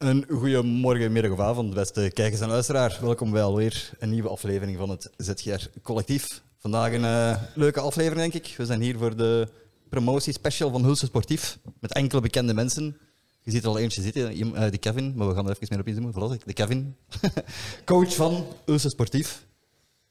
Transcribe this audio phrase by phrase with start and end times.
[0.00, 2.98] Een goede morgen, middag of avond, beste kijkers en luisteraars.
[2.98, 6.42] Welkom bij alweer een nieuwe aflevering van het ZGR Collectief.
[6.58, 8.54] Vandaag een eh, leuke aflevering, denk ik.
[8.56, 9.48] We zijn hier voor de
[9.88, 11.58] promotiespecial van Hulse Sportief.
[11.80, 12.96] Met enkele bekende mensen.
[13.42, 15.66] Je ziet er al eentje zitten, iem- eh, die Kevin, maar we gaan er even
[15.70, 16.38] meer op inzoomen.
[16.40, 16.96] Voilà, de Kevin.
[17.84, 19.46] coach van Hulse Sportief.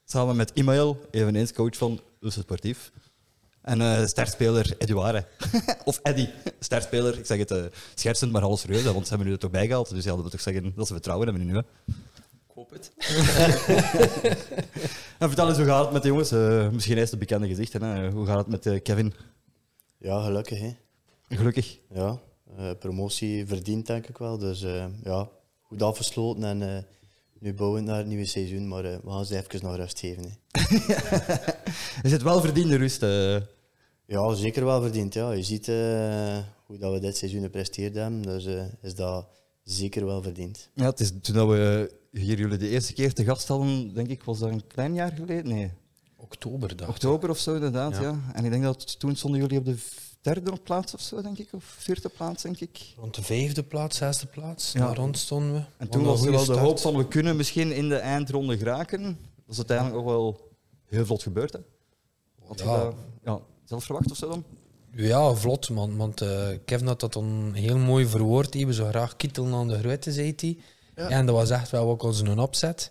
[0.04, 2.92] Samen met Imael, eveneens coach van Hulse Sportief.
[3.62, 5.26] En eh sterspeler Eduard.
[5.84, 7.18] of Eddy, sterspeler.
[7.18, 9.50] Ik zeg het eh, schertsend, maar alles serieus, hè, want ze hebben nu er toch
[9.50, 9.90] bijgehaald.
[9.90, 11.58] Dus ja, dat wil toch zeggen dat ze vertrouwen hebben in nu.
[11.58, 11.92] Hè.
[12.48, 12.92] Ik hoop het.
[15.18, 16.30] En vertel eens, hoe gaat het met de jongens?
[16.32, 17.82] Eh, misschien eerst de bekende gezichten.
[17.82, 18.10] Hè.
[18.10, 19.14] Hoe gaat het met eh, Kevin?
[19.98, 20.58] Ja, gelukkig.
[20.60, 20.76] Hè.
[21.28, 21.78] Gelukkig.
[21.94, 22.18] Ja,
[22.56, 24.38] eh, promotie verdient denk ik wel.
[24.38, 25.28] Dus eh, ja,
[25.62, 26.82] goed afgesloten en eh,
[27.40, 28.68] nu bouwen naar het nieuwe seizoen.
[28.68, 30.22] Maar eh, we gaan ze even nog rust geven.
[30.24, 30.30] Hè.
[32.02, 33.02] Is het wel verdiende rust?
[33.02, 33.36] eh?
[34.06, 35.14] Ja, zeker wel verdiend.
[35.14, 35.30] Ja.
[35.32, 38.22] Je ziet eh, hoe dat we dit seizoen gepresteerd hebben.
[38.22, 39.26] Dus eh, is dat
[39.64, 40.70] zeker wel verdiend.
[40.74, 44.08] Ja, het is toen dat we hier jullie de eerste keer te gast hadden, denk
[44.08, 45.48] ik, was dat een klein jaar geleden?
[45.52, 45.70] Nee,
[46.16, 46.88] Oktober, dacht ik.
[46.88, 48.00] oktober of zo inderdaad, ja.
[48.02, 48.18] Ja.
[48.32, 49.76] En ik denk dat toen stonden jullie op de
[50.20, 52.78] derde plaats of zo, denk ik, of vierde plaats, denk ik.
[52.96, 54.86] Rond de vijfde plaats, zesde plaats, Ja.
[54.86, 55.58] daar rond stonden we.
[55.58, 58.58] En Wat toen was er wel de hoop van we kunnen misschien in de eindronde
[58.58, 59.02] geraken.
[59.02, 59.12] Dat
[59.48, 60.48] is uiteindelijk ook wel
[60.86, 61.52] heel vlot gebeurd.
[61.52, 61.58] Hè?
[62.46, 62.82] Had je Ja.
[62.84, 64.44] dat ja, zelf verwacht of zo dan?
[64.94, 65.96] Ja, vlot, man.
[65.96, 68.54] Want eh, Kevin had dat dan heel mooi verwoord.
[68.54, 70.58] Hij zo graag kietelen aan de grote, zei hij.
[70.96, 71.08] Ja.
[71.08, 72.90] En dat was echt wel ook onze opzet.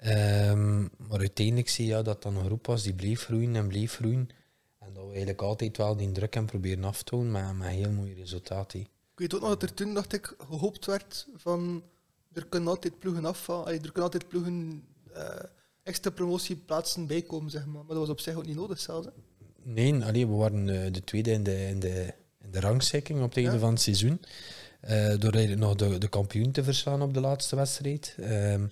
[0.00, 3.68] Ehm, maar uiteindelijk zie je ja, dat dan een groep was die bleef groeien en
[3.68, 4.28] bleef groeien.
[5.02, 7.68] En dat we eigenlijk altijd wel die druk hebben proberen af te doen, maar met
[7.68, 8.80] heel mooie resultaten.
[8.80, 11.82] Ik weet ook nog dat er toen, dacht ik, gehoopt werd van
[12.32, 15.24] er kunnen altijd ploegen afvallen, allee, er kunnen altijd ploegen eh,
[15.82, 17.74] extra promotieplaatsen bijkomen, zeg maar.
[17.84, 19.06] Maar dat was op zich ook niet nodig zelfs.
[19.06, 19.12] Hè.
[19.62, 23.28] Nee, allee, we waren eh, de tweede in de, in de, in de rangschikking op
[23.28, 23.58] het einde Ja.
[23.58, 24.20] van het seizoen.
[24.80, 28.14] Eh, door nog de, de kampioen te verslaan op de laatste wedstrijd.
[28.18, 28.66] Ehm,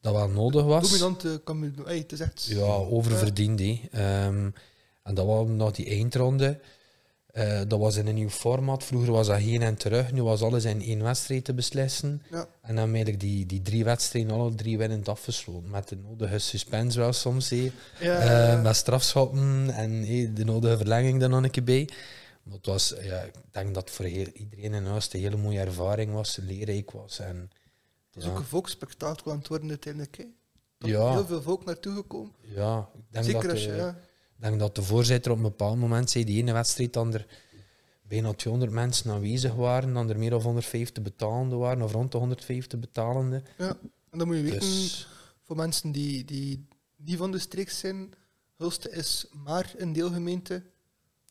[0.00, 0.90] dat wel nodig was.
[0.90, 1.86] Dominante kampioen.
[1.86, 2.44] Allee, het is echt...
[2.44, 3.60] Ja, oververdiend.
[5.08, 6.60] En dat was nog die eindronde.
[7.28, 8.84] Eh, dat was in een nieuw format.
[8.84, 10.12] Vroeger was dat heen en terug.
[10.12, 12.22] Nu was alles in één wedstrijd te beslissen.
[12.30, 12.48] Ja.
[12.62, 15.70] En dan eigenlijk die, die drie wedstrijden alle drie winnend afgesloten.
[15.70, 17.48] Met de nodige suspense wel soms.
[17.48, 17.70] Ja,
[18.00, 21.88] Eh, met strafschoppen en hey, de nodige verlenging er nog een keer bij.
[22.42, 25.60] Maar het was, ja, ik denk dat voor heel, iedereen in huis een hele mooie
[25.60, 27.18] ervaring was, leerrijk was.
[27.18, 27.50] En,
[28.10, 30.16] het is ja, ook een volksspectakel aan het worden uiteindelijk.
[30.18, 30.24] Er
[30.78, 32.32] is ja, heel veel volk naartoe gekomen.
[32.40, 33.70] ja, ik denk Zeker dat, als je...
[33.70, 33.98] eh, Ja.
[34.38, 37.26] Ik denk dat de voorzitter op een bepaald moment zei, die ene wedstrijd, dan er
[38.02, 42.18] bijna 200 mensen aanwezig waren, dan er meer dan 150 betalende waren, of rond de
[42.18, 43.42] 150 betalende.
[43.58, 43.76] ja.
[44.10, 45.08] En dan moet je weten, Dus
[45.42, 46.66] voor mensen die, die
[46.96, 48.12] niet van de streek zijn,
[48.56, 50.62] Hulste is maar een deelgemeente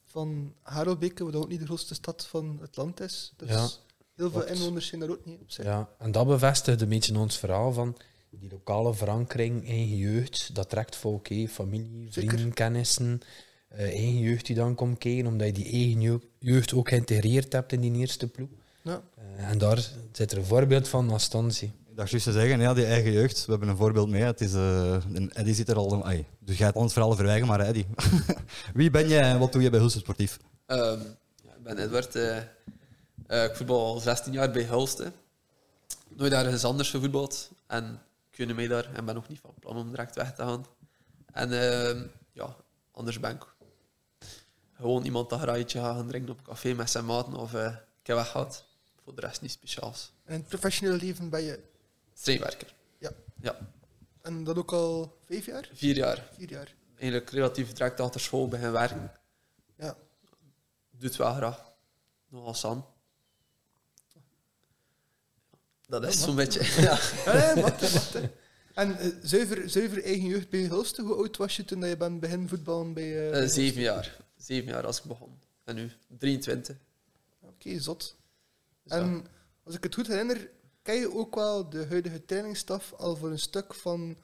[0.06, 3.34] van Harelbeke, wat ook niet de grootste stad van het land is.
[3.38, 3.68] Dus Ja,
[4.16, 5.66] heel veel inwoners zijn daar ook niet op zich.
[5.66, 7.98] ja, en dat bevestigt een beetje ons verhaal van
[8.40, 12.30] die lokale verankering, eigen jeugd, dat trekt volk, hé, familie, Zeker.
[12.32, 13.22] vrienden, kennissen,
[13.68, 17.72] eh, eigen jeugd die dan komt kijken, omdat je die eigen jeugd- ook geïntegreerd hebt
[17.72, 18.50] in die eerste ploeg.
[18.82, 19.02] Ja.
[19.38, 21.66] Eh, en daar zit er een voorbeeld van als Stansi.
[21.90, 23.46] Ik dacht juist te zeggen, ja, die eigen jeugd.
[23.46, 24.22] We hebben een voorbeeld mee.
[24.24, 26.06] Het is, eh een Eddy zit er al...
[26.06, 27.86] Ai, dus je gaat ons verhaal verwijgen, maar Eddy.
[28.74, 30.38] Wie ben jij en wat doe je bij Hulse Sportief?
[30.66, 31.00] Ehm,
[31.44, 32.16] ja, ik ben Edward.
[32.16, 32.38] eh,
[33.28, 35.12] eh, ik voetbal al 16 jaar bij Hulste.
[36.18, 37.50] Nooit ergens anders gevoetbald.
[37.68, 38.02] En
[38.38, 40.66] gun mij daar en ben nog niet van plan om direct weg te gaan.
[41.32, 42.56] En ehm, ja,
[42.92, 43.46] anders ben ik
[44.74, 48.08] gewoon iemand dat graagje gaat gaan drinken op café met zijn maten of eh, ik
[48.08, 48.66] heb weggehad.
[49.04, 50.14] Voor de rest niet speciaals.
[50.24, 51.60] En in het professionele leven ben je,
[52.14, 52.74] Streenwerker.
[52.98, 53.12] Ja.
[53.42, 53.58] Ja,
[54.22, 55.70] en dat ook al vijf jaar?
[55.74, 56.30] vier jaar.
[56.34, 56.76] Vier jaar.
[56.96, 59.12] Eigenlijk relatief direct achter school beginnen werken.
[59.78, 59.96] Ja.
[60.92, 61.66] Doe het wel graag.
[62.28, 62.86] Nogal San.
[65.88, 66.82] Dat is zo'n beetje.
[66.82, 67.00] Ja.
[67.26, 68.14] Ja, nee, wacht, hè, wacht.
[68.14, 68.30] hè.
[68.74, 71.98] En eh, zuiver, zuiver eigen jeugd bij Hulste, hoe oud was je toen dat je
[71.98, 73.14] bent begin voetballen bij...
[73.14, 74.18] bij Eh, zeven jaar.
[74.38, 75.40] Zeven jaar als ik begon.
[75.64, 76.78] En nu 23.
[77.40, 78.16] Oké, zot.
[78.86, 79.26] En
[79.64, 80.50] als ik het goed herinner,
[80.82, 84.18] ken je ook wel de huidige trainingsstaf al voor een stuk van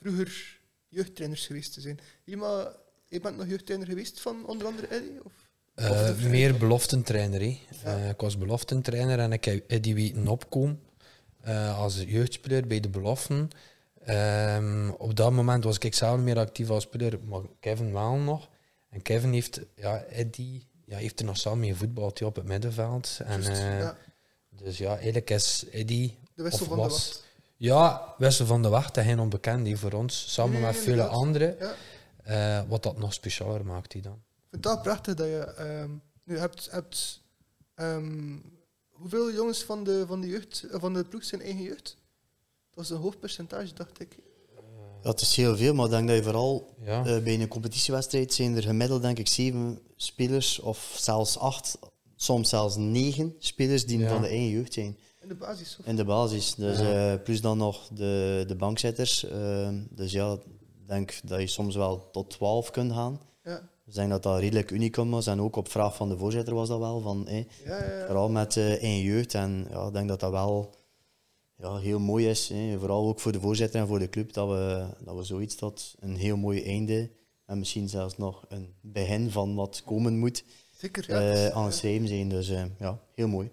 [0.00, 2.00] vroeger jeugdtrainers geweest te zijn.
[2.24, 2.76] Ima,
[3.08, 5.20] je bent nog jeugdtrainer geweest van onder andere?
[5.22, 5.32] Of?
[5.78, 7.42] Eh, meer beloftentrainer.
[7.42, 7.56] Ja.
[7.84, 10.80] Eh, ik was beloftentrainer en ik heb Eddie weten opkomen
[11.40, 13.50] eh, als jeugdspeler bij de beloften.
[14.04, 18.48] Ehm, op dat moment was ik zelf meer actief als speler, maar Kevin wel nog.
[18.90, 22.44] En Kevin heeft, ja, Eddie, ja, heeft er nog samen mee gevoetbald hij op het
[22.44, 23.18] middenveld.
[23.24, 23.96] En, ja,
[24.50, 26.18] Dus ja, eigenlijk is Eddie...
[26.34, 27.26] de wissel van de was- wacht.
[27.56, 31.56] Ja, Wessel van de Wacht, geen onbekend die voor ons, samen Nee, met vele anderen.
[32.24, 32.66] Ja.
[32.68, 34.22] wat dat nog specialer maakt hij dan.
[34.50, 35.38] Ik vind het wel prachtig dat je...
[35.56, 35.90] ehm,
[36.24, 37.22] nu hebt, hebt
[37.74, 38.36] ehm,
[38.88, 41.96] hoeveel jongens van de, van de, jeugd, eh, van de ploeg zijn eigen jeugd?
[42.70, 44.16] Dat was een hoog percentage, dacht ik.
[45.02, 47.04] Ja, het is heel veel, maar ik denk dat je vooral Ja.
[47.06, 51.78] eh, bij een competitiewedstrijd zijn er gemiddeld denk ik zeven spelers, of zelfs acht,
[52.16, 54.08] soms zelfs negen spelers die Ja.
[54.08, 54.98] van de eigen jeugd zijn.
[55.20, 55.76] In de basis.
[55.80, 55.86] Of?
[55.86, 56.54] In de basis.
[56.54, 57.12] Dus, Ja.
[57.12, 59.24] eh, plus dan nog de, de bankzitters.
[59.24, 60.40] eh, dus ja, ik
[60.86, 63.20] denk dat je soms wel tot 12 kunt gaan.
[63.44, 63.68] Ja.
[63.88, 65.26] Ik denk dat dat redelijk unicum was.
[65.26, 67.00] En ook op vraag van de voorzitter was dat wel.
[67.00, 67.44] Van, eh, Ja,
[67.84, 68.06] ja, ja.
[68.06, 69.34] vooral met eh eigen jeugd.
[69.34, 70.74] En ja, ik denk dat dat wel
[71.56, 72.48] ja, heel mooi is.
[72.48, 72.78] hè.
[72.78, 74.32] Vooral ook voor de voorzitter en voor de club.
[74.32, 77.10] Dat we, dat we zoiets tot een heel mooi einde.
[77.46, 80.44] En misschien zelfs nog een begin van wat komen moet.
[80.76, 81.04] Zeker.
[81.08, 81.18] Ja.
[81.32, 82.28] Dus, aan het schrijven zijn.
[82.28, 83.50] Dus eh, ja, heel mooi.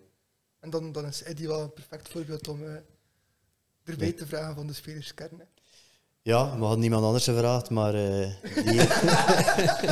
[0.59, 4.13] en dan, dan is Eddie wel een perfect voorbeeld om erbij Nee.
[4.13, 5.29] te vragen van de spelerskern.
[5.37, 5.45] hè.
[6.27, 8.27] Ja, we hadden niemand anders gevraagd, maar eh,
[8.65, 8.81] die,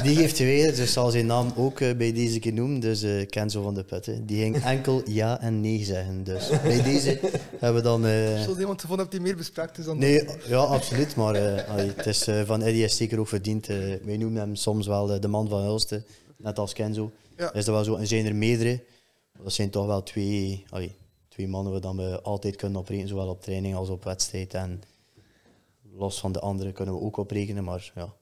[0.04, 3.28] die heeft weer, dus zal zijn naam ook eh, bij deze keer noemen, dus eh
[3.30, 4.26] Kenzo van de Putten.
[4.26, 6.24] Die ging enkel ja en nee zeggen.
[6.24, 7.20] Dus bij deze
[7.60, 8.06] hebben we dan...
[8.06, 11.92] eh, Zoals iemand gevonden hebt die meer bespraakt is dan nee, ja, absoluut, maar allee,
[11.96, 13.68] het is van Eddie is zeker ook verdiend.
[14.04, 16.04] wij noemen hem soms wel de man van Hulste,
[16.38, 17.12] net als Kenzo.
[17.38, 17.54] Ja.
[17.54, 17.96] Is dat wel zo?
[17.96, 18.84] En zijn er meerdere.
[19.44, 20.92] Dat zijn toch wel twee, allee,
[21.30, 24.54] twee mannen waar dan we altijd kunnen oprekenen, zowel op training als op wedstrijd.
[24.54, 24.82] En
[25.96, 28.14] los van de anderen kunnen we ook oprekenen, maar ja,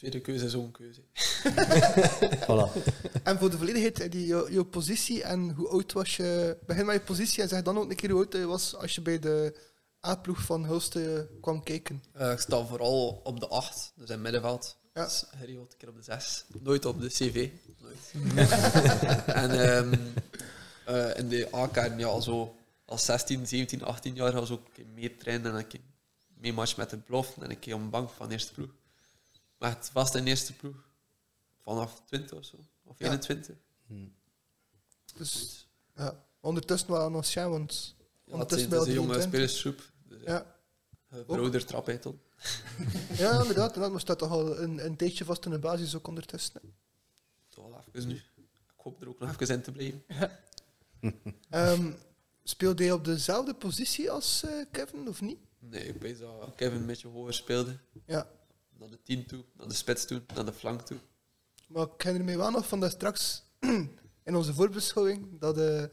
[0.00, 1.00] Tweede keuze is ook een keuze.
[2.46, 2.82] voilà.
[3.22, 6.56] En voor de volledigheid, Eddie, jouw, jouw positie en hoe oud was je?
[6.66, 8.94] Begin met je positie en zeg dan ook een keer hoe oud je was als
[8.94, 9.54] je bij de
[10.06, 12.02] A-ploeg van Hulste kwam kijken.
[12.12, 14.76] Eh, ik sta vooral op de 8, dus in middenveld.
[14.94, 15.04] Ja.
[15.04, 16.44] Dus geregeld een keer op de 6.
[16.60, 17.48] Nooit op de CV.
[17.80, 18.12] Nooit.
[19.26, 19.94] en ehm,
[20.84, 25.52] eh, in de A-kern, ja, zo als 16, 17, 18 jaar was ook meer trainen
[25.52, 25.66] en een
[26.40, 28.70] mee match met de belofte en een keer op een bank van de eerste ploeg.
[29.58, 30.88] Maar het in de eerste ploeg
[31.62, 33.06] vanaf 20 of zo, of Ja.
[33.06, 33.56] 21.
[35.14, 39.22] Dus ja, ondertussen wel ons gaan, want Ja, het ondertussen een jonge 23.
[39.22, 39.90] spelersgroep.
[40.08, 40.58] Dus, ja.
[41.26, 42.20] Broeder trap uit dan.
[43.16, 46.60] ja inderdaad, maar staat toch al een, een tijdje vast in de basis ook ondertussen.
[47.48, 48.14] Toch wel even nu.
[48.14, 50.04] Ik hoop er ook nog even in te blijven.
[51.50, 51.92] Ehm,
[52.44, 55.38] speelde hij op dezelfde positie als eh, Kevin, of niet?
[55.60, 57.76] Nee, ik weet dat Kevin een beetje hoger speelde.
[58.06, 58.26] Ja,
[58.78, 60.98] Naar de 10 toe, naar de spits toe, naar de flank toe.
[61.68, 63.42] maar ik herinner me wel nog van dat straks
[64.24, 65.90] in onze voorbeschouwing, dat, eh, dat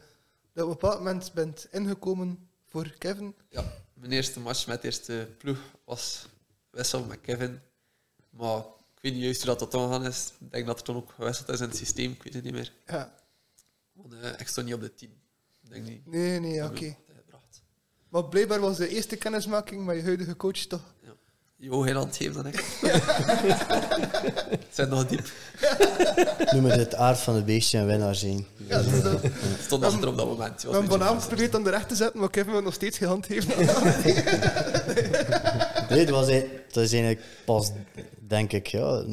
[0.52, 3.34] je op een bepaald moment bent ingekomen voor Kevin.
[3.48, 6.26] Ja, mijn eerste match met de eerste ploeg was
[6.70, 7.60] wissel met Kevin.
[8.30, 8.58] Maar
[8.94, 10.32] ik weet niet juist hoe dat, dat dan gaan is.
[10.40, 12.52] Ik denk dat er toen ook gewisseld is in het systeem, ik weet het niet
[12.52, 12.72] meer.
[12.86, 13.14] Ja,
[13.92, 15.10] Want eh, ik stond niet op de 10.
[15.62, 16.06] Ik denk niet.
[16.06, 16.96] nee, nee, oké.
[18.08, 20.94] Maar blijkbaar was de eerste kennismaking met je huidige coach toch?
[21.60, 22.64] Jo, geen hand geven dan ik.
[24.50, 25.30] Het zit nog diep.
[26.54, 28.46] Noem het het aard van het beestje en winnaar zijn.
[28.68, 29.20] Ja, dat dat.
[29.62, 30.62] Stond achter op dat moment.
[30.62, 33.08] We hebben vanavond geprobeerd aan de recht te zetten, maar Kevin wil nog steeds geen
[33.08, 33.46] hand heeft.
[35.88, 37.70] Nee, het, was, eigenlijk- het is eigenlijk pas,
[38.18, 39.04] denk ik, ja,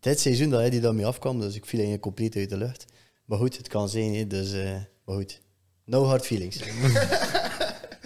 [0.00, 1.40] dit seizoen dat hij die daarmee afkwam.
[1.40, 2.84] Dus ik viel eigenlijk compleet uit de lucht.
[3.24, 4.70] Maar goed, het kan zijn, hè, dus, eh,
[5.04, 5.40] maar goed.
[5.84, 6.58] No hard feelings.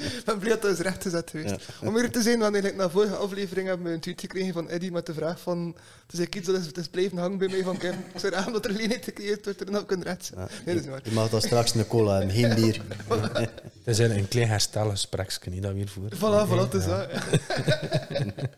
[0.06, 1.55] Ik ben blij dat dat is recht gezet geweest.
[1.82, 4.53] Om eerlijk te zijn, we hebben eigenlijk na vorige aflevering hebben we een tweet gekregen
[4.53, 5.67] van Eddie met de vraag van...
[5.67, 7.99] Het is eigenlijk iets dat is, het is blijven hangen bij mij van Kevin.
[8.14, 9.95] Ik zou raar dat er leenheid gecreëerd wordt en dan Ja.
[10.04, 11.00] Nee, dat is niet waar.
[11.04, 12.81] Je mag dan straks een cola hebben, geen bier.
[13.85, 16.11] Het is een, klein herstelgespreksje, niet dat weer voor.
[16.14, 17.07] Voilà, voilà, het is Ja.
[17.07, 17.11] dat.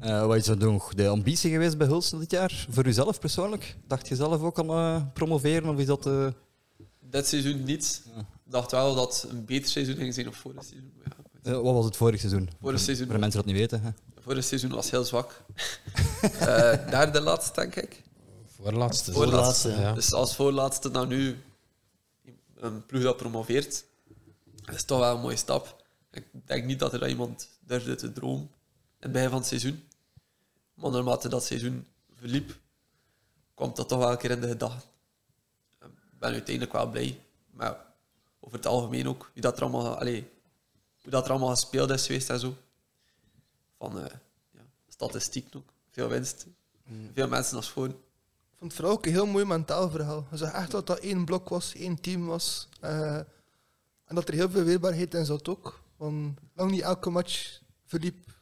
[0.00, 2.66] Eh, wat is er nog de ambitie geweest bij Hulst dit jaar?
[2.70, 3.76] Voor uzelf persoonlijk?
[3.86, 5.68] Dacht je zelf ook aan eh, promoveren?
[5.68, 6.06] Of is dat...
[6.06, 6.26] eh,
[7.00, 8.02] Dit seizoen niet.
[8.48, 10.92] Dacht wel dat het een beter seizoen ging zijn of vorig seizoen.
[11.04, 12.50] Ja, eh, wat was het vorig seizoen?
[12.60, 13.04] Vorig seizoen.
[13.04, 13.82] Voor de mensen dat niet weten.
[13.82, 13.90] Hè?
[14.26, 15.32] Vorig seizoen was heel zwak.
[16.22, 18.02] Eh derde laatste, denk ik.
[18.46, 19.12] Voorlaatste.
[19.12, 19.92] Voorlaatste, ja.
[19.92, 21.36] Dus als voorlaatste dan nu
[22.54, 23.84] een ploeg dat promoveert,
[24.72, 25.84] is toch wel een mooie stap.
[26.10, 28.48] Ik denk niet dat er iemand durfde te dromen in
[28.98, 29.84] het begin van het seizoen.
[30.74, 31.86] Maar naarmate dat seizoen
[32.18, 32.56] verliep,
[33.54, 34.88] kwam dat toch wel een keer in de gedachten.
[35.80, 37.20] Ik ben uiteindelijk wel blij.
[37.50, 37.85] Maar
[38.46, 40.28] over het algemeen ook, hoe dat er allemaal, allee,
[41.02, 42.56] hoe dat er allemaal gespeeld is geweest en zo.
[43.78, 44.16] Van eh,
[44.50, 45.72] ja, statistiek ook.
[45.90, 46.46] Veel winst.
[47.12, 47.86] Veel mensen als voor.
[47.86, 47.94] Ik
[48.58, 50.26] vond het vooral ook een heel mooi mentaal verhaal.
[50.32, 52.68] Zag echt dat dat één blok was, één team was.
[52.80, 53.16] Eh,
[54.04, 55.80] en dat er heel veel weerbaarheid in zat ook.
[55.96, 58.34] Want lang niet elke match verliep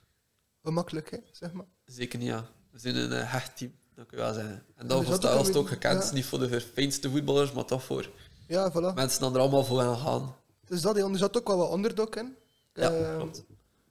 [0.62, 1.66] gemakkelijk, hè, zeg maar.
[1.84, 2.48] Zeker niet, ja.
[2.70, 4.64] We zijn een uh, hecht team, dat kun je wel zeggen.
[4.74, 6.04] En dat was het ook gekend.
[6.04, 6.12] ja.
[6.12, 8.10] Niet voor de verfijnste voetballers, maar toch voor
[8.46, 8.94] Ja, voilà.
[8.94, 10.34] mensen die er allemaal voor gaan gaan.
[10.66, 12.34] Dus dat, er zat ook wel wat underdog in.
[12.74, 13.44] Ja, Eh, klopt.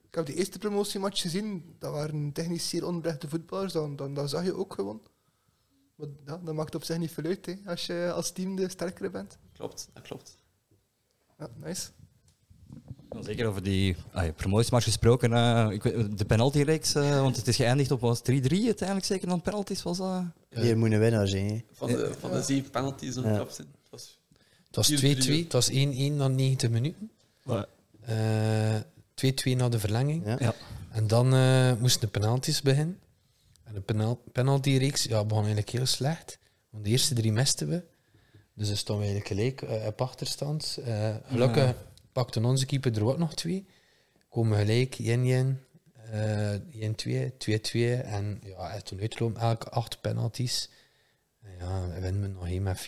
[0.08, 1.76] Ik heb die eerste promotiematch gezien.
[1.80, 3.74] Dat waren technisch zeer onberechte voetballers.
[3.74, 5.02] Dan, dan, dat zag je ook gewoon.
[5.96, 8.70] Maar ja, dat maakt op zich niet veel uit, hè, als je als team de
[8.70, 9.38] sterkere bent.
[9.54, 10.36] Klopt, dat klopt.
[11.40, 11.90] Ja, nice.
[13.10, 15.34] Dan Zeker over die ah, ja, promotiemars gesproken.
[15.34, 19.28] eh, ik weet- de penaltyreeks, eh, want het is geëindigd op was 3-3 uiteindelijk zeker
[19.28, 20.24] dan penalties was dat.
[20.50, 21.50] Hier moet een winnaar zijn.
[21.50, 21.62] hè.
[21.72, 23.46] Van de, van de zeven penalties nog Ja.
[23.50, 23.68] zijn.
[24.74, 25.44] Het was Het was 2-2, 4-3.
[25.44, 27.12] het was 1-1 na 90 minuten.
[28.02, 28.76] Eh,
[29.16, 30.26] 2-2 na de verlenging.
[30.26, 30.38] Ja.
[30.40, 30.56] Ja.
[30.92, 33.00] En dan eh, moesten de penalties beginnen.
[33.64, 36.40] En de penal penaltyreeks ja, begon eigenlijk heel slecht.
[36.70, 37.84] Want de eerste drie misten we.
[38.54, 40.80] Dus dan stonden we eigenlijk gelijk eh, op achterstand.
[40.86, 41.76] Eh, gelukkig
[42.12, 43.66] pakte onze keeper er ook nog twee.
[44.30, 45.04] Komen gelijk, 1-1,
[46.12, 48.02] eh 1-2, 2-2.
[48.04, 50.70] En ja, toen uitgelopen, elke acht penalties.
[51.60, 52.84] Ja, we winnen we nog één met 4-3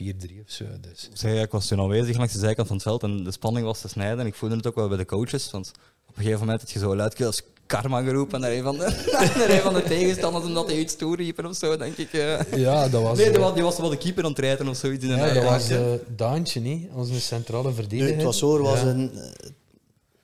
[0.46, 0.66] of zo.
[0.82, 1.04] Dus.
[1.12, 3.66] Ik, zei, ik was toen aanwezig langs de zijkant van het veld en de spanning
[3.66, 4.20] was te snijden.
[4.20, 5.52] En ik voelde het ook wel bij de coaches.
[5.52, 5.72] Want
[6.10, 9.04] op een gegeven moment had je zo luidkeels karma geroepen naar een van de,
[9.38, 12.14] naar een van de tegenstanders omdat hij iets toeriepen of zo, denk ik.
[12.14, 12.40] eh.
[12.56, 13.18] Ja, dat was...
[13.18, 15.04] Nee, die eh, was, die was wel de keeper aan het rijden of zoiets.
[15.06, 15.80] In Ja, dat was uh,
[16.16, 16.90] Daantje, niet?
[16.94, 18.14] onze centrale verdediger.
[18.16, 18.88] het was zo, er was Ja.
[18.88, 19.12] een...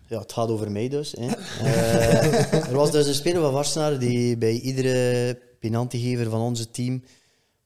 [0.07, 1.13] Ja, het gaat over mij dus.
[1.19, 1.27] Hè.
[1.65, 7.03] Eh, er was dus een speler van Varsenaar die bij iedere penaltygever van onze team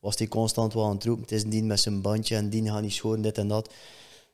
[0.06, 1.24] was die constant wel aan het roepen.
[1.24, 3.68] Het is die met zijn bandje en die gaat niet schoren, dit en dat.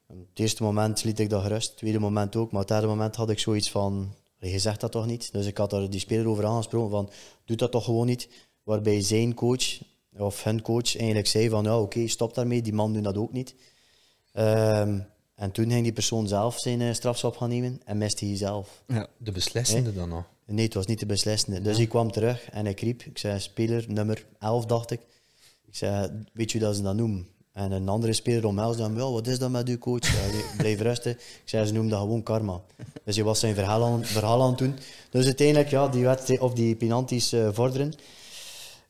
[0.08, 2.52] Op het eerste moment liet ik dat gerust, het tweede moment ook.
[2.52, 5.32] Maar op het derde moment had ik zoiets van, je zegt dat toch niet?
[5.32, 7.10] Dus ik had daar die speler over aangesproken van,
[7.46, 8.30] doe dat toch gewoon niet?
[8.64, 9.82] Waarbij zijn coach,
[10.18, 13.32] of hun coach, eigenlijk zei van, ja oké, stop daarmee, die man doet dat ook
[13.32, 13.56] niet.
[14.32, 15.00] Ehm,
[15.36, 18.84] en toen ging die persoon zelf zijn strafschop gaan nemen en miste hij zelf.
[18.88, 19.08] Ja.
[19.18, 20.24] De beslissende dan nog.
[20.46, 21.62] Nee, het was niet de beslissende.
[21.62, 23.02] Dus ik kwam terug en ik riep.
[23.02, 25.00] Ik zei, speler nummer 11, dacht ik.
[25.72, 27.28] Ik zei, weet je dat ze dat noemen?
[27.54, 30.00] En een andere speler omhelsde hem, wel, wat is dat met uw coach?
[30.58, 31.12] Bleef rusten.
[31.12, 32.62] Ik zei, ze noemen dat gewoon karma.
[33.04, 34.76] Dus hij was zijn verhaal aan, verhaal aan het doen.
[35.10, 37.94] Dus uiteindelijk, ja, die, wedstrijd, of die penalties eh, vorderen.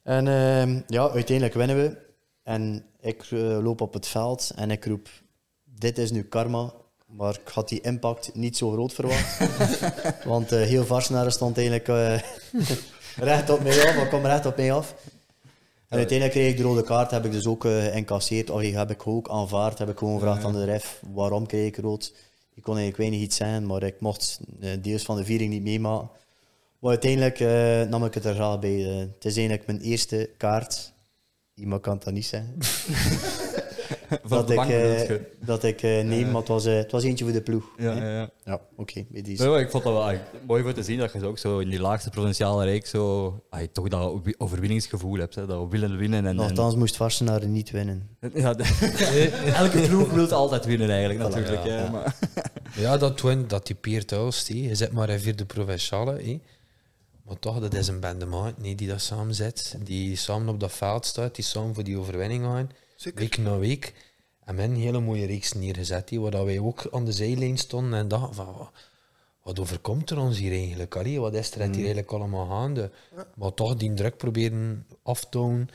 [0.04, 1.98] En ehm, ja, uiteindelijk winnen we.
[2.44, 5.10] En ik eh, loop op het veld en ik roep,
[5.64, 6.74] dit is nu karma.
[7.06, 9.40] Maar ik had die impact niet zo groot verwacht.
[10.26, 11.88] Want eh, heel Varsenaren stond eigenlijk
[13.32, 14.96] recht op mij af, maar kwam recht op mij af.
[15.92, 18.50] En uiteindelijk kreeg ik de rode kaart, heb ik dus ook eh incasseerd.
[18.50, 21.68] Of die heb ik ook aanvaard, heb ik gewoon gevraagd aan de ref, waarom kreeg
[21.68, 22.14] ik rood?
[22.54, 25.64] Ik kon eigenlijk weinig iets zijn, maar ik mocht eh, deels van de viering niet
[25.64, 26.10] meemaken.
[26.80, 28.80] Maar uiteindelijk eh, nam ik het er graag bij.
[28.80, 30.94] het is eigenlijk mijn eerste kaart.
[31.56, 32.58] Iemand kan dat niet zeggen.
[34.24, 35.16] Van dat, ik, bank eh,
[35.46, 37.66] dat ik eh, neem, maar het was, eh, het was eentje voor de ploeg.
[37.78, 38.30] Ja, ja, ja.
[38.46, 39.42] Ja, oké, bij deze.
[39.44, 41.60] Nee, maar ik vond dat wel mooi voor te zien dat je zo ook zo
[41.60, 45.36] in die laagste provinciale reeks zo, toch dat over- overwinningsgevoel hebt.
[45.36, 46.20] Hè, dat we willen winnen.
[46.20, 48.10] En, en, Nochtans moest Varsenaar niet winnen.
[48.34, 51.64] ja, de- elke ploeg wil altijd winnen eigenlijk natuurlijk.
[51.66, 51.90] ja, ja.
[51.90, 52.16] Maar,
[52.76, 54.48] Ja, dat win, dat typeert ons.
[54.48, 54.56] hé.
[54.56, 56.12] Je zit maar in vierde provinciale.
[56.22, 56.40] hé.
[57.26, 59.76] Maar toch, dat is een bende maat nee, die dat samen zit.
[59.84, 62.70] Die samen op dat veld staat, die samen voor die overwinning gaan.
[63.02, 63.20] Zeker.
[63.20, 63.94] Week na week.
[64.46, 66.10] En men een hele mooie reeks neergezet.
[66.10, 68.70] hé, waar wij ook aan de zijlijn stonden en dachten van...
[69.44, 70.96] Wat, overkomt er ons hier eigenlijk?
[70.96, 72.92] Allee, wat is er hier eigenlijk allemaal gaande?
[73.36, 75.70] Maar toch die druk proberen af te houden.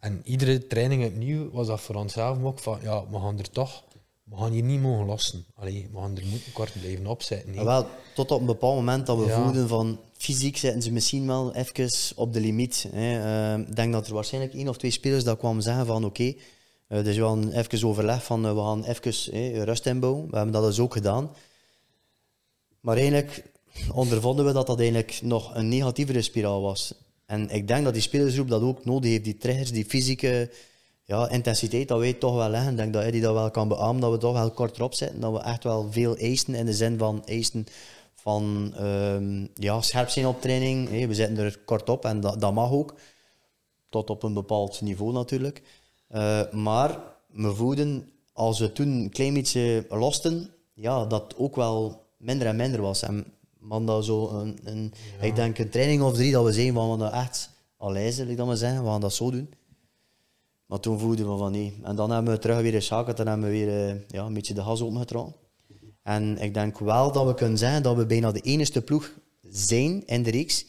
[0.00, 2.78] En iedere training opnieuw was dat voor onszelf ook van...
[2.82, 3.84] Ja, we gaan er toch...
[4.24, 5.44] We gaan hier niet mogen lossen.
[5.54, 7.48] Allee, we gaan er moeten kort blijven opzetten.
[7.50, 7.56] nee.
[7.64, 9.42] Maar wel, tot op een bepaald moment dat we Ja.
[9.42, 12.86] voelden van fysiek zitten ze misschien wel even op de limiet.
[12.92, 13.18] Hè.
[13.54, 16.34] Eh, Ik denk dat er waarschijnlijk één of twee spelers dat kwamen zeggen van oké,
[16.92, 20.30] eh, dus we gaan even overleg van eh, we gaan even eh, rust inbouwen.
[20.30, 21.30] We hebben dat dus ook gedaan.
[22.80, 23.42] Maar eigenlijk
[23.92, 26.94] ondervonden we dat dat eigenlijk nog een negatievere spiraal was.
[27.26, 30.50] En ik denk dat die spelersgroep dat ook nodig heeft, die triggers, die fysieke
[31.04, 32.70] ja, intensiteit, dat wij toch wel leggen.
[32.70, 35.20] Ik denk dat Eddie dat wel kan beamen, dat we toch wel kort erop zitten.
[35.20, 37.66] Dat we echt wel veel eisen in de zin van eisen
[38.14, 41.06] van ehm, ja, scherp zijn op training.
[41.06, 42.94] We zitten er kort op en dat, dat mag ook.
[43.88, 45.62] Tot op een bepaald niveau natuurlijk.
[46.12, 51.56] Eh, maar we voelden, als we toen een klein beetje losten, ja, dat het ook
[51.56, 53.02] wel minder en minder was.
[53.02, 53.24] En
[53.58, 56.90] man, dat zo een, een, ik denk een training of drie dat we zijn van
[56.90, 59.54] we dat echt alijzen, ik dat maar zeggen, we gaan dat zo doen.
[60.66, 61.80] Maar toen voelden we van nee.
[61.82, 64.54] En dan hebben we terug weer geschakeld en hebben we weer eh, ja, een beetje
[64.54, 65.34] de gas opengetrokken.
[66.02, 69.12] En ik denk wel dat we kunnen zeggen dat we bijna de enige ploeg
[69.48, 70.64] zijn in de reeks,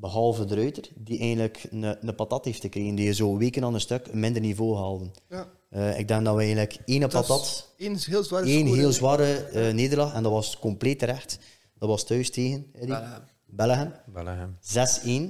[0.00, 3.74] behalve de Ruiter, die eigenlijk een, een patat heeft gekregen, die je zo weken aan
[3.74, 5.10] een stuk een minder niveau haalde.
[5.28, 5.48] Ja.
[5.70, 8.92] Eh, ik denk dat we eigenlijk één Dat patat, is één heel zware één heel
[8.92, 11.38] zware eh, nederlaag, en dat was compleet terecht.
[11.78, 12.88] Dat was thuis tegen Eddie.
[12.88, 13.22] Bellingham.
[13.46, 13.92] Bellingham.
[14.06, 14.56] Bellingham.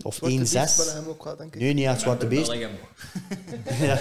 [0.00, 0.18] 6-1 of 1-6.
[0.18, 1.60] Zwarte beest willen hem ook wel, denk ik.
[1.60, 2.52] Nu niet echt zwarte beest.
[3.80, 3.98] ja,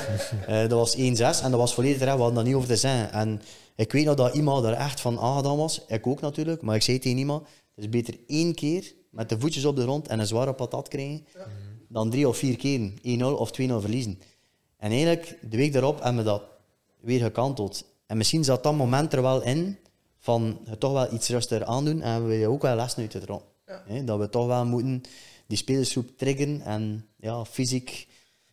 [0.48, 2.76] eh, dat was 1-6 en dat was volledig terecht, we hadden daar niet over te
[2.76, 3.12] zeggen.
[3.12, 3.42] En
[3.76, 6.82] ik weet nog dat iemand er echt van aangedaan was, ik ook natuurlijk, maar ik
[6.82, 10.20] zei tegen iemand, het is beter één keer met de voetjes op de grond en
[10.20, 11.26] een zware patat krijgen,
[11.88, 14.20] dan drie of vier keer 1-0 of 2-0 verliezen.
[14.78, 16.44] En eigenlijk, de week daarop hebben we dat
[17.00, 17.86] weer gekanteld.
[18.06, 19.78] En misschien zat dat moment er wel in
[20.18, 23.48] van het toch wel iets rustiger aandoen en hebben we ook wel les uit getrokken.
[23.66, 25.02] Hè, Dat we toch wel moeten
[25.48, 28.08] die spelersgroep triggeren en ja, fysiek,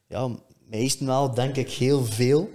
[0.07, 0.31] ja,
[0.65, 2.51] meestal wel denk ik heel veel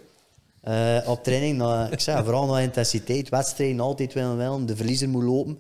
[0.61, 1.57] eh, op training.
[1.57, 5.59] Nou, ik zeg, vooral naar intensiteit, wedstrijden altijd willen winnen, de verliezer moet lopen.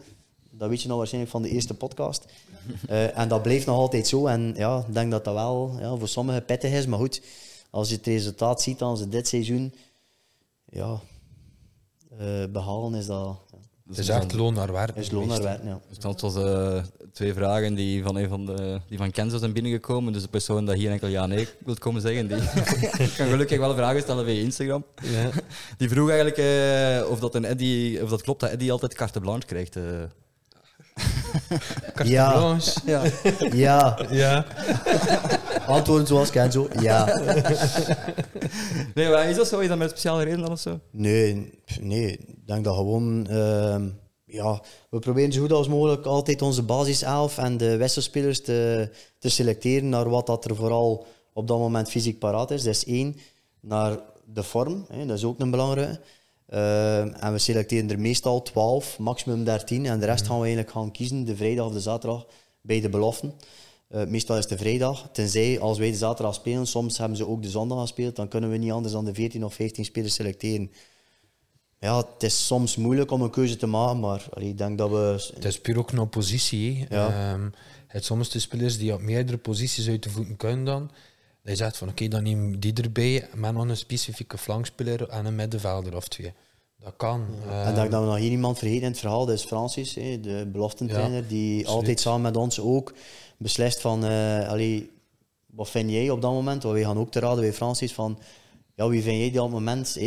[0.51, 2.25] Dat weet je nog waarschijnlijk van de eerste podcast.
[2.87, 4.27] Eh, en dat blijft nog altijd zo.
[4.27, 6.85] En ja, ik denk dat dat wel ja, voor sommigen pittig is.
[6.85, 7.21] Maar goed,
[7.69, 9.73] als je het resultaat ziet dan ze dit seizoen
[10.65, 10.99] ja,
[12.19, 13.37] eh, behalen, is dat
[13.87, 14.95] Het is echt loon naar werk.
[14.95, 15.63] is loon naar werk.
[15.63, 15.79] Ja.
[15.89, 19.53] Dus dat was eh, twee vragen die van een van de die van Kenzo zijn
[19.53, 20.13] binnengekomen.
[20.13, 22.37] Dus de persoon dat hier enkel ja nee wil komen zeggen, die
[23.17, 24.85] kan gelukkig wel vragen stellen via Instagram.
[25.03, 25.29] Ja.
[25.77, 29.19] Die vroeg eigenlijk eh, of dat een Eddy, of dat klopt dat Eddy altijd carte
[29.19, 29.75] blanche krijgt.
[29.75, 29.83] eh.
[32.03, 32.31] Ja.
[32.37, 32.79] Blanche.
[32.85, 33.01] Ja.
[33.53, 34.45] ja, Ja.
[35.67, 36.67] antwoorden zoals Kenzo.
[36.79, 37.05] Ja.
[38.95, 39.59] Nee, maar is dat zo?
[39.59, 40.79] Is dat met een speciale reden dan of zo?
[40.91, 42.11] Nee, nee.
[42.11, 43.27] Ik denk dat gewoon...
[43.27, 43.87] ehm,
[44.25, 48.89] ja, we proberen zo goed als mogelijk altijd onze basiself en de wisselspelers te,
[49.19, 52.63] te selecteren naar wat dat er vooral op dat moment fysiek paraat is.
[52.63, 53.15] Dat is één.
[53.59, 55.99] Naar de vorm, hè, dat is ook een belangrijke.
[56.51, 59.85] Ehm, en we selecteren er meestal 12, maximum 13.
[59.85, 62.25] En de rest gaan we eigenlijk gaan kiezen, de vrijdag of de zaterdag,
[62.61, 63.33] bij de beloften.
[63.87, 65.09] Eh, meestal is het de vrijdag.
[65.11, 68.49] Tenzij als wij de zaterdag spelen, soms hebben ze ook de zondag gespeeld, dan kunnen
[68.49, 70.71] we niet anders dan de 14 of 15 spelers selecteren.
[71.79, 74.89] Ja, het is soms moeilijk om een keuze te maken, maar allee, ik denk dat
[74.89, 75.31] we...
[75.33, 76.85] Het is puur ook een positie.
[76.89, 77.31] Ja.
[77.31, 77.49] Ehm,
[77.87, 80.91] het soms de spelers die op meerdere posities uit de voeten kunnen dan.
[81.43, 85.25] Dat je zegt van oké, dan neem die erbij, met nog een specifieke flankspeler en
[85.25, 86.33] een middenvelder of twee.
[86.79, 87.25] Dat kan.
[87.47, 90.49] En Ehm, dat, we nog hier iemand vergeten in het verhaal, dat is Francis, de
[90.51, 92.93] beloftentrainer, die altijd samen met ons ook
[93.37, 94.89] beslist van, eh allee,
[95.45, 96.63] wat vind jij op dat moment?
[96.63, 98.19] Want wij gaan ook te raden bij Francis van,
[98.75, 99.97] ja, wie vind jij die op het moment?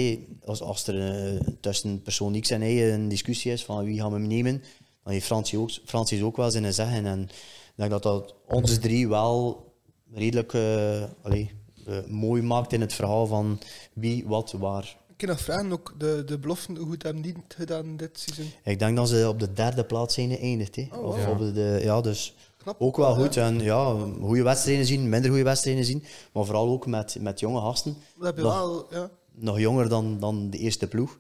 [0.45, 4.13] Als, als er eh, tussen persoon X en Y een discussie is van wie gaan
[4.13, 4.63] we nemen,
[5.03, 7.07] dan heeft Francis ook, Francis ook wel zijn zeggen.
[7.07, 9.63] En ik denk dat dat ons drie wel
[10.15, 10.55] redelijk
[11.23, 11.51] allee,
[11.87, 13.59] eh, mooi maakt in het verhaal van
[13.93, 14.97] wie, wat, waar.
[15.11, 18.19] Ik kan nog vragen, ook de, de beloften, hoe goed hebben die het gedaan dit
[18.19, 18.53] seizoen?
[18.65, 20.77] Ik denk dat ze op de derde plaats zijn geëindigd.
[20.77, 20.87] hè.
[20.93, 21.31] Oh, of ja.
[21.31, 22.81] op de, ja, dus Knap.
[22.81, 23.23] ook wel Ja.
[23.25, 23.37] goed.
[23.37, 26.05] En ja, goede wedstrijden zien, minder goede wedstrijden zien.
[26.33, 27.97] Maar vooral ook met, met jonge gasten.
[28.17, 29.11] Dat heb je Nog- wel, ja.
[29.37, 31.19] Nog jonger dan, dan de eerste ploeg.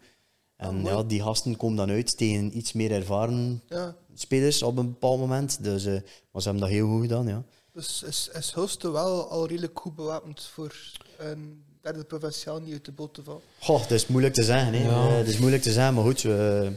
[0.56, 0.94] En mooi.
[0.94, 3.96] ja, die gasten komen dan uit tegen iets meer ervaren ja.
[4.14, 5.64] spelers op een bepaald moment.
[5.64, 5.92] Dus, eh,
[6.30, 7.44] maar ze hebben dat heel goed gedaan, ja.
[7.74, 10.74] Dus is, is Hulste wel al redelijk goed bewapend voor
[11.18, 13.40] een derde provinciaal niet uit de boot te vallen?
[13.60, 14.72] Goh, het is moeilijk te zeggen.
[14.72, 14.84] Hè.
[14.88, 15.08] Ja.
[15.08, 16.72] Eh, het is moeilijk te zeggen, maar goed, we,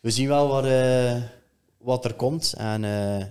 [0.00, 1.22] we zien wel wat, eh,
[1.78, 2.54] wat er komt.
[2.56, 3.26] En eh,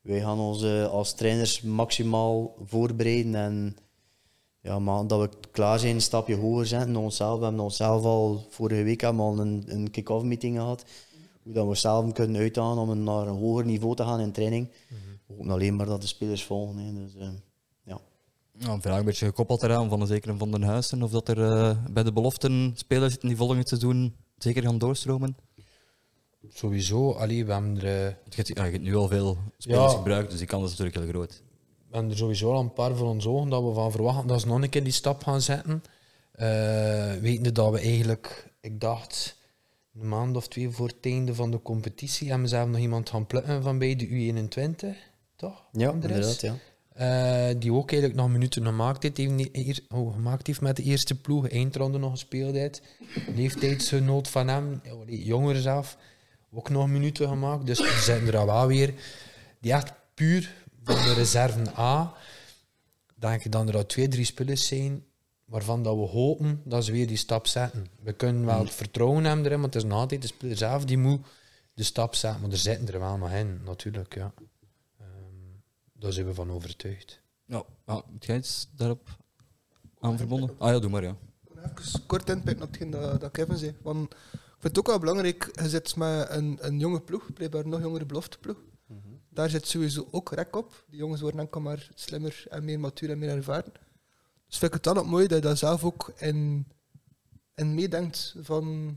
[0.00, 3.34] wij gaan ons eh, als trainers maximaal voorbereiden.
[3.34, 3.76] En
[4.60, 6.96] ja, maar dat we klaar zijn, een stapje hoger zetten.
[6.96, 10.84] Onszelf, we hebben onszelf al vorige week al een, een kick-off meeting gehad.
[11.44, 14.32] Hoe dat we onszelf kunnen uithalen om een- naar een hoger niveau te gaan in
[14.32, 14.68] training.
[15.38, 16.76] Ook alleen maar dat de spelers volgen.
[16.76, 16.92] Hè.
[16.92, 17.28] Dus, eh,
[17.84, 18.00] ja.
[18.58, 21.02] Ja, een vraag een beetje gekoppeld eraan van een zekere Van den Huizen.
[21.02, 25.36] Of dat er eh, bij de beloften spelers zitten die volgend seizoen zeker gaan doorstromen.
[26.48, 27.84] Sowieso, allee, we hebben er...
[27.84, 29.98] eh, Je hebt, ja, je hebt nu al veel spelers Ja.
[29.98, 31.42] gebruikt, dus die kans is natuurlijk heel groot.
[31.88, 34.40] We hebben er sowieso al een paar voor ons ogen dat we van verwachten dat
[34.40, 35.82] ze nog een keer die stap gaan zetten.
[36.32, 39.36] Eh wetende dat we eigenlijk, ik dacht,
[40.00, 43.10] een maand of twee voor het einde van de competitie hebben ze zelf nog iemand
[43.10, 44.96] gaan plukken van bij de U21,
[45.36, 45.64] toch?
[45.72, 46.40] Ja, inderdaad.
[46.40, 46.56] Ja.
[46.94, 49.18] Eh, die ook eigenlijk nog minuten gemaakt heeft,
[49.52, 52.82] eer- oh, gemaakt heeft met de eerste ploeg, eindronde nog gespeeld heeft.
[53.34, 55.96] Leeftijdsgenoot van hem, jonger zelf,
[56.52, 57.66] ook nog minuten gemaakt.
[57.66, 58.94] Dus er zitten er al wel weer
[59.60, 62.14] die echt puur van de reserve A,
[63.14, 65.04] denk ik dan er al twee, drie spelers zijn
[65.54, 67.86] waarvan dat we hopen dat ze weer die stap zetten.
[68.02, 70.84] We kunnen wel het vertrouwen hebben erin, want het is nog altijd de speler zelf
[70.84, 71.26] die moet
[71.74, 72.40] de stap zetten.
[72.40, 74.14] Maar er zitten er wel nog in, natuurlijk.
[74.14, 74.32] Ja.
[74.98, 75.08] Ehm,
[75.92, 77.20] daar zijn we van overtuigd.
[77.46, 79.08] Ja, ja, heb jij iets daarop
[80.00, 80.54] aan verbonden?
[80.58, 81.16] Ah ja, doe maar ja.
[81.76, 83.76] Even kort inpikken op hetgeen dat, dat Kevin zei.
[83.82, 84.18] Want ik
[84.58, 87.80] vind het ook wel belangrijk, je zit met een, een jonge ploeg, blijkbaar een nog
[87.80, 88.58] jongere belofteploeg.
[89.28, 90.84] Daar zit sowieso ook rek op.
[90.88, 93.72] Die jongens worden enkel maar slimmer en meer matuur en meer ervaren.
[94.46, 96.66] Dus vind ik het dan ook mooi dat je daar zelf ook in,
[97.54, 98.96] in meedenkt van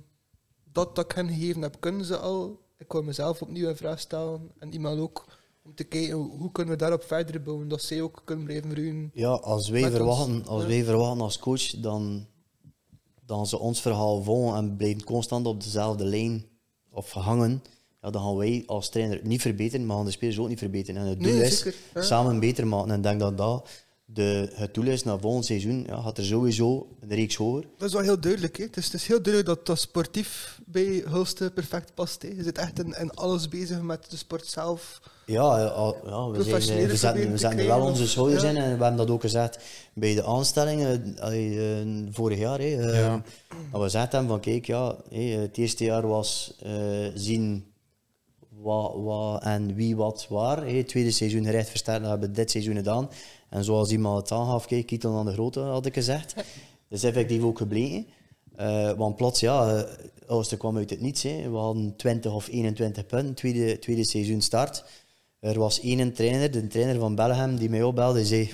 [0.72, 2.60] dat dat ik hen gegeven heb, kunnen ze al.
[2.78, 5.26] Ik wil mezelf opnieuw in vraag stellen en iemand ook
[5.64, 9.12] om te kijken hoe kunnen we daarop verder bouwen, dat zij ook kunnen blijven groeien.
[9.14, 12.28] Ja, als wij, ons, verwachten, als wij verwachten als coach, dan,
[13.26, 16.46] dan ze ons verhaal volgen en blijven constant op dezelfde lijn
[16.90, 17.64] of hangen,
[18.02, 21.02] ja, dan gaan wij als trainer niet verbeteren, maar gaan de spelers ook niet verbeteren.
[21.02, 22.02] En het doel Nee, is zeker, ja.
[22.02, 22.92] samen beter maken.
[22.92, 23.70] En ik denk dat dat
[24.10, 27.64] de, het doel is naar volgend seizoen, ja, gaat er sowieso een reeks hoger.
[27.78, 28.58] Dat is wel heel duidelijk.
[28.58, 28.64] Hè.
[28.64, 32.22] Het, is, het is heel duidelijk dat dat sportief bij Hulste perfect past.
[32.22, 32.28] Hè.
[32.28, 35.02] Je zit echt in, in alles bezig met de sport zelf.
[35.26, 38.50] Ja, eh, al- ja we, zijn, we zetten, we zetten er wel onze schouders ja.
[38.50, 39.60] in en we hebben dat ook gezegd
[39.94, 42.60] bij de aanstellingen eh, vorig jaar.
[42.60, 43.10] Hè, eh, Ja.
[43.72, 46.56] Dat we gezegd hebben van kijk, ja, het eerste jaar was
[47.14, 47.66] zien
[48.50, 50.68] wat, wat en wie wat waar.
[50.68, 53.10] Het tweede seizoen gerecht versterken, dat hebben we dit seizoen gedaan.
[53.50, 56.36] En zoals iemand het aangaf, kijk, Kietel aan de Grote had ik gezegd.
[56.36, 56.46] Dat
[56.90, 58.08] is effectief ook gebleken.
[58.56, 59.82] Eh, want plots, ja, uh,
[60.28, 61.24] Oosten kwam uit het niets.
[61.24, 61.50] Hè.
[61.50, 64.84] We hadden 20 of 21 punten, tweede, tweede seizoen start.
[65.40, 68.52] Er was één trainer, de trainer van Belgium, die mij opbelde en zei...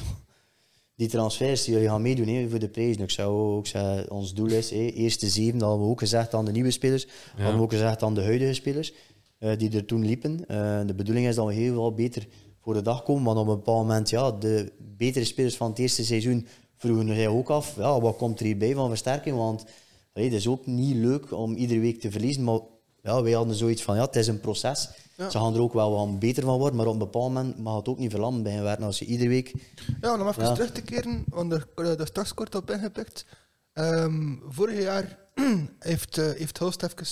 [0.96, 2.98] Die transfers, jullie gaan meedoen voor de prijs.
[2.98, 6.46] Ik zei, ook, zei, ons doel is, eerste zeven, dat hadden we ook gezegd aan
[6.46, 7.08] de nieuwe spelers.
[7.36, 8.94] hadden we ook gezegd aan de huidige spelers,
[9.38, 10.48] eh, die er toen liepen.
[10.48, 12.28] Eh, de bedoeling is dat we heel veel beter
[12.64, 13.24] voor de dag komen.
[13.24, 16.48] Want op een bepaald moment, ja, de betere spelers van het eerste seizoen
[16.78, 19.36] vroegen zich ook af, ja, wat komt er hierbij van versterking?
[19.38, 19.66] Want
[20.14, 22.44] allee, het is ook niet leuk om iedere week te verliezen.
[22.44, 22.60] Maar
[23.02, 24.90] ja, wij hadden zoiets van, ja, het is een proces.
[25.18, 25.30] Ja.
[25.30, 27.76] Ze gaan er ook wel wat beter van worden, maar op een bepaald moment mag
[27.76, 28.86] het ook niet verlammen bij werken.
[28.86, 29.54] Als je iedere week...
[30.02, 30.54] Ja, om even Ja.
[30.54, 33.26] terug te keren, want daar straks kort op ingepikt.
[33.74, 35.20] Ehm, vorig jaar
[35.80, 37.06] heeft, eh heeft Hulst even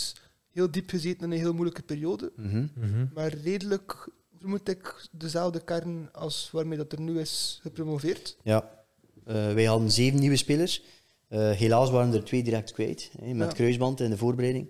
[0.52, 2.32] heel diep gezeten in een heel moeilijke periode.
[2.36, 2.66] Mhm.
[3.14, 4.10] Maar redelijk,
[4.42, 8.38] vermoed ik, dezelfde kern als waarmee dat er nu is gepromoveerd.
[8.44, 8.80] Ja,
[9.26, 10.84] Eh, wij hadden zeven nieuwe spelers.
[11.28, 13.54] Eh, helaas waren er twee direct kwijt, hè, met Ja.
[13.54, 14.68] kruisband in de voorbereiding.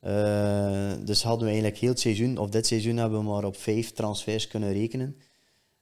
[0.00, 3.56] Eh, dus hadden we eigenlijk heel het seizoen, of dit seizoen hebben we maar op
[3.56, 5.16] vijf transfers kunnen rekenen.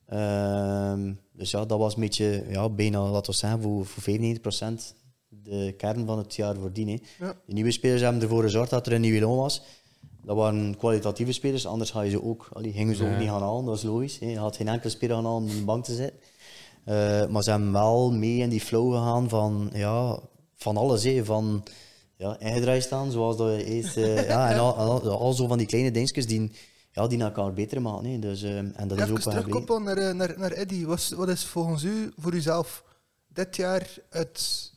[0.07, 4.95] Ehm, dus ja, dat was een beetje, ja, bijna, laten we zeggen, voor, voor 95%
[5.29, 7.03] de kern van het jaar voordien.
[7.19, 7.37] Ja.
[7.47, 9.63] De nieuwe spelers hebben ervoor gezorgd dat er een nieuwe loon was.
[10.25, 13.43] Dat waren kwalitatieve spelers, anders ga je ze ook, allee, gingen ze ook niet gaan
[13.43, 14.19] halen, dat is logisch.
[14.19, 14.27] Hè.
[14.27, 16.19] Je had geen enkele speler gaan halen om op de bank te zitten.
[16.85, 20.19] Eh, maar ze hebben wel mee in die flow gegaan van, ja,
[20.55, 21.05] van alles.
[21.05, 21.25] Hè.
[21.25, 21.63] Van
[22.17, 23.97] ja, ingedraaid staan, zoals dat je eerst...
[23.97, 26.51] eh, ja, en al, al, al zo van die kleine dingetjes die,
[26.93, 28.11] ja, die elkaar beter maken.
[28.11, 28.19] Hè.
[28.19, 30.85] Dus, eh, en dat is Even ook terugkoppelen naar, eh, naar, naar Eddy.
[30.85, 32.85] Wat, is- wat is volgens u, voor uzelf,
[33.29, 34.73] dit jaar het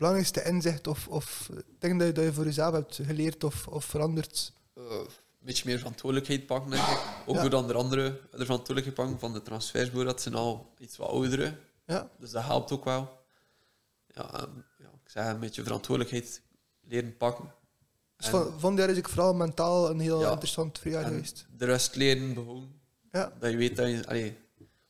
[0.00, 3.84] belangrijkste inzicht of, of ding dat je, dat je voor jezelf hebt geleerd of, of
[3.84, 4.52] veranderd?
[4.74, 7.00] eh, een beetje meer verantwoordelijkheid pakken, denk ik.
[7.26, 7.40] Ook Ja.
[7.48, 10.06] door de anderen de verantwoordelijkheid pakken van de transfersbureau.
[10.12, 11.58] Dat zijn al iets wat ouderen.
[11.86, 13.18] Ja, Dus dat helpt ook wel.
[14.06, 16.42] Ja, ehm, ja, ik zeg een beetje verantwoordelijkheid
[16.80, 17.52] leren pakken.
[18.16, 20.30] dus van, van is ik vooral mentaal een heel Ja.
[20.30, 21.46] interessant verjaar en geweest.
[21.56, 22.72] de rust leren gewoon.
[23.12, 24.38] Ja, Dat je weet dat je, allee,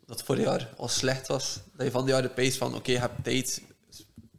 [0.07, 1.61] dat het vorig jaar al slecht was.
[1.77, 3.63] Dat je van die jaar de pace van, oké, je hebt tijd.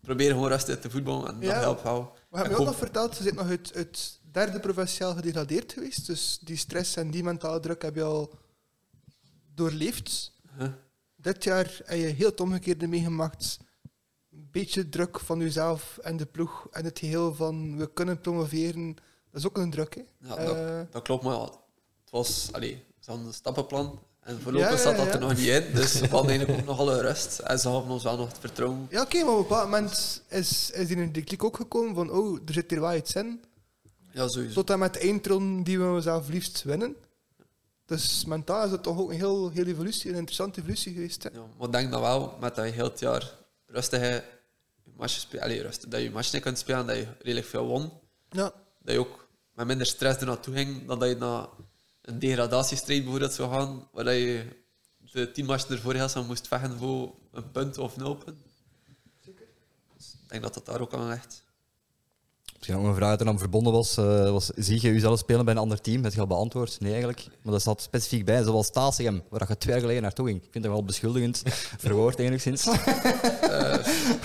[0.01, 2.13] Probeer gewoon rustig te voetballen en dat helpt wel.
[2.29, 6.05] we hebben ook nog verteld, ze zit nog uit, uit derde provinciaal gedegradeerd geweest.
[6.05, 8.33] Dus die stress en die mentale druk heb je al
[9.53, 10.33] doorleefd.
[10.57, 10.67] Huh?
[11.15, 13.59] Dit jaar heb je heel het omgekeerde meegemaakt.
[14.31, 18.95] Een beetje druk van jezelf en de ploeg en het geheel van we kunnen promoveren.
[19.31, 20.03] Dat is ook een druk, hè?
[20.27, 23.99] Ja, dat, dat klopt, maar het was allee, een stappenplan.
[24.21, 25.63] En voorlopig Ja, ja, zat dat er nog niet in.
[25.73, 27.39] Dus we hadden eigenlijk ook nog alle rust.
[27.39, 28.87] En ze hadden ons wel nog het vertrouwen.
[28.89, 31.95] Ja, oké, maar op een bepaald moment is, is die in de klik ook gekomen
[31.95, 33.43] van oh, er zit hier wel iets in.
[34.11, 34.53] Ja, sowieso.
[34.53, 36.95] Tot en met de eindron die we zelf liefst winnen.
[37.85, 41.23] Dus mentaal is het toch ook een heel, heel evolutie, een interessante evolutie geweest.
[41.23, 41.29] Hè?
[41.33, 43.31] Ja, maar ik denk dat wel, met dat je heel het jaar
[43.65, 44.23] rustig je
[44.97, 47.91] matchen speelt, rustig, dat je matchen kunt spelen, dat je redelijk veel won.
[48.29, 51.45] Ja, Dat je ook met minder stress er naartoe ging dan dat je naar
[52.01, 54.45] een degradatiestrijd bijvoorbeeld zou gaan, waar je
[55.11, 58.37] de tien matchen ervoor heel snel moest vechten voor een punt of nul punt.
[59.97, 61.43] Dus ik denk dat dat daar ook aan ligt.
[62.57, 65.45] Misschien ook een vraag die er dan verbonden was, eh, was zie je jezelf spelen
[65.45, 66.01] bij een ander team?
[66.01, 66.79] Dat je al beantwoord?
[66.79, 67.25] Nee, eigenlijk.
[67.41, 70.43] Maar dat staat specifiek bij, zoals Stasium, waar je twee jaar geleden naartoe ging.
[70.43, 71.41] Ik vind dat wel beschuldigend
[71.85, 72.63] verwoord enigszins.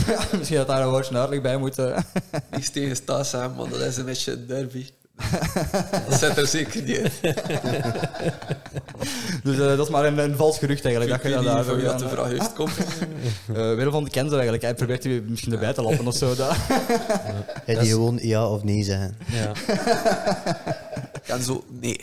[0.07, 1.79] ja, misschien dat daar een woordje uitleg bij moet.
[1.79, 2.03] eh.
[2.51, 4.87] Niks tegen hè, maar dat is een beetje een derby.
[6.09, 7.11] dat zit er zeker niet in.
[9.43, 11.15] Dus eh, dat is maar een, een vals gerucht eigenlijk.
[11.15, 12.77] Ik Dat je weet dat niet daar van wie dat de vraag heeft komt.
[12.79, 14.63] eh, Willem van de Kenzo eigenlijk.
[14.63, 16.35] Hij probeert u misschien erbij te lappen of zo.
[16.35, 16.57] Dat.
[17.65, 19.17] Hij Dat die gewoon ja of nee zeggen.
[19.27, 19.53] Ja.
[21.27, 22.01] En zo, nee.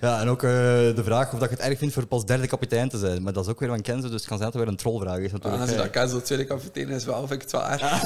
[0.00, 2.46] Ja, en ook eh, de vraag of dat je het erg vindt voor pas derde
[2.46, 3.22] kapitein te zijn.
[3.22, 4.76] Maar dat is ook weer van Kenzo, dus het kan zijn dat het weer een
[4.76, 5.60] trollvraag is natuurlijk.
[5.60, 8.02] als je Eh, dat kan, zo tweede kapitein is wel, vind ik het wel erg.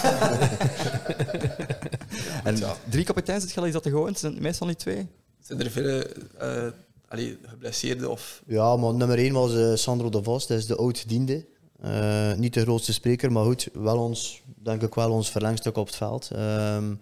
[2.44, 2.76] En Ja.
[2.90, 4.14] drie kapiteins, is dat de gewoon?
[4.16, 5.06] Zijn het meestal niet twee?
[5.40, 6.02] Zijn er veel
[6.38, 6.66] eh
[7.08, 8.42] allee, geblesseerden of...
[8.46, 11.46] Ja, maar nummer één was eh, Sandro de Vos, dat is de oud-diende.
[11.80, 15.86] Eh, niet de grootste spreker, maar goed, wel ons, denk ik wel ons verlengstuk op
[15.86, 16.30] het veld.
[16.30, 16.94] Ehm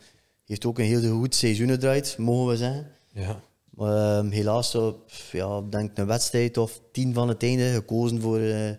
[0.50, 2.86] heeft ook een heel goed seizoen gedraaid, mogen we zeggen.
[3.12, 3.40] ja.
[3.78, 8.70] Ehm, helaas op ja, denk een wedstrijd of tien van het einde gekozen voor, eh,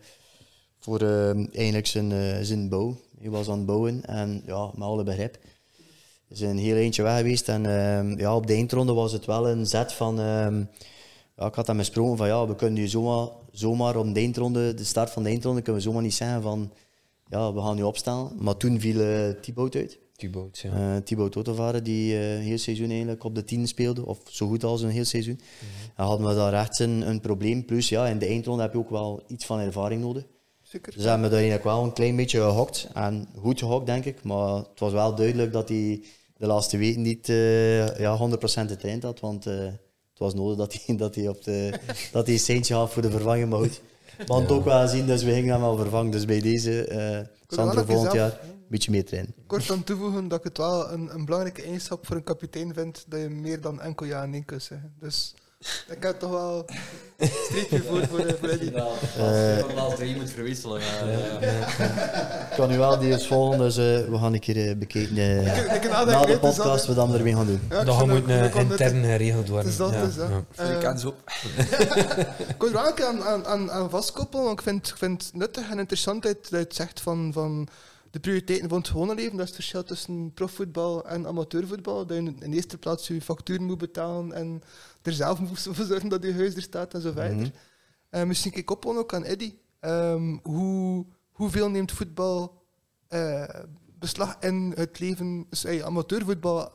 [0.80, 3.00] voor ehm, eigenlijk zijn, eh, zijn bouw.
[3.20, 5.38] Hij was aan het bouwen en ja, met alle begrip.
[6.32, 9.50] Zijn een heel eentje weg geweest en ehm, ja, op de eindronde was het wel
[9.50, 10.20] een zet van...
[10.20, 10.64] ehm,
[11.38, 14.74] ja, ik had hem besproken van ja, we kunnen nu zomaar, zomaar om de eindronde,
[14.74, 16.72] de start van de eindronde, kunnen we zomaar niet zeggen van
[17.32, 18.32] ja, we gaan nu opstellen.
[18.40, 20.00] Maar toen viel uh, Thibaut uit.
[20.16, 20.96] Thibaut, ja.
[20.96, 24.48] Eh Thibaut Totevare, die eh, een heel seizoen eigenlijk op de tien speelde, of zo
[24.48, 25.40] goed als een heel seizoen.
[25.96, 27.66] En hadden we daar echt een, een probleem.
[27.66, 30.24] Plus, ja, in de eindronde heb je ook wel iets van ervaring nodig.
[30.62, 30.94] Zeker.
[30.94, 32.88] Dus hebben we daar eigenlijk wel een klein beetje gehokt.
[32.94, 34.24] En goed gehokt, denk ik.
[34.24, 36.04] Maar het was wel duidelijk dat hij
[36.42, 39.20] de laatste weken niet eh, ja, 100% getraind had.
[39.20, 39.56] Want eh,
[40.10, 41.80] het was nodig dat hij, dat hij, op de,
[42.12, 43.50] dat hij een centje had voor de vervanging.
[43.50, 43.82] Maar goed,
[44.18, 46.12] we hadden het ook wel zien, dus we gingen hem wel vervangen.
[46.12, 49.34] Dus bij deze, eh wel Sandro volgend jaar, een beetje meer trainen.
[49.48, 53.06] Kort aan toevoegen dat ik het wel een, een belangrijke eigenschap voor een kapitein vind
[53.08, 54.94] dat je meer dan enkel ja en nee kunt zeggen.
[55.00, 55.34] Dus
[55.90, 56.66] ik heb toch wel
[57.18, 58.74] een streepje voor voor, eh, voor Eddie.
[58.74, 60.82] Eh, als drie moet verwisselen.
[60.82, 65.18] Ik kan nu wel die eens volgen, dus eh, we gaan een keer eh, bekijken
[65.18, 67.62] eh, Ik- na de is podcast dat- wat we ermee gaan doen.
[67.70, 69.72] Ja, dat moet intern geregeld worden.
[69.72, 70.30] Is dat, ja, is dat.
[70.30, 70.64] ja.
[70.64, 71.16] Eh, Ik ken zo.
[72.48, 74.98] Ik wil er wel een keer aan, aan, aan, aan vastkoppelen, want ik vind, ik
[74.98, 77.68] vind het nuttig en interessant dat je het zegt van, van
[78.12, 79.32] de prioriteiten van het gewone leven.
[79.32, 82.06] Dat is het verschil tussen profvoetbal en amateurvoetbal.
[82.06, 84.62] Dat je in de eerste plaats je factuur moet betalen en
[85.02, 87.36] er zelf moet voor zorgen dat je huis er staat en zo verder.
[87.36, 87.50] Mhm.
[88.10, 89.56] Eh, misschien kijk ik op ook aan Eddy.
[89.80, 92.60] Ehm, hoe, hoeveel neemt voetbal
[93.08, 93.60] eh,
[94.00, 96.72] beslag in het leven, dus, amateurvoetbal,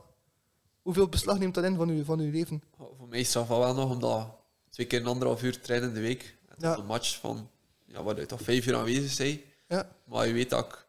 [0.82, 2.62] hoeveel beslag neemt dat in van uw, van uw leven?
[2.76, 4.36] Voor mij is het wel nog, omdat
[4.70, 6.36] twee keer een anderhalf uur trainen in de week.
[6.48, 6.76] En Ja.
[6.76, 7.50] een match van,
[7.84, 9.40] ja, waar je toch vijf uur aanwezig bent.
[9.68, 9.88] Ja.
[10.04, 10.85] Maar je weet dat ik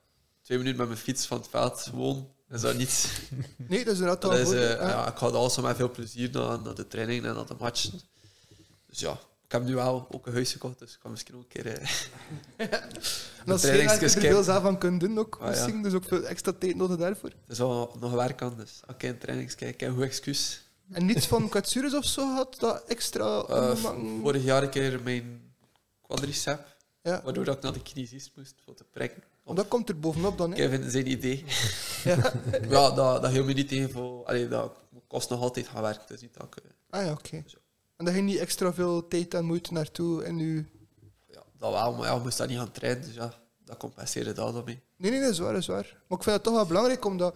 [0.47, 3.21] twee minuten met mijn fiets van het veld gewoon, is dat niet.
[3.69, 5.07] Nee, dat is inderdaad Dat is, een ja.
[5.07, 7.89] ik ga altijd met veel plezier naar, naar de training en naar de match.
[8.85, 9.11] Dus ja,
[9.45, 11.65] ik heb nu wel ook een huis gekocht, dus ik kan misschien ook een keer...
[11.67, 11.87] eh,
[13.45, 15.47] de als je er veel zelf aan kunt doen, ook Ah, ja.
[15.49, 17.29] misschien, dus ook veel extra tijd nodig daarvoor.
[17.29, 19.95] Er is wel nog werk aan, dus als ik in trainings kijk, ik heb een
[19.95, 20.61] goed excuus.
[20.91, 24.19] En niets van kwetsures of zo had dat extra ondermaken?
[24.21, 25.53] vorig jaar een keer mijn
[26.01, 27.21] quadricep, ja.
[27.23, 29.23] waardoor dat ik naar de kinesist moest voor te prikken.
[29.47, 30.55] Want dat komt er bovenop dan, hè?
[30.57, 31.45] Kevin zijn idee.
[32.03, 32.33] Ja.
[32.69, 34.25] Ja, dat, dat hield me niet tegen voor...
[34.25, 34.71] Allee, dat
[35.07, 36.03] kost nog altijd gaan werken.
[36.07, 36.55] Dus niet dat ik...
[36.63, 37.43] eh, Ah ja, oké.
[37.95, 40.67] En dat je niet extra veel tijd en moeite naartoe en u...
[41.31, 43.03] Ja, dat wel, maar ja, je moest dat niet gaan trainen.
[43.03, 43.33] Dus ja,
[43.65, 44.81] dat compenseerde dat dan mee.
[44.97, 45.97] Nee, nee, dat is waar, dat is waar.
[46.07, 47.35] Maar ik vind het toch wel belangrijk, omdat...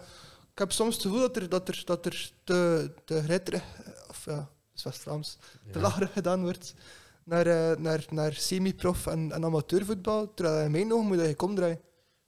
[0.52, 3.64] Ik heb soms het gevoel dat er, dat er, dat er te, te grijterig...
[4.10, 5.38] Of ja, is West-Vlaams.
[5.72, 6.74] Te lacherig gedaan wordt
[7.24, 10.34] naar, eh, naar, naar semi-prof en, en amateurvoetbal.
[10.34, 11.80] Terwijl in mijn ogen moet je je omdraaien.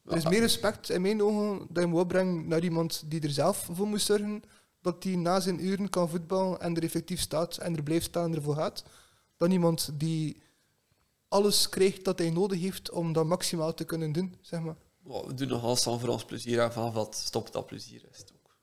[0.05, 3.29] Er is meer respect in mijn ogen dat je moet opbrengen naar iemand die er
[3.29, 4.43] zelf voor moet zorgen.
[4.81, 8.29] Dat die na zijn uren kan voetballen en er effectief staat en er blijft staan
[8.29, 8.83] en ervoor gaat.
[9.37, 10.41] Dan iemand die
[11.27, 14.75] alles krijgt dat hij nodig heeft om dat maximaal te kunnen doen, zeg maar.
[15.03, 16.59] We doen nog alles voor ons plezier.
[16.59, 18.55] En vanaf dat stopt dat plezier is het ook.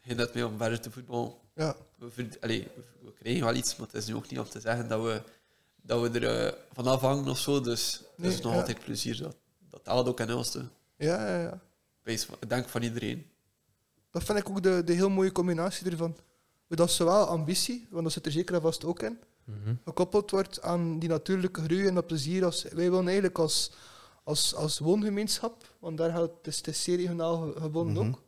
[0.00, 1.32] Geen net mee om verder te voetballen.
[1.54, 2.68] Ja, We, allee,
[3.02, 5.22] we, krijgen wel iets, maar het is nu ook niet om te zeggen dat we,
[5.82, 7.60] dat we er eh, van afhangen of zo.
[7.60, 8.58] Dus het is nog ja.
[8.58, 9.22] altijd plezier.
[9.22, 9.36] Dat,
[9.70, 10.52] dat telt ook in ons.
[10.54, 10.60] hè.
[11.00, 11.40] Ja, ja.
[11.42, 11.60] ja.
[12.02, 12.24] Wees
[12.68, 13.26] van- iedereen.
[14.10, 16.16] Dat vind ik ook de, de heel mooie combinatie ervan.
[16.68, 19.74] Dat is zowel ambitie, want dat zit er zeker en vast ook in, Mhm.
[19.84, 22.44] gekoppeld wordt aan die natuurlijke groei en dat plezier.
[22.44, 23.72] Als, wij willen eigenlijk als,
[24.24, 28.12] als, als woongemeenschap, want daar gaat het, het is regionaal ge- gebonden Mhm.
[28.14, 28.22] ook.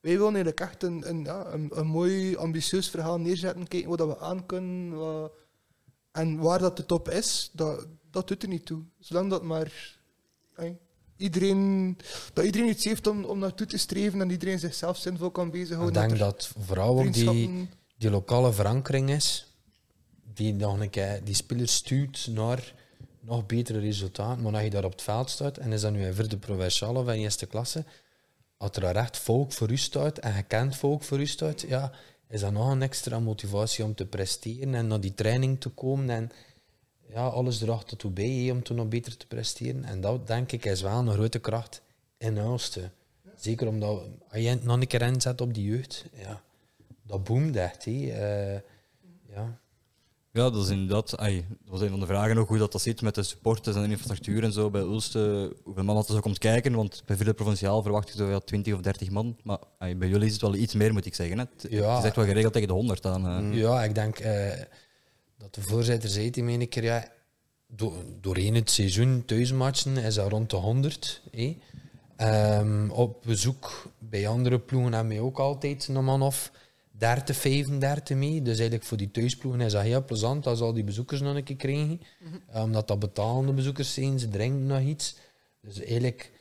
[0.00, 4.06] Wij willen eigenlijk echt een, een, ja, een, een mooi, ambitieus verhaal neerzetten, kijken wat
[4.06, 4.96] we aan kunnen.
[4.98, 5.32] wat-
[6.12, 8.82] en waar dat de top is, dat, dat doet er niet toe.
[8.98, 9.98] Zolang dat maar
[11.18, 11.96] iedereen,
[12.32, 15.52] dat iedereen iets heeft om, om naartoe te streven en iedereen zichzelf zinvol kan Ik
[15.52, 16.00] bezighouden.
[16.00, 19.46] denk er dat vooral ook die, die lokale verankering is,
[20.34, 22.74] die nog een keer die spelers stuurt naar
[23.20, 24.42] nog betere resultaten.
[24.42, 26.98] Maar als je daar op het veld staat, en is dat nu een vierde provinciale
[26.98, 27.84] of in eerste klasse,
[28.56, 31.92] als er daar echt volk voor u staat en gekend volk voor u staat, ja,
[32.28, 36.10] is dat nog een extra motivatie om te presteren en naar die training te komen
[36.10, 36.30] en
[37.12, 39.84] ja, alles erachter toe bij om toen nog beter te presteren.
[39.84, 41.82] En dat denk ik is wel een grote kracht
[42.18, 42.90] in Hulste.
[43.36, 46.42] Zeker omdat als je nog een keer inzet op die jeugd, ja,
[47.02, 47.84] dat boomt echt.
[47.84, 47.90] hè.
[47.92, 48.60] Eh,
[49.34, 49.58] ja.
[50.32, 51.16] Ja, dat is inderdaad.
[51.16, 53.76] ai, dat was een van de vragen ook hoe dat, dat zit met de supporters
[53.76, 55.52] en de infrastructuur en zo bij Ulste.
[55.64, 58.38] Hoeveel man dat er zo komt kijken, want bij Ville Provinciaal verwacht ik zo ja,
[58.38, 59.36] 20 of 30 man.
[59.42, 61.38] Maar bij jullie is het wel iets meer, moet ik zeggen.
[61.38, 61.44] Hè.
[61.52, 61.90] Het, Ja.
[61.90, 63.52] het is echt wel geregeld tegen de 100 aan.
[63.52, 63.58] eh.
[63.58, 64.52] ja, ik denk eh,
[65.38, 67.08] dat de voorzitter zei die een keer, ja,
[67.66, 71.22] do- doorheen het seizoen thuismatchen is dat rond de 100.
[71.30, 71.56] hè.
[72.16, 76.52] Ehm, op bezoek bij andere ploegen hebben we ook altijd een man of
[76.90, 78.42] 30, 35 mee.
[78.42, 81.44] Dus eigenlijk voor die thuisploegen is dat heel plezant als al die bezoekers nog een
[81.44, 82.00] keer krijgen.
[82.50, 85.16] Eh, omdat dat betalende bezoekers zijn, ze drinken nog iets.
[85.60, 86.32] Dus eigenlijk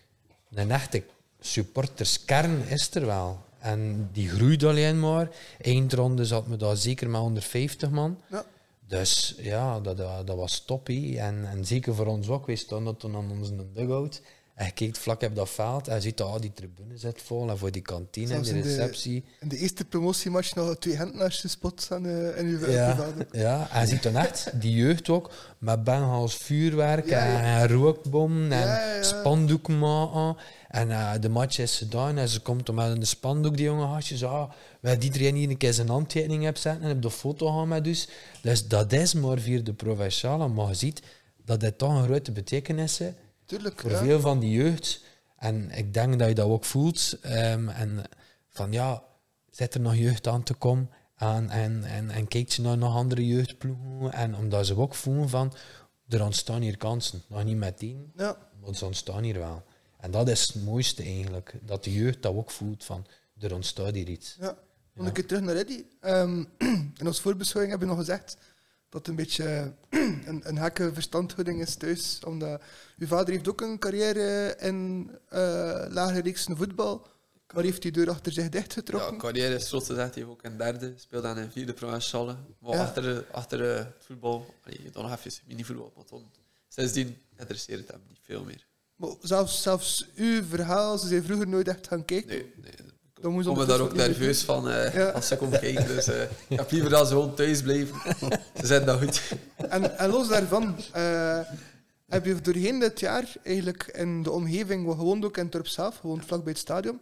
[0.54, 1.04] een echte
[1.40, 3.40] supporterskern is er wel.
[3.60, 5.30] En die groeit alleen maar.
[5.62, 8.18] Eindronde zat me daar zeker met 150 man.
[8.30, 8.46] Ja.
[8.88, 10.88] Dus ja, dat, dat, was top.
[10.88, 11.15] hè.
[11.17, 12.45] En, en zeker voor ons ook.
[12.45, 14.21] Wij stonden toen aan onze dugout.
[14.58, 17.50] En je kijkt vlak op dat veld en je ziet dat die tribune zit vol.
[17.50, 19.24] En voor die kantine en die in de- receptie.
[19.39, 23.13] In de eerste promotiematch nog twee Gentenaars gespot aan uh, in uw Ja, veld.
[23.32, 27.60] ja, en je ziet dan echt die jeugd ook met Bengals vuurwerk Ja, ja.
[27.62, 30.41] en rookbom en Ja, spandoek maken.
[30.67, 34.24] En eh, de match is gedaan en ze komt met een spandoek, die jonge gastjes.
[34.24, 34.50] Ah,
[34.82, 37.84] waar iedereen hier een keer zijn handtekening hebt zetten en op de foto gaan met
[37.84, 38.08] dus.
[38.41, 41.02] Dus dat is maar via de provinciale, maar je ziet
[41.46, 43.13] dat dit toch een grote betekenis heeft
[43.48, 43.80] Tuurlijk.
[43.80, 43.98] voor ja.
[44.04, 45.04] veel van die jeugd.
[45.38, 47.18] En ik denk dat je dat ook voelt.
[47.22, 48.02] ehm, en
[48.50, 49.04] van ja,
[49.52, 50.90] zit er nog jeugd aan te komen?
[51.16, 54.14] En, en, en, en kijkt ze naar nog andere jeugdploegen?
[54.14, 55.54] En omdat ze ook voelen van,
[56.08, 57.22] er ontstaan hier kansen.
[57.28, 58.38] Nog niet meteen, Ja.
[58.62, 59.64] maar ze ontstaan hier wel.
[60.00, 61.54] En dat is het mooiste eigenlijk.
[61.62, 63.06] Dat de jeugd dat ook voelt van,
[63.40, 64.36] er ontstaat hier iets.
[64.40, 64.58] Ja.
[64.94, 65.88] Nog een keer terug naar Eddie.
[66.00, 66.44] Ehm,
[67.00, 68.38] in onze voorbeschouwing hebben we nog gezegd
[68.89, 69.73] dat een beetje
[70.26, 72.19] een, een gekke verstandhouding is thuis.
[72.26, 72.62] Omdat
[72.97, 75.39] uw vader heeft ook een carrière in eh
[75.89, 77.08] lagere reeksen voetbal,
[77.54, 79.17] maar heeft die deur achter zich Ja, dichtgetrokken.
[79.17, 82.36] carrière is trots gezegd, hij heeft ook een derde, speelde aan een vierde provinciale.
[82.60, 82.82] Maar Ja.
[82.82, 86.32] achter, achter eh, het voetbal, allee, dan nog even mini-voetbal, maar dan,
[86.67, 88.65] sindsdien interesseert het hem niet veel meer.
[88.95, 92.28] Maar zelfs, zelfs uw verhaal, ze zijn vroeger nooit echt gaan kijken.
[92.30, 92.71] Nee, nee.
[93.22, 95.10] Dan Ik me daar ook nerveus van eh, Ja.
[95.10, 95.88] als ze komen kijken.
[95.88, 97.96] Dus eh, ik heb liever dat ze gewoon thuis blijven.
[98.60, 99.22] ze zijn dat goed.
[99.56, 101.40] En, en los daarvan, eh,
[102.08, 105.98] heb je doorheen dit jaar eigenlijk in de omgeving, we gewoond ook in dorp zelf,
[105.98, 107.02] gewoon vlak bij het stadion,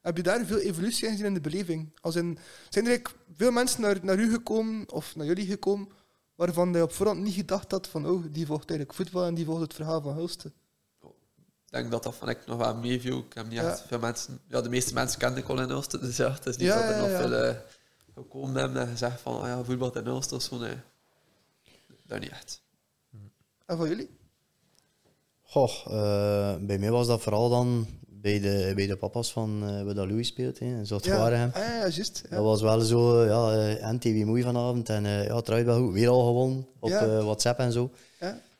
[0.00, 1.92] heb je daar veel evolutie in gezien in de beleving?
[2.00, 5.88] Als in, zijn er eigenlijk veel mensen naar, naar u gekomen, of naar jullie gekomen,
[6.34, 9.44] waarvan je op voorhand niet gedacht had van, oh, die volgt eigenlijk voetbal en die
[9.44, 10.52] volgt het verhaal van Hulsten?
[11.70, 13.18] Ik denk dat dat van ik nog wel meeviel.
[13.18, 13.70] Ik heb niet Ja.
[13.70, 14.40] echt veel mensen...
[14.48, 16.00] Ja, de meeste mensen kenden ik al in Ulster.
[16.00, 17.18] Dus ja, het is niet Ja, dat er ja, nog ja.
[17.18, 17.54] veel eh,
[18.14, 20.58] gekomen hebben en gezegd van, ah ja, voetbal in Ulster of zo.
[20.58, 20.76] Nee.
[22.06, 22.62] Dat niet echt.
[23.66, 24.10] En van jullie?
[25.42, 29.82] Goh, eh, bij mij was dat vooral dan bij de, bij de papa's van eh
[29.84, 31.50] waar dat Louis speelt, hè, in Zotwaregem.
[31.54, 32.22] Ah, ja, ja, juist.
[32.30, 32.36] Ja.
[32.36, 35.92] Dat was wel zo, ja, eh NTV mooi vanavond en eh, ja, het wel goed.
[35.92, 37.22] Weer al gewonnen op Ja.
[37.22, 37.90] WhatsApp en zo.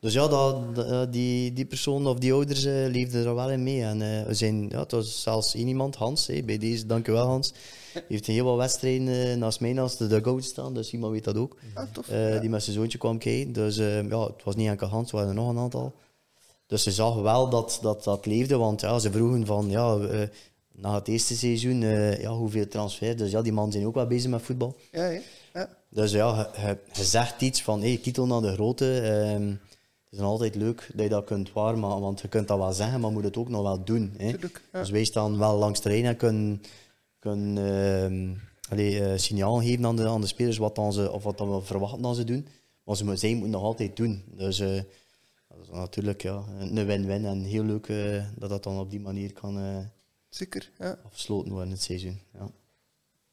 [0.01, 3.63] Dus ja, dat, eh, die, die persoon of die ouders eh, leefden er wel in
[3.63, 3.83] mee.
[3.83, 7.27] En eh, we zijn, ja, het was zelfs één iemand, Hans, hè, bij deze, dankjewel
[7.27, 7.53] Hans.
[7.93, 11.25] Die heeft een heel wat wedstrijden naast mij, naast de dugout staan, dus iemand weet
[11.25, 11.57] dat ook.
[11.75, 12.11] Ah, tof.
[12.11, 12.39] Ja.
[12.39, 13.53] Die met zijn zoontje kwam kijken.
[13.53, 15.95] Dus ja, het was niet enkel Hans, er waren er nog een aantal.
[16.67, 19.97] Dus ze zag wel dat dat, dat leefde, want ja, ze vroegen van, ja,
[20.73, 21.81] na het eerste seizoen,
[22.21, 23.17] ja, hoeveel transfer.
[23.17, 24.77] Dus ja, die mannen zijn ook wel bezig met voetbal.
[24.93, 25.09] Ja,
[25.55, 25.69] ja.
[25.91, 29.01] Dus ja, je, je- je zegt iets van, hey, titel naar de grote.
[29.01, 29.53] ehm,
[30.11, 33.01] het is altijd leuk dat je dat kunt waarmaken, want je kunt dat wel zeggen,
[33.01, 34.15] maar moet het ook nog wel doen.
[34.17, 34.31] Hè.
[34.31, 34.81] Tuurlijk, ja.
[34.81, 36.63] Dus wij staan wel langs de lijn en kunnen,
[37.19, 38.35] kunnen ehm,
[38.73, 41.55] allee, eh, signaal geven aan de, aan de spelers wat dan ze, of wat dan
[41.55, 42.47] we verwachten dat ze doen.
[42.85, 44.25] Maar ze, moeten- zij moeten nog altijd doen.
[44.37, 44.75] Dus eh,
[45.49, 49.01] dat is natuurlijk ja, een win-win en heel leuk eh, dat dat dan op die
[49.01, 49.87] manier kan
[50.29, 50.99] Zeker, ja.
[51.05, 52.21] afgesloten worden het seizoen.
[52.35, 52.51] Ja.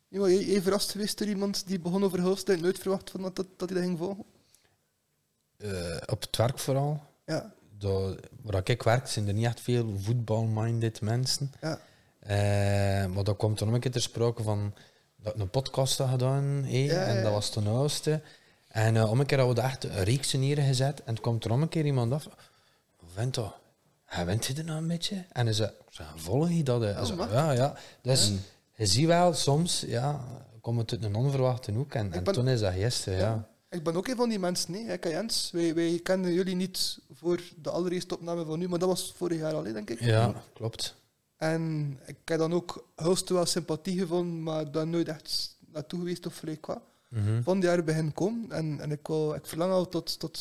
[0.07, 3.21] Ja, jij, jij verrast geweest door iemand die begon over Hulsten en nooit verwacht van
[3.21, 4.23] dat, dat, dat hij dat ging volgen?
[5.71, 7.01] Eh, op het werk vooral.
[7.25, 11.51] Ja, Door, waar ik werk zijn er niet echt veel voetbal-minded mensen.
[11.61, 11.79] ja.
[12.19, 14.73] Eh, maar dat komt er nog een keer ter sprake van
[15.15, 16.63] dat ik een podcast had gedaan.
[16.71, 18.21] Ja, En dat was ten oudste.
[18.67, 21.03] En eh, om een keer hadden we echt een reeks neergezet.
[21.03, 22.27] En het komt er om een keer iemand af.
[23.13, 23.59] Vent toch,
[24.05, 25.25] hij wint je er nou een beetje?
[25.31, 26.81] En hij zei, "Zeg, volg je dat?
[26.81, 27.31] hè?" Hij zei, mag.
[27.31, 27.73] ja, ja.
[28.01, 28.31] Dus
[28.75, 30.19] je ziet wel soms, ja,
[30.61, 31.93] komt het uit een onverwachte hoek.
[31.93, 33.47] En, en ben- toen is dat gisteren, ja.
[33.75, 34.83] Ik ben ook een van die mensen, nee.
[34.85, 38.79] Ik en Jens, wij, wij kenden jullie niet voor de allereerste opname van nu, maar
[38.79, 39.99] dat was vorig jaar al, hè, denk ik.
[39.99, 40.95] Ja, klopt.
[41.37, 46.25] En ik heb dan ook Hulsten wel sympathie gevonden, maar daar nooit echt naartoe geweest
[46.25, 46.81] of vrij qua.
[47.09, 47.41] Mhm.
[47.43, 50.39] Van die jaar begin komen en, en ik, wil, ik verlang al tot, tot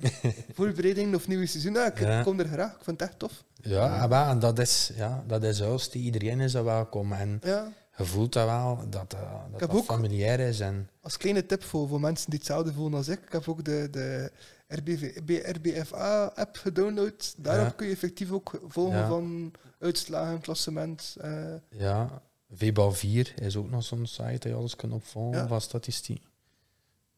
[0.54, 1.72] voorbereiding of nieuwe seizoen.
[1.72, 2.22] Ja, ik Ja.
[2.22, 3.44] kom er graag, ik vind het echt tof.
[3.62, 5.94] Ja, en wel, en dat is, ja, dat is juist.
[5.94, 7.12] Iedereen is er welkom.
[7.12, 7.72] En Ja.
[8.00, 9.20] Je voelt dat wel, dat eh,
[9.50, 10.60] dat, heb dat ook- familiair is.
[10.60, 13.20] En, Als kleine tip voor, voor mensen die hetzelfde voelen als ik.
[13.20, 14.32] Ik heb ook de, de
[14.68, 15.16] RBV,
[15.56, 17.34] RBFA-app gedownload.
[17.36, 17.70] Daarop Ja.
[17.72, 19.08] kun je effectief ook volgen Ja.
[19.08, 21.16] van uitslagen, klassement.
[21.20, 22.22] eh, ja,
[22.52, 25.46] VBal 4 is ook nog zo'n site dat je alles kunt opvolgen Ja.
[25.46, 26.22] van statistiek.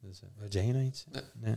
[0.00, 1.04] Dus, uh, weet jij nog iets?
[1.12, 1.22] Nee.
[1.40, 1.54] Nee.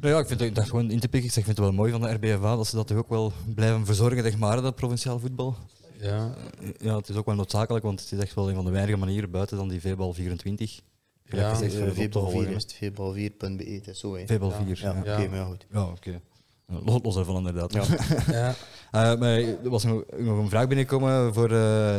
[0.00, 1.28] Nou ja, ik vind dat, dat gewoon in te pikken.
[1.28, 3.08] Ik zeg, ik vind het wel mooi van de RBFA dat ze dat toch ook
[3.08, 5.56] wel blijven verzorgen, zeg maar, dat provinciaal voetbal.
[6.00, 6.34] Ja,
[6.78, 8.98] Ja, het is ook wel noodzakelijk, want het is echt wel een van de weinige
[8.98, 10.80] manieren buiten dan die V-bal 24.
[11.26, 14.16] Gelijk Ja, Uh, Veebal 4 volgen, is het, veebal4.be, het is zo.
[14.16, 14.26] hè.
[14.26, 14.64] V-bal Ja.
[14.64, 14.78] 4.
[14.82, 15.28] Ja, Ja, oké, Ja.
[15.30, 15.66] maar goed.
[15.72, 16.20] Ja, oké.
[16.68, 17.72] Eh, Los, inderdaad.
[17.72, 17.84] Ja.
[18.40, 18.54] ja.
[18.90, 21.50] Eh, maar er was nog, nog een vraag binnengekomen voor eh,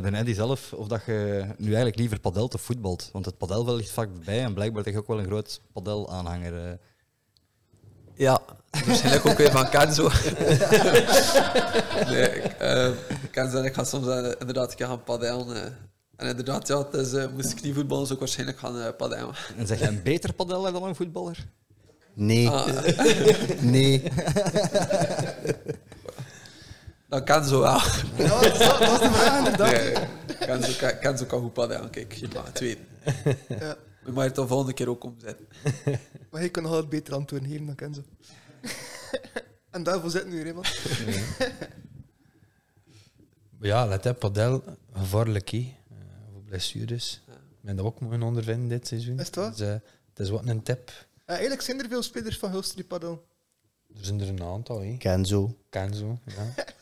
[0.01, 3.09] de Andy zelf, of dat je nu eigenlijk liever padelt of voetbalt.
[3.13, 6.65] Want het padelveld ligt vaak bij en blijkbaar ben je ook wel een groot padel-aanhanger.
[6.65, 6.71] eh.
[8.17, 8.41] Ja,
[8.85, 10.09] waarschijnlijk ook weer van Kenzo.
[12.11, 12.41] nee,
[13.35, 15.55] ik, Kenzo en ik gaan soms eh, inderdaad een keer gaan padellen.
[15.55, 15.71] eh.
[16.15, 19.33] En inderdaad, ja, is, eh, moest ik niet voetballen, zou ik waarschijnlijk gaan eh padellen.
[19.57, 21.45] En zeg je een beter padeller dan een voetballer?
[22.13, 22.67] Nee, Ah,
[23.75, 24.03] nee.
[27.09, 27.79] dan Kenzo wel.
[28.17, 29.71] Ja, dat is, dat is de vraag inderdaad.
[29.71, 29.93] Nee,
[30.39, 31.89] Kenzo, kan- Kenzo kan goed padellen.
[31.89, 32.85] Kijk, je mag het weten.
[33.47, 33.75] Ja.
[34.03, 35.47] We moeten het de volgende keer ook omzetten.
[36.31, 38.01] Maar hij kan nog altijd beter antwoorden geven dan Kenzo.
[39.71, 40.63] en daarvoor zitten we hier, hè, man.
[41.39, 41.47] Ja,
[43.65, 44.63] let op, padel,
[44.93, 45.57] gevaarlijk, hè.
[45.89, 45.95] Eh,
[46.33, 47.21] voor blessures.
[47.27, 49.19] Ik ben dat ook mogen ondervinden dit seizoen.
[49.19, 49.49] Is het waar?
[49.51, 49.67] Dus, eh,
[50.09, 50.91] het is wat een tip.
[51.15, 53.25] Ja, eigenlijk zijn er veel spelers van Hulst die padel.
[53.97, 54.95] Er zijn er een aantal, hè.
[54.97, 55.55] Kenzo.
[55.69, 56.33] Kenzo, ja.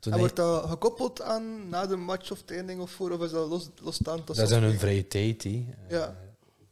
[0.00, 3.20] Toen En hij- wordt dat gekoppeld aan na de match of training of voor, of
[3.22, 4.26] is dat los, losstaand?
[4.26, 5.50] dat is aan hun vrije tijd, hè.
[5.50, 6.16] Eh, Ja.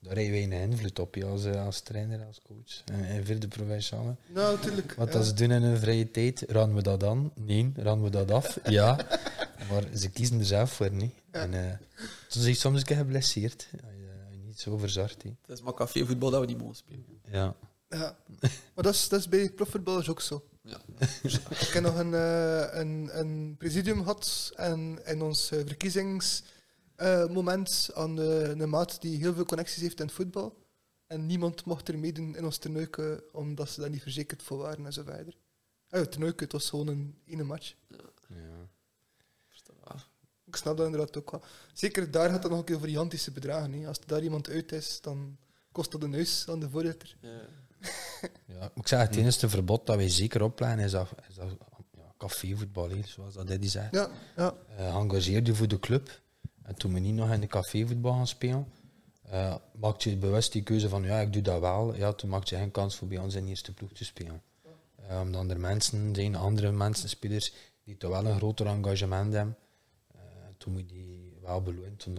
[0.07, 2.83] Daar hebben wij een invloed op, als, eh, als trainer, als coach.
[2.85, 4.17] En, en vierde provinciale.
[4.27, 4.95] Nou, natuurlijk.
[4.95, 5.19] Wat ja.
[5.19, 7.31] als ze doen in hun vrije tijd, raden we dat aan?
[7.35, 8.59] Nee, raden we dat af?
[8.65, 8.97] Ja.
[9.71, 11.15] Maar ze kiezen er zelf voor, niet.
[11.33, 11.41] Ja.
[11.41, 11.79] En eh,
[12.29, 13.69] toen is hij soms een keer geblesseerd.
[13.73, 15.31] Als je, als je niet zo verzorgd, hè.
[15.47, 17.21] Het is maar cafévoetbal dat we niet mogen spelen.
[17.31, 17.55] Ja.
[17.89, 18.17] Ja.
[18.75, 20.45] Maar dat is, dat is bij profvoetballers ook zo.
[20.63, 20.81] Ja.
[21.49, 25.53] Ik heb nog een, eh, een, een presidium gehad en in ons
[26.97, 30.65] eh, verkiezingsmoment aan de, een maat die heel veel connecties heeft in het voetbal.
[31.07, 34.87] En niemand mocht er meedoen in ons toernooike omdat ze daar niet verzekerd voor waren
[34.87, 35.37] en zo verder.
[35.89, 37.75] Ah, het toernooike, het was gewoon een ene match.
[38.29, 38.69] ja.
[40.45, 41.43] Ik snap dat inderdaad ook wel.
[41.73, 43.73] Zeker daar gaat het nog een keer voor gigantische bedragen.
[43.73, 43.87] Hè.
[43.89, 45.37] Als er daar iemand uit is, dan
[45.73, 47.17] kost dat een huis aan de voorzitter.
[47.21, 47.41] Ja.
[48.47, 51.49] Ja, ik zeg, het enige verbod dat wij zeker opleiden is dat, is dat
[51.97, 53.93] ja, cafévoetbal, hè, zoals dat Eddie zegt.
[53.95, 54.55] Ja, ja.
[54.77, 56.21] Eh, engageer je voor de club.
[56.67, 58.67] En toen we niet nog in de cafévoetbal gaan spelen,
[59.73, 61.95] maak je bewust die keuze van ja, ik doe dat wel.
[61.95, 64.43] Ja, toen maak je geen kans voor bij ons in de eerste ploeg te spelen.
[65.09, 67.53] Eh, omdat er mensen zijn, andere mensen, spelers,
[67.85, 69.57] die toch wel een groter engagement hebben.
[70.15, 70.21] Eh,
[70.59, 72.07] toen moet je die wel beloond.
[72.07, 72.13] Eh,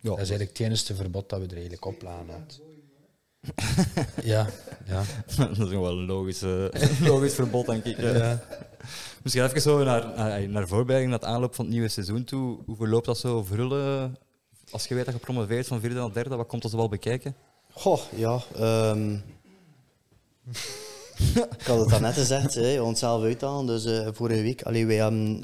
[0.00, 2.46] Ja, dat is eigenlijk het enige verbod dat we er eigenlijk opleiden.
[4.32, 4.46] ja,
[4.86, 5.02] ja.
[5.36, 6.64] dat is nog wel een logisch, eh,
[7.10, 7.98] logisch verbod, denk ik.
[7.98, 8.32] eh.
[9.22, 12.58] Misschien even zo naar, naar, naar voorbereiding, naar het aanloop van het nieuwe seizoen toe.
[12.66, 14.16] Hoe verloopt dat zo verhullen?
[14.70, 16.88] Als je weet dat je promoveert van vierde naar derde, wat komt dat zo wel
[16.88, 17.36] bekijken?
[17.70, 18.42] Goh, ja.
[18.56, 19.16] ehm
[21.34, 23.66] ik had het daarnet gezegd, hè, onszelf uithalen.
[23.66, 25.42] Dus eh, vorige week, allee, wij hebben,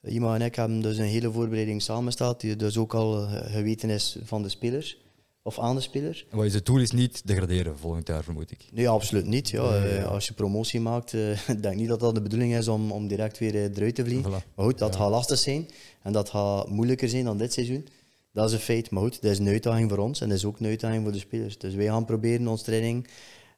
[0.00, 3.52] eh, Ima en ik hebben dus een hele voorbereiding samengesteld, die dus ook al eh,
[3.52, 4.96] geweten is van de spelers,
[5.42, 6.26] of aan de speler.
[6.30, 8.66] Wat is het doel is niet degraderen volgend jaar, vermoed ik.
[8.72, 9.48] Nee, absoluut niet.
[9.48, 9.84] Ja.
[9.84, 12.92] Eh, Als je promotie maakt, eh, ik denk niet dat dat de bedoeling is om,
[12.92, 14.30] om direct weer eh, eruit te vliegen.
[14.30, 14.54] Voilà.
[14.54, 15.68] Maar goed, dat gaat lastig zijn
[16.02, 17.86] en dat gaat moeilijker zijn dan dit seizoen.
[18.32, 18.90] Dat is een feit.
[18.90, 21.12] Maar goed, dat is een uitdaging voor ons en dat is ook een uitdaging voor
[21.12, 21.58] de spelers.
[21.58, 23.08] Dus wij gaan proberen onze training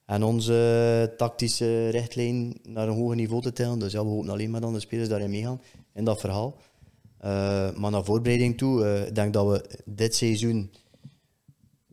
[0.06, 3.78] en onze tactische richtlijn naar een hoger niveau te tillen.
[3.78, 5.60] Dus ja, we hopen alleen maar dat de spelers daarin meegaan,
[5.94, 6.56] in dat verhaal.
[7.76, 10.70] Maar naar voorbereiding toe, ik denk dat we dit seizoen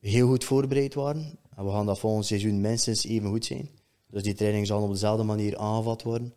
[0.01, 1.39] heel goed voorbereid waren.
[1.55, 3.69] En we gaan dat volgend seizoen minstens even goed zijn.
[4.09, 6.33] Dus die training zal op dezelfde manier aangevat worden.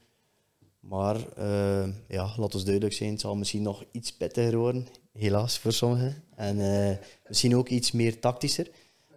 [0.80, 5.58] Maar eh, ja, laat ons duidelijk zijn, het zal misschien nog iets pittiger worden, helaas
[5.58, 6.24] voor sommigen.
[6.36, 6.96] En eh,
[7.28, 8.70] misschien ook iets meer tactischer.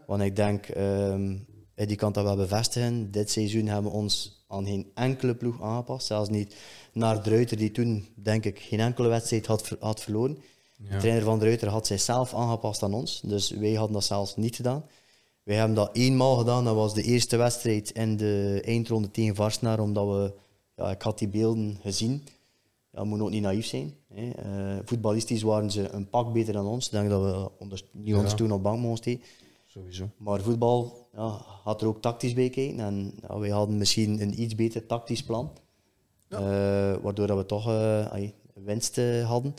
[0.05, 1.33] Want ik denk, ehm
[1.75, 3.11] die kan dat wel bevestigen.
[3.11, 6.07] Dit seizoen hebben we ons aan geen enkele ploeg aangepast.
[6.07, 6.55] Zelfs niet
[6.93, 10.37] naar de Ruiter, die toen, denk ik, geen enkele wedstrijd had, had verloren.
[10.77, 13.21] De trainer van de Ruiter had zichzelf aangepast aan ons.
[13.23, 14.85] Dus wij hadden dat zelfs niet gedaan.
[15.43, 16.63] Wij hebben dat eenmaal gedaan.
[16.65, 19.79] Dat was de eerste wedstrijd in de eindronde tegen Varsnaar.
[19.79, 20.33] Omdat we,
[20.75, 22.23] ja, ik had die beelden gezien.
[22.91, 23.93] Ja, we moeten ook niet naïef zijn.
[24.13, 24.29] Hè.
[24.29, 26.85] Eh, voetballistisch waren ze een pak beter dan ons.
[26.85, 28.35] Ik denk dat we onder, niet ons Ja.
[28.37, 29.21] toen op bank moesten.
[29.65, 30.09] Sowieso.
[30.17, 32.79] Maar voetbal ja, had er ook tactisch bij kijken.
[32.79, 35.51] En ja, wij hadden misschien een iets beter tactisch plan.
[36.27, 36.39] Eh,
[37.01, 39.53] waardoor dat we toch eh, ai, winst eh, hadden.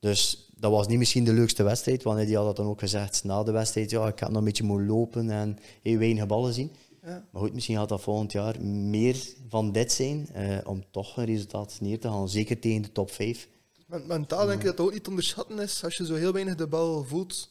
[0.00, 2.02] Dus dat was niet misschien de leukste wedstrijd.
[2.02, 3.90] Want die had dat dan ook gezegd na de wedstrijd.
[3.90, 6.72] Ja, ik heb nog een beetje moeten lopen en heel weinig ballen zien.
[7.02, 7.24] Ja.
[7.30, 9.16] Maar goed, misschien gaat dat volgend jaar meer
[9.48, 10.28] van dit zijn.
[10.32, 12.28] eh, om toch een resultaat neer te halen.
[12.28, 13.48] Zeker tegen de top 5.
[13.86, 16.32] Men- Mentaal denk ik dat het ook niet te onderschatten is als je zo heel
[16.32, 17.48] weinig de bal voelt.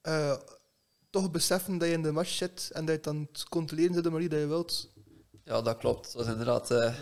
[0.00, 0.36] eh,
[1.10, 3.94] toch beseffen dat je in de match zit en dat je het aan het controleren
[3.94, 4.88] zit op de manier dat je wilt.
[5.44, 6.04] ja, dat klopt.
[6.06, 6.94] Het was inderdaad eh,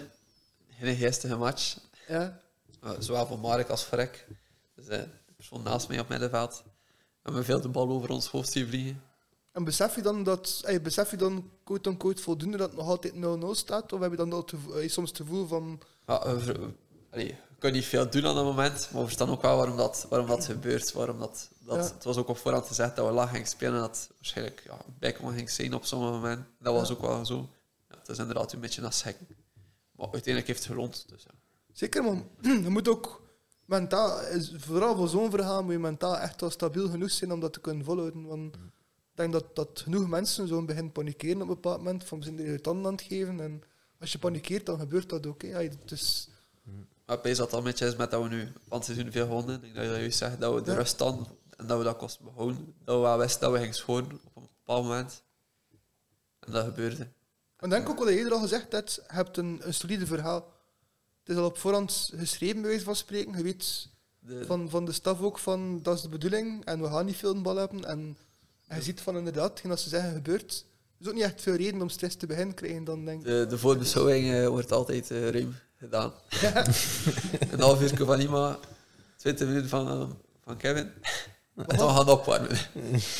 [0.68, 1.78] geen geestige match.
[2.08, 2.40] Ja.
[2.82, 4.26] eh, zowel voor Mark als voor ik.
[4.78, 6.62] Dus eh, de persoon naast mij op middenveld.
[7.22, 9.02] En we veel de bal over ons hoofd zien vliegen.
[9.52, 12.88] En besef je dan dat, ey, besef je dan quote unquote voldoende dat het nog
[12.88, 13.18] altijd 0-0
[13.50, 13.92] staat?
[13.92, 16.74] Of heb je dan te, ey, soms het gevoel van, Ja, we, ver-
[17.10, 19.76] allee, we kunnen niet veel doen aan dat moment, maar we verstaan ook wel waarom
[19.76, 20.92] dat, waarom dat gebeurt.
[20.92, 21.94] Waarom dat, dat, Ja.
[21.94, 24.78] Het was ook op voorhand gezegd dat we laag gingen spelen en dat waarschijnlijk ja,
[24.98, 26.46] bijkomen ging zijn op sommige momenten.
[26.58, 27.48] Dat was ook wel zo.
[27.88, 29.26] Ja, het is inderdaad een beetje naar schrikken.
[29.92, 31.04] Maar uiteindelijk heeft het gerond.
[31.08, 31.30] Dus, ja.
[31.72, 32.28] zeker man,
[32.64, 33.22] je moet ook
[33.68, 37.40] mentaal, is- vooral voor zo'n verhaal moet je mentaal echt wel stabiel genoeg zijn om
[37.40, 38.26] dat te kunnen volhouden.
[38.26, 38.60] Want ik
[39.14, 42.60] denk dat, dat genoeg mensen zo'n begin panikeren op een bepaald moment, van zijn je
[42.60, 43.40] tanden aan het geven.
[43.40, 43.62] En
[44.00, 45.42] als je panikeert, dan gebeurt dat ook.
[45.42, 45.58] hè.
[45.60, 46.28] Ja, dus,
[47.06, 49.54] Maar weet dat een beetje is met dat we nu van seizoen veel gewonnen.
[49.54, 50.76] Ik denk dat je juist zegt, dat we de Ja.
[50.76, 52.74] rust dan en dat we dat kosten behouden.
[52.84, 54.04] Dat we wel wisten dat we gingen scoren
[54.34, 55.22] op een bepaald moment.
[56.40, 57.08] En dat gebeurde.
[57.60, 60.52] Ik denk ook wat je eerder al gezegd hebt, je hebt een, een solide verhaal.
[61.28, 63.36] Het is al op voorhand geschreven, bij wijze van spreken.
[63.36, 66.86] Je weet De, van, van de staf ook van, dat is de bedoeling en we
[66.86, 67.84] gaan niet veel een bal hebben.
[67.84, 68.16] En,
[68.66, 70.64] en je ziet van inderdaad, dat ze zeggen gebeurt.
[70.98, 73.26] Er is ook niet echt veel reden om stress te beginnen krijgen dan denk ik.
[73.26, 76.12] de, de voorbeschouwing eh, wordt altijd eh, ruim gedaan.
[77.52, 78.58] een half uur van Ima,
[79.16, 80.08] 20 minuten van, eh,
[80.44, 80.90] van Kevin.
[81.54, 82.58] En dan gaan opwarmen.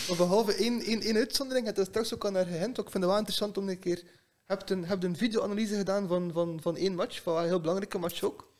[0.08, 2.78] Maar behalve één, één, één uitzondering, het is straks ook al naar gehint.
[2.78, 4.02] Ik vind het wel interessant om een keer...
[4.48, 7.60] Je hebt een, hebt een video-analyse gedaan van, van, van één match, van een heel
[7.60, 8.52] belangrijke match ook.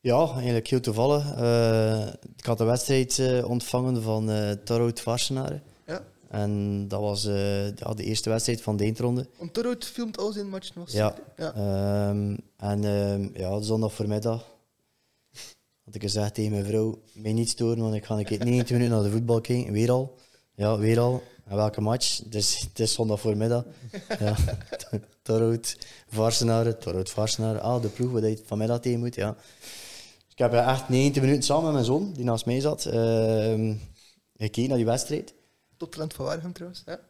[0.00, 1.34] Ja, eigenlijk heel toevallig.
[1.34, 2.06] Eh,
[2.36, 5.62] ik had een wedstrijd eh, ontvangen van eh Torhout Varsenaren.
[5.86, 6.04] Ja.
[6.28, 9.28] En dat was eh, ja, de eerste wedstrijd van de eindronde.
[9.38, 10.90] Want Torhout filmt al zijn match nog.
[10.90, 11.14] Ja.
[11.36, 11.54] ja.
[11.54, 14.46] Ehm, en ehm, ja, zondag voormiddag
[15.84, 18.70] had ik gezegd tegen mijn vrouw, mij niet storen, want ik ga een keer 90
[18.70, 19.72] minuten naar de voetbal kijken.
[19.72, 20.18] Weer al.
[20.54, 21.22] Ja, weer al.
[21.44, 22.20] En welke match?
[22.26, 23.64] Dus het is zondag voormiddag.
[24.18, 24.36] Ja.
[25.22, 25.76] Torhout,
[26.08, 27.62] Varsenaren, Torhout, Varsenaren.
[27.62, 29.36] Ah, de ploeg waar je vanmiddag tegen moet, ja.
[30.30, 33.74] Ik heb echt 90 minuten samen met mijn zoon, die naast mij zat, ehm
[34.36, 35.34] gekeken naar die wedstrijd.
[35.76, 36.82] Tot talent van Waregem trouwens.
[36.86, 37.00] Ja.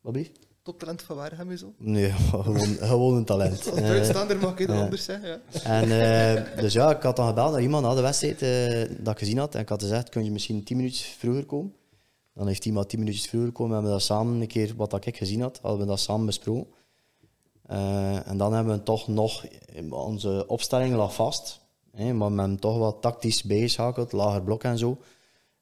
[0.00, 0.38] Wat blieft?
[0.62, 1.72] Tot talent van Waregem is zo.
[1.78, 3.66] Nee, gewoon, gewoon een talent.
[3.70, 5.40] Als Eh, buitenstaander mag ik het anders zeggen.
[5.52, 5.60] Ja.
[5.62, 9.12] En eh, dus ja, ik had dan gebeld naar iemand na de wedstrijd eh, dat
[9.12, 9.54] ik gezien had.
[9.54, 11.72] En ik had gezegd, kun je misschien 10 minuutjes vroeger komen?
[12.34, 13.70] Dan heeft iemand 10 minuutjes vroeger komen.
[13.70, 16.26] We hebben dat samen een keer, wat dat ik gezien had, hadden we dat samen
[16.26, 16.66] besproken.
[17.70, 19.44] Eh, en dan hebben we toch nog,
[19.90, 21.60] onze opstelling lag vast.
[21.92, 24.98] Hè, maar we hebben toch wat tactisch bijgeschakeld, lager blok en zo.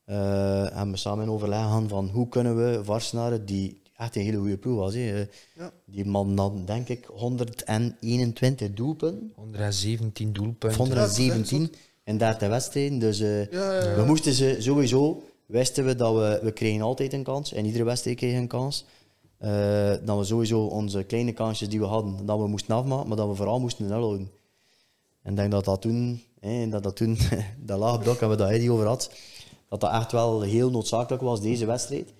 [0.05, 0.17] Eh
[0.63, 4.37] hebben we samen in overleg gegaan van hoe kunnen we Varsenaren, die echt een hele
[4.37, 4.95] goede ploeg was.
[4.95, 5.73] Hè, eh, Ja.
[5.85, 9.33] Die man had denk ik 121 doelpunten.
[9.35, 10.79] 117 doelpunten.
[10.79, 11.73] 117
[12.05, 12.99] in 30 wedstrijden.
[12.99, 13.95] Dus eh, Ja, ja, ja.
[13.97, 17.53] we moesten ze sowieso, wisten we dat we, we kregen altijd een kans.
[17.53, 18.85] En iedere wedstrijd kregen we een kans.
[19.39, 23.17] Eh, dat we sowieso onze kleine kansjes die we hadden, dat we moesten afmaken, maar
[23.17, 24.31] dat we vooral moesten nul houden.
[25.23, 27.19] En ik denk dat dat toen, hè, dat, dat toen,
[27.59, 29.11] dat lage blok hebben we dat Eddie over had,
[29.69, 32.13] dat dat echt wel heel noodzakelijk was, deze wedstrijd.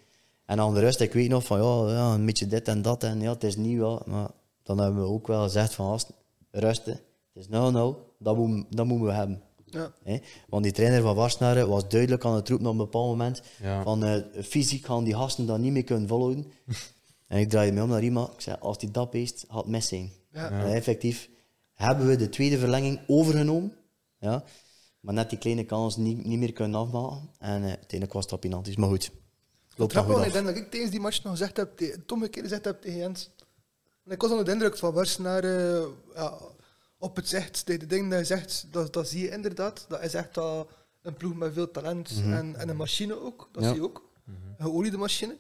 [0.47, 3.03] En aan de rust, ik weet nog van ja, ja, een beetje dit en dat
[3.03, 4.31] en ja, het is niet wel, maar
[4.63, 6.01] dan hebben we ook wel gezegd van
[6.51, 7.01] rusten,
[7.33, 7.51] het is 0-0,
[8.19, 9.43] dat, moet, dat moeten we hebben.
[9.65, 9.93] Ja.
[10.05, 10.19] Hè?
[10.49, 13.83] Want die trainer van Warsnaren was duidelijk aan het roepen op een bepaald moment Ja.
[13.83, 16.47] van eh, fysiek gaan die gasten dat niet meer kunnen volhouden.
[17.29, 19.89] en ik draaide me om naar iemand, ik zei, als die dat beest had mis
[19.89, 20.13] zijn.
[20.33, 20.51] Ja.
[20.51, 21.29] En effectief
[21.75, 23.73] hebben we de tweede verlenging overgenomen,
[24.19, 24.45] ja?
[25.01, 27.31] maar net die kleine kans niet, niet meer kunnen afmaken.
[27.39, 29.11] En eh uiteindelijk was het op penalties, maar goed.
[29.77, 30.45] Loopt Grappig, goed want ik af.
[30.45, 32.99] denk dat ik tijdens die match nog gezegd heb, Tom een keer gezegd heb tegen
[32.99, 33.31] Jens.
[34.05, 36.39] En ik was onder de indruk van Warsenaar uh, ja,
[36.99, 39.85] op het zicht, de, dingen dat je zegt, dat, dat zie je inderdaad.
[39.89, 40.69] Dat is echt al
[41.03, 43.69] een ploeg met veel talent en, en een machine ook, dat Ja.
[43.69, 44.09] zie je ook.
[44.27, 45.37] Een geoliede machine.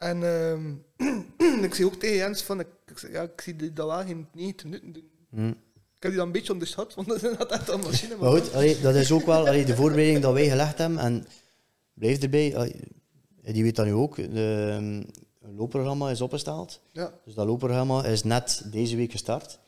[0.00, 2.66] En ehm, ik zie ook tegen Jens van, ik,
[3.12, 5.10] ja, ik zie die dat wel geen 90 minuten doen.
[5.30, 5.48] Hm.
[5.96, 8.16] Ik heb die dan een beetje onderschat, want dat is inderdaad echt een machine.
[8.16, 10.98] Maar goed, allee, dat is ook wel allee, de voorbereiding dat wij gelegd hebben.
[10.98, 11.26] En
[11.94, 12.74] blijf erbij, allee,
[13.42, 14.16] die weet dat nu ook.
[14.16, 15.06] De, um,
[15.40, 16.80] een loopprogramma is opgesteld.
[16.92, 19.58] Ja, Dus dat loopprogramma is net deze week gestart.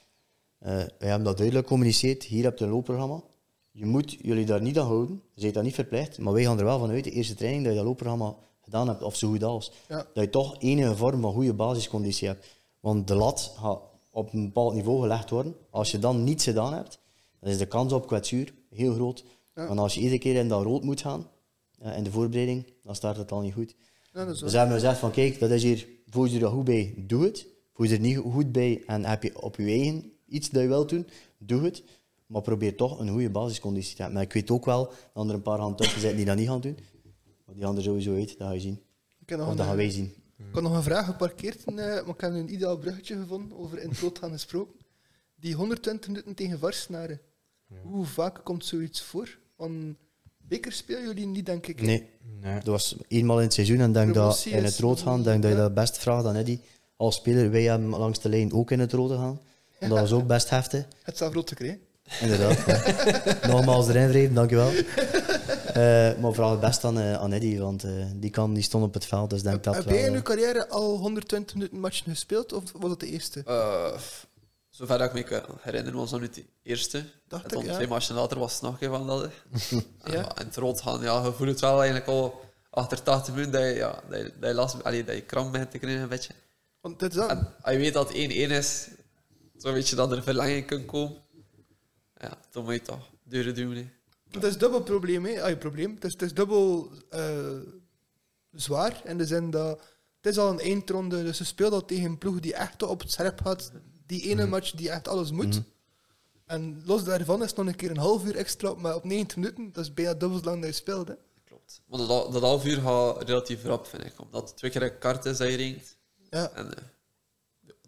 [0.58, 2.22] Eh wij hebben dat duidelijk gecommuniceerd.
[2.22, 3.22] Hier heb je een loopprogramma.
[3.70, 5.22] Je moet jullie daar niet aan houden.
[5.34, 6.18] Je bent daar niet verplicht.
[6.18, 9.02] Maar wij gaan er wel vanuit, de eerste training, dat je dat loopprogramma gedaan hebt,
[9.02, 9.72] of zo goed als.
[9.88, 10.06] Ja.
[10.14, 12.46] Dat je toch enige vorm van goede basisconditie hebt.
[12.80, 15.56] Want de lat gaat op een bepaald niveau gelegd worden.
[15.70, 16.98] Als je dan niets gedaan hebt,
[17.40, 19.24] dan is de kans op kwetsuur heel groot.
[19.54, 19.66] Ja.
[19.66, 21.26] Want als je iedere keer in dat rood moet gaan,
[21.78, 23.74] eh, in de voorbereiding, dan start het al niet goed.
[24.12, 26.94] ja Dus hebben we gezegd van kijk, dat is hier, voel je er goed bij,
[26.96, 27.46] doe het.
[27.74, 30.68] Voel je er niet goed bij en heb je op je eigen iets dat je
[30.68, 31.06] wilt doen,
[31.38, 31.82] doe het.
[32.26, 34.14] Maar probeer toch een goede basisconditie te hebben.
[34.14, 36.48] Maar ik weet ook wel dat er een paar gaan tussen zitten die dat niet
[36.48, 36.78] gaan doen.
[37.54, 38.80] Die gaan er sowieso uit, dat ga je zien.
[39.20, 40.14] Ik heb nog Of een, dat gaan wij zien.
[40.38, 43.78] Ik had nog een vraag geparkeerd, eh, maar ik heb een ideaal bruggetje gevonden over
[43.78, 44.74] in het rood gaan gesproken.
[45.34, 47.20] Die 120 minuten tegen Varsnaren.
[47.82, 49.38] Hoe vaak komt zoiets voor?
[49.56, 49.96] Want
[50.48, 51.80] beker spelen jullie niet, denk ik.
[51.82, 52.08] Nee,
[52.40, 52.54] Nee.
[52.54, 55.50] dat was eenmaal in het seizoen en denk dat in het rood gaan, denk dat
[55.50, 56.58] je dat best vraagt aan Eddy.
[56.96, 59.40] Als speler, wij hebben langs de lijn ook in het rode gaan.
[59.78, 60.86] En dat was ook best heftig.
[61.02, 61.80] Het zelf rood gekregen.
[62.20, 62.66] Inderdaad.
[63.52, 64.70] Nogmaals erin wrijven, dankjewel.
[65.74, 68.84] Eh maar vraag het best aan, eh, aan Eddy, want eh, die, kan, die stond
[68.84, 69.94] op het veld, dus denk dat Heb wel...
[69.94, 73.42] jij in je carrière al 120 minuten matchen gespeeld, of was dat de eerste?
[73.46, 73.98] Eh,
[74.70, 77.04] zover dat ik me kan herinneren, was dat nu de eerste.
[77.28, 77.74] Dacht en ik, dan ja.
[77.74, 79.30] twee matchen later was het nog een van dat.
[80.04, 80.12] Ja.
[80.12, 80.36] ja.
[80.36, 83.62] En het rood gaan, ja, je voelt het wel eigenlijk al achter 80 minuten dat
[83.62, 86.08] je, ja, dat je, dat je, last, allee, dat je kramp begint te krijgen een
[86.08, 86.32] beetje.
[86.80, 87.30] Want dit is dat.
[87.30, 88.88] En als je weet dat het 1-1 is,
[89.58, 91.16] zo weet je dat er verlenging kan komen.
[92.20, 93.74] Ja, dan moet je toch deuren doen.
[93.74, 93.86] hè.
[94.34, 95.42] Het is dubbel probleem, hè?
[95.42, 95.94] Ah, je probleem.
[95.94, 97.56] Het is, het is dubbel eh,
[98.52, 99.80] zwaar in de zin dat
[100.22, 103.00] het is al een eindronde, dus ze speelt al tegen een ploeg die echt op
[103.00, 103.72] het scherp gaat.
[104.06, 105.62] Die ene match die echt alles moet.
[106.46, 109.36] En los daarvan is het nog een keer een half uur extra, maar op 90
[109.36, 111.08] minuten, dat is bijna dubbel zo lang dat je speelt.
[111.08, 111.14] Hè?
[111.44, 111.82] Klopt.
[111.86, 114.20] Maar dat, dat half uur gaat relatief rap, vind ik.
[114.20, 115.96] Omdat het twee keer een kaart is dat je ringt.
[116.30, 116.50] Ja.
[116.50, 116.82] En eh,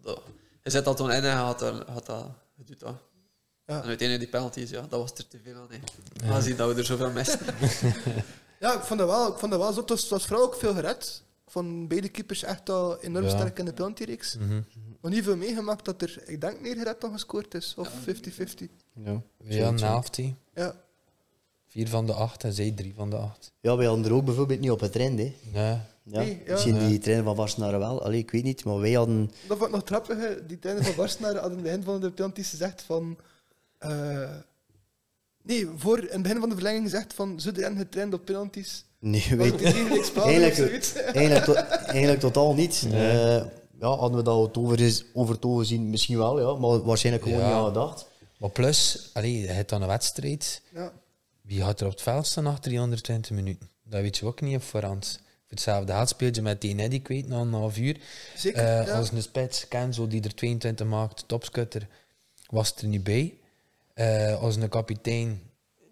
[0.01, 0.21] dat,
[0.63, 2.95] je zet dat toen in en gaat dat, gaat dat, je doet dat.
[3.67, 3.81] Ja.
[3.81, 5.67] En uiteindelijk die penalties, ja, dat was er te veel aan.
[5.69, 6.29] hè.
[6.31, 7.39] Aangezien dat we er zoveel missen.
[8.59, 9.79] Ja, ik vond dat wel, ik vond dat wel zo.
[9.79, 11.23] Het was, was vooral ook veel gered.
[11.47, 13.29] Van beide keepers echt al enorm Ja.
[13.31, 14.37] sterk in de penaltyreeks.
[14.37, 14.61] Mhm.
[15.01, 17.73] Nog niet veel meegemaakt dat er, ik denk, meer gered dan gescoord is.
[17.77, 18.69] Of 50-50.
[19.03, 20.35] Ja, Ja, hè.
[20.53, 20.75] Ja.
[21.67, 23.51] Vier van de acht en zij drie van de acht.
[23.61, 25.19] ja, wij hadden er ook bijvoorbeeld niet op het trend.
[25.19, 25.23] Hè.
[25.53, 25.63] Nee.
[25.63, 25.85] Ja.
[26.03, 26.51] Nee, ja.
[26.53, 29.31] Misschien die trainer van Barcelona wel, Allee, ik weet niet, maar wij hadden...
[29.47, 30.17] Dat vond ik nog grappig.
[30.17, 30.45] hè.
[30.45, 33.17] Die trainer van Barcelona had in het begin van de penalties gezegd van...
[33.89, 34.29] eh,
[35.43, 37.39] nee, voor, in het begin van de verlenging gezegd van...
[37.39, 38.85] Zo erin getraind op penalties.
[38.99, 41.53] Nee, Weet eigenlijk, eigenlijk, to-
[41.85, 42.87] eigenlijk totaal niet.
[42.91, 43.35] Eh,
[43.79, 45.89] ja, hadden we dat het over, is- over het ogen gezien?
[45.89, 47.45] Misschien wel, ja, maar waarschijnlijk gewoon Ja.
[47.47, 48.05] niet aan gedacht.
[48.37, 50.61] Maar plus, allee, je hebt dan een wedstrijd.
[50.73, 50.91] Ja.
[51.41, 53.69] Wie gaat er op het veld staan na 320 minuten?
[53.83, 55.19] Dat weet je ook niet op voorhand.
[55.23, 57.97] Voor hetzelfde geld speel je met die Neddy kwijt na een half uur.
[58.37, 58.97] Zeker, Eh, ja.
[58.97, 61.87] Als een spits, Kenzo, die er 22 maakt, topscutter,
[62.49, 63.33] was er niet bij.
[64.39, 65.41] Als een kapitein,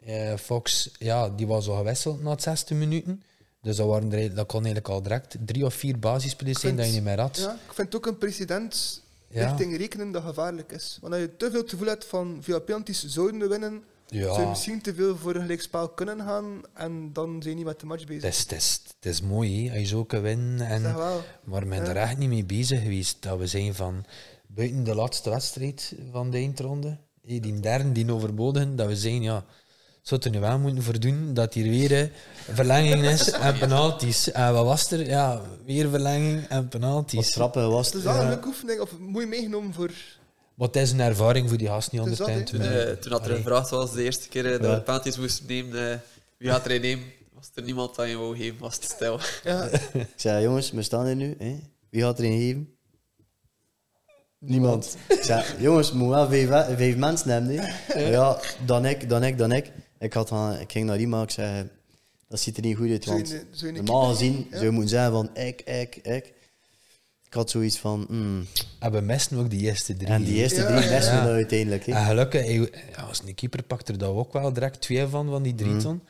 [0.05, 3.23] eh, Fox, ja, die was al gewisseld na het zesde minuten.
[3.61, 6.85] Dus dat, waren er, dat kon eigenlijk al direct drie of vier basisspelers zijn dat
[6.85, 7.37] je niet meer had.
[7.37, 9.47] Ja, ik vind ook een precedent Ja.
[9.47, 10.97] richting rekenen dat gevaarlijk is.
[11.01, 14.23] Want als je te veel het gevoel hebt van via penalties zouden we winnen, Ja.
[14.27, 17.65] zou je misschien te veel voor een gelijkspel kunnen gaan en dan zijn je niet
[17.65, 18.23] met de match bezig.
[18.23, 20.67] Het is, het, is, het is mooi, hè, als je zo kan winnen.
[20.67, 20.81] En.
[21.43, 21.89] Maar we zijn Ja.
[21.89, 23.21] er echt niet mee bezig geweest.
[23.21, 24.05] Dat we zijn van
[24.47, 29.45] buiten de laatste wedstrijd van de eindronde, die derde, die overboden, dat we zijn, ja,
[30.01, 32.11] zou er nu wel moeten voor doen dat hier weer
[32.51, 34.31] verlenging is en penalties.
[34.31, 35.05] En wat was er?
[35.05, 37.31] Ja, weer verlenging en Wat penalties.
[37.31, 38.03] trappen was Het het.
[38.05, 39.89] is wel een leuke oefening, of mooi meegenomen voor...
[40.57, 42.43] Het is een ervaring voor die gasten niet dat, 10 hè?
[42.43, 43.35] Toen, eh, toen dat er Allee.
[43.37, 44.75] gevraagd was, de eerste keer eh, dat Ja.
[44.75, 45.97] we penalties moesten nemen, eh,
[46.37, 47.05] wie gaat er een nemen?
[47.33, 49.19] Was er niemand dat je wou geven, was het stil.
[49.43, 51.35] Ja, Ik zei, jongens, we staan hier nu.
[51.39, 51.59] Hè?
[51.89, 52.72] Wie gaat er een geven?
[54.45, 54.97] Niemand.
[55.07, 57.73] Ik zei, jongens, we moeten wel vijf, vijf mensen hebben.
[58.11, 59.71] Ja, dan ik, dan ik, dan ik.
[59.99, 61.69] Ik, had, van- ik ging naar iemand, ik zei,
[62.27, 63.03] dat ziet er niet goed uit.
[63.03, 64.33] Zou je Want zou je normaal gezien?
[64.37, 64.45] Ja.
[64.51, 66.33] zou je moeten zeggen van ik, ik, ik.
[67.27, 68.45] Ik had zoiets van, mm.
[68.79, 70.07] En we missen ook die eerste drie.
[70.07, 71.23] en die eerste Ja, drie ja, missen ja.
[71.25, 71.85] we uiteindelijk.
[71.85, 71.91] Hè?
[71.93, 72.69] En gelukkig,
[73.07, 76.01] als een keeper pakt er dat ook wel direct twee van, van die drie ton.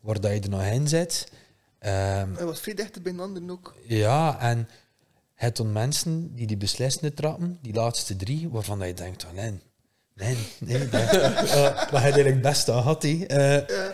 [0.00, 1.28] Waar dat je er nog in zit.
[1.78, 3.74] Ehm, hij was vrij dichter bij een ander ook.
[3.86, 4.68] Ja, en
[5.40, 9.34] het dan mensen die die beslissende trappen, die laatste drie, waarvan dat je denkt van
[9.34, 9.58] nee,
[10.14, 13.02] nee, nee, dat, dat had eigenlijk het beste gehad.
[13.02, 13.24] hè.
[13.26, 13.90] Eh,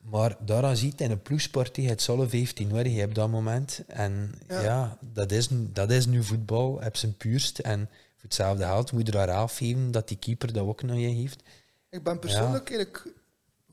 [0.00, 3.82] Maar daaraan ziet in een ploegsport, je hebt zo'n 15 nodig op dat moment.
[3.86, 4.98] En ja, Ja.
[5.00, 7.58] dat, is, dat is nu voetbal, heb zijn puurst.
[7.58, 10.98] En voor hetzelfde geld moet je er daar afgeven dat die keeper dat ook naar
[10.98, 11.42] je heeft.
[11.90, 13.06] Ik ben persoonlijk eigenlijk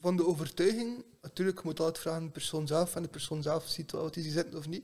[0.01, 3.41] van de overtuiging, natuurlijk je moet altijd vragen aan de persoon zelf en de persoon
[3.41, 4.83] zelf ziet wel wat hij zit of niet,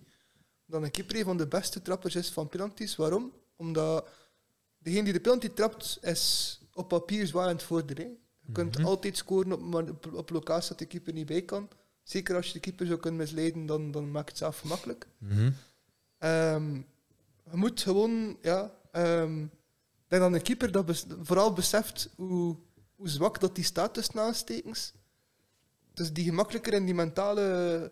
[0.66, 2.95] dat een keeper een van de beste trappers is van penalties.
[2.95, 3.32] Waarom?
[3.55, 4.07] Omdat
[4.78, 8.05] degene die de penalty trapt is op papier zwaar aan het vorderen.
[8.05, 8.11] hè.
[8.39, 11.70] Je kunt altijd scoren op, op, op locatie dat de keeper niet bij kan.
[12.03, 15.07] Zeker als je de keeper zou kunnen misleiden, dan, dan maakt het zelf gemakkelijk.
[15.18, 15.51] Mhm.
[16.18, 16.74] Ehm,
[17.51, 18.63] je moet gewoon, ja,
[18.93, 19.49] ik
[20.07, 22.55] denk dat een keeper dat bes- vooral beseft hoe,
[22.95, 24.93] hoe zwak dat die staat tussen aanstekens.
[25.93, 27.91] Dus die gemakkelijker in die mentale.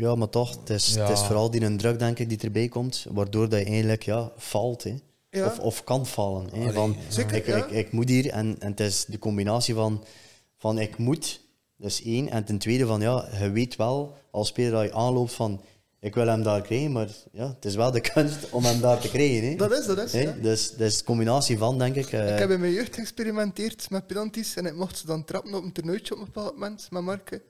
[0.00, 1.00] Ja, maar toch, het is, Ja.
[1.08, 4.02] het is vooral die een druk, denk ik, die erbij komt, waardoor dat je eigenlijk
[4.02, 4.82] ja, valt.
[4.84, 4.94] Hè.
[5.30, 6.46] Ja, Of, of kan vallen.
[6.52, 6.60] Hè.
[6.60, 7.56] Allee, van, Zeker, ik, ja.
[7.56, 10.04] ik, ik moet hier, en, en het is de combinatie van,
[10.58, 11.40] van ik moet,
[11.76, 12.30] dat is één.
[12.30, 15.60] En ten tweede van, ja, je weet wel als speler dat je aanloopt van,
[16.00, 18.98] ik wil hem daar krijgen, maar ja, het is wel de kunst om hem daar
[19.00, 19.48] te krijgen.
[19.50, 19.56] Hè.
[19.56, 20.12] Dat is, dat is.
[20.12, 20.20] Hè?
[20.20, 20.34] ja.
[20.42, 22.12] Dus dat is een combinatie van, denk ik.
[22.12, 25.54] eh, Ik heb in mijn jeugd geëxperimenteerd met penalties en ik mocht ze dan trappen
[25.54, 27.42] op een toernooitje op een bepaald moment met Marke.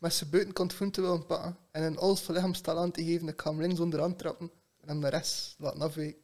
[0.00, 1.56] Met zijn buitenkant voet te willen pakken.
[1.70, 5.00] En in alles van aan te geven, ik ga hem links onderaan trappen en hem
[5.00, 6.20] de rest laten afwijken.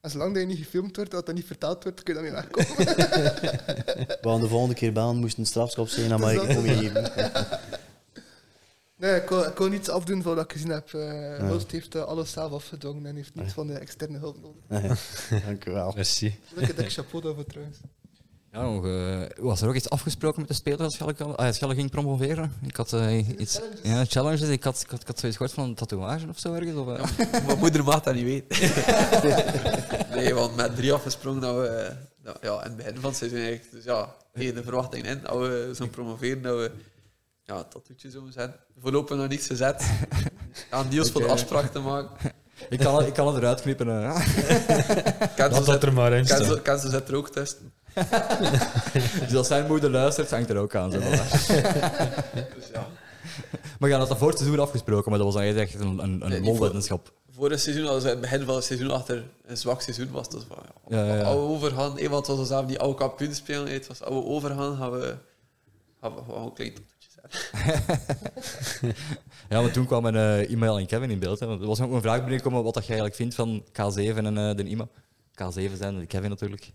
[0.00, 2.42] En zolang dat je niet gefilmd wordt, dat dat niet vertaald wordt, kun je daarmee
[2.42, 2.86] wegkomen.
[4.22, 7.10] we gaan de volgende keer bellen, moest een strafschop zijn, ik dat- kom je geven.
[8.96, 10.92] nee, ik kon, ik kon niets afdoen van wat ik gezien heb.
[10.92, 15.18] Uh, heeft eh, alles zelf afgedwongen en heeft niet van de externe hulp nodig.
[15.46, 15.92] Dank u wel.
[15.94, 16.38] Merci.
[16.54, 17.78] Dat ik chapeau daarvoor trouwens.
[18.52, 21.74] Ja, nog, eh, was er ook iets afgesproken met de spelers als Schelle, ah, Schelle
[21.74, 22.52] ging promoveren?
[22.66, 23.54] Ik had eh, iets...
[23.56, 23.80] challenges?
[23.82, 24.48] Ja, challenges.
[24.48, 26.76] Ik had, ik, had, ik had zoiets gehoord van een tatoeage of zo ergens.
[26.76, 28.70] Of, eh, Mijn moeder mag dat niet weten.
[30.16, 31.92] nee, want met drie afgesprongen dat we
[32.22, 35.20] dat- ja, in het begin van het seizoen eigenlijk, dus ja, tegen de verwachting in,
[35.22, 36.70] dat we zo'n promoveren, dat we
[37.42, 38.60] ja, een tattoetje zouden zetten.
[38.80, 39.90] Voorlopig nog niets gezet.
[40.70, 42.10] Aan Niels voor de afspraak te maken.
[42.70, 43.86] ik, kan, het- ik kan het eruit knippen.
[45.36, 46.46] Kan Dat dat er maar in staat.
[46.46, 47.72] Kan kan ze zet er ook testen.
[49.28, 50.90] dus als zijn moeder luistert, hangt er ook aan.
[50.90, 50.98] Zo.
[50.98, 51.48] Dus
[52.72, 52.86] ja.
[53.78, 56.18] Maar ja, dat had voor het seizoen afgesproken, maar dat was eigenlijk echt een, een,
[56.18, 57.00] Nee, een voor-.
[57.30, 60.58] Vorig seizoen, als het begin van het seizoen achter een zwak seizoen was, dat van,
[60.88, 63.98] ja, Ja, ja, overgaan, eh, want het was zelf die oude kampioen spelen, het was,
[63.98, 65.16] we overgaan, gaan we,
[66.00, 68.94] gaan we gewoon een klein tattoetje zetten.
[69.48, 71.40] Ja, maar toen kwamen eh e-mail en Kevin in beeld.
[71.40, 71.46] Hè.
[71.46, 74.38] Want Er was ook een vraag binnengekomen wat dat je eigenlijk vindt van K7 en
[74.38, 74.88] eh, de IMA.
[75.32, 76.72] K7 zijn de Kevin natuurlijk.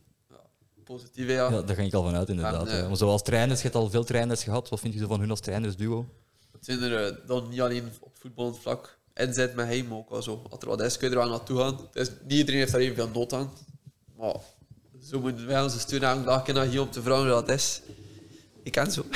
[0.87, 1.51] Positief, ja.
[1.51, 2.67] Ja, daar ging ik al van uit, inderdaad.
[2.67, 2.87] En, ja.
[2.87, 4.69] Maar zoals trainers, je hebt al veel trainers gehad.
[4.69, 6.05] Wat vind je zo van hun als trainersduo?
[6.51, 10.21] Het zijn er eh, dan niet alleen op voetballend vlak inzet met hem ook al
[10.21, 10.41] zo.
[10.49, 11.89] Als er wat is, kun je er wel naartoe gaan.
[11.93, 13.51] Niet iedereen heeft daar evenveel nood aan.
[14.17, 14.35] Maar
[15.03, 17.81] zo moeten wij onze steun dag kunnen hier om te vragen hoe dat is.
[18.63, 19.05] Ik ken zo.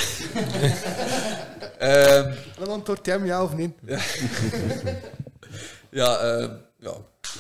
[1.80, 3.76] Ehm, En dan antwoordt hij hem ja of nee.
[6.01, 6.93] ja, ehm, ja,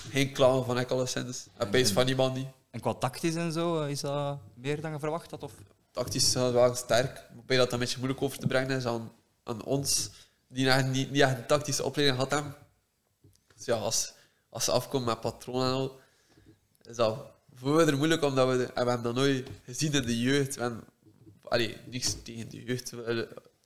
[0.09, 1.47] geen klagen van ik alleszins.
[1.57, 2.47] En base van niemand niet.
[2.71, 5.43] En qua tactisch en zo, eh, is dat meer dan je verwacht had?
[5.43, 5.53] Of?
[5.91, 7.17] Tactisch is dat wel sterk.
[7.17, 9.11] Ik weet dat een beetje moeilijk over te brengen is aan,
[9.43, 10.09] aan ons,
[10.47, 12.55] die echt niet, niet echt een tactische opleiding hebben.
[13.55, 14.13] Dus ja, als,
[14.49, 15.99] als ze afkomen met patronen en al,
[16.81, 17.17] is dat
[17.55, 20.55] voor we er moeilijk omdat we, en we hebben dat nooit gezien in de jeugd.
[20.55, 20.83] We hebben,
[21.43, 23.19] allee, niks tegen de jeugd, eh,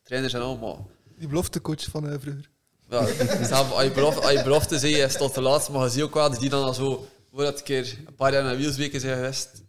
[0.03, 0.75] trainers en al, maar
[1.17, 2.49] Die beloftecoach van eh, vroeger.
[2.89, 3.05] ja,
[3.45, 6.01] zelf, als je belofte, als je belofte zei, is tot de laatste, maar je ziet
[6.01, 8.99] ook wel dat die dan al zo, voordat een keer een paar jaar naar Wielsweken
[8.99, 9.63] zijn geweest,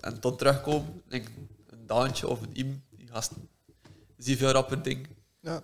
[0.00, 1.34] en tot terugkomen, denk ik,
[1.66, 3.48] een Daantje of een Iem, die gasten,
[4.16, 5.06] zie veel rapper ding,
[5.40, 5.62] Ja.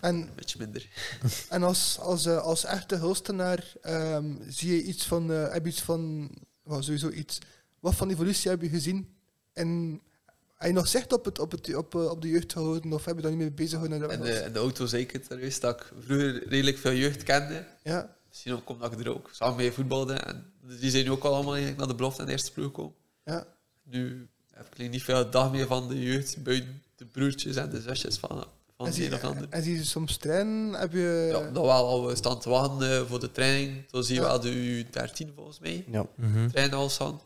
[0.00, 0.88] En, een beetje minder.
[1.48, 5.70] en als, als, eh, als echte hulstenaar ehm, zie je iets van, eh, heb je
[5.70, 6.30] iets van,
[6.62, 7.38] well, sowieso iets,
[7.80, 9.14] wat van evolutie heb je gezien?
[9.52, 10.00] En
[10.56, 13.04] heb je nog zicht op, het, op, het, op, eh, op de jeugd gehouden of
[13.04, 14.10] heb je daar niet mee bezig gehouden?
[14.10, 17.66] In de, de auto ik er is dat ik vroeger redelijk veel jeugd kende.
[17.82, 20.12] Ja, Misschien ook omdat ik er ook samen mee voetbalde.
[20.14, 22.66] En die zijn nu ook al allemaal eigenlijk naar de belofte en de eerste ploeg
[22.66, 22.94] gekomen.
[23.24, 23.46] ja.
[23.82, 27.80] Nu heb ik niet veel dag meer van de jeugd, buiten de broertjes en de
[27.80, 28.44] zusjes van,
[28.76, 29.46] van En de een of ander.
[29.50, 30.72] en zie je soms trainen?
[30.80, 31.28] Heb je...
[31.32, 33.84] Ja, dat wel al we staan te wachten eh, voor de training.
[33.90, 34.26] Zo zie je Ja.
[34.26, 35.84] wel de U13 volgens mij.
[35.90, 36.06] Ja.
[36.50, 37.20] Trainen al staan.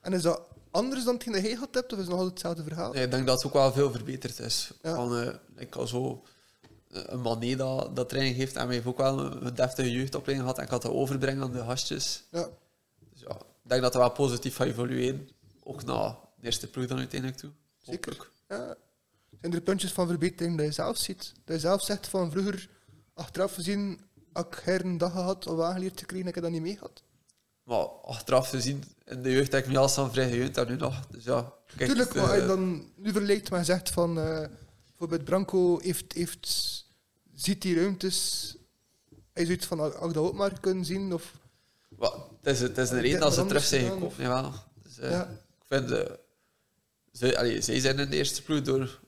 [0.00, 2.42] En is dat anders dan hetgeen dat jij gehad hebt of is het nog altijd
[2.42, 2.92] hetzelfde verhaal?
[2.92, 4.70] Nee, ik denk dat het ook wel veel verbeterd is.
[4.82, 4.94] Ja.
[4.94, 6.22] Van, eh, ik al zo
[6.94, 8.56] een manier dat, dat training geeft.
[8.56, 10.58] En wij heeft ook wel een, deftige jeugdopleiding gehad.
[10.58, 12.24] En ik had dat overbrengen aan de gastjes.
[12.30, 12.48] Ja.
[13.10, 15.28] Dus ja, ik denk dat dat wel positief gaat evolueren.
[15.62, 17.50] Ook na de eerste ploeg dan uiteindelijk toe.
[17.78, 18.28] Zeker.
[18.48, 18.76] Ja.
[19.40, 21.32] Zijn er puntjes van verbetering dat je zelf ziet?
[21.44, 22.68] Dat je zelf zegt van vroeger,
[23.14, 24.00] achteraf gezien,
[24.32, 26.76] had ik her een dag gehad om aangeleerd te krijgen, ik heb dat niet mee
[26.76, 27.02] gehad.
[27.62, 30.76] Maar achteraf gezien, in de jeugd heb ik me al staan vrij gejeund en nu
[30.76, 31.06] nog.
[31.06, 34.46] Dus ja, kijk, Tuurlijk, eh, maar je dan nu vergelijkt, maar zegt van, eh,
[34.86, 36.83] bijvoorbeeld Branco heeft, heeft,
[37.34, 38.56] ziet die ruimtes,
[39.32, 41.12] hij zoiets van, had ik dat ook maar kunnen zien?
[41.12, 41.32] Of,
[41.88, 44.12] Wel, het is, het is reden dat ze wat terug zijn gekomen.
[44.16, 44.52] Jawel.
[44.82, 45.22] Dus, eh, ja.
[45.30, 46.10] Ik vind, eh,
[47.12, 49.00] ze, allee, zij zijn in de eerste ploeg door,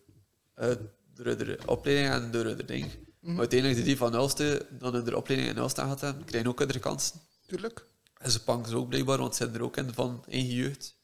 [0.55, 0.71] eh
[1.15, 2.85] door de opleiding en door de ding.
[2.85, 3.31] Mhm.
[3.31, 6.61] Maar uiteindelijk, die van Ulster, dan in de opleiding in Ulster gehad hebben, krijgen ook
[6.61, 7.21] andere kansen.
[7.47, 7.87] tuurlijk.
[8.19, 10.95] En ze pakken ze ook blijkbaar, want ze zijn er ook in van eigen jeugd.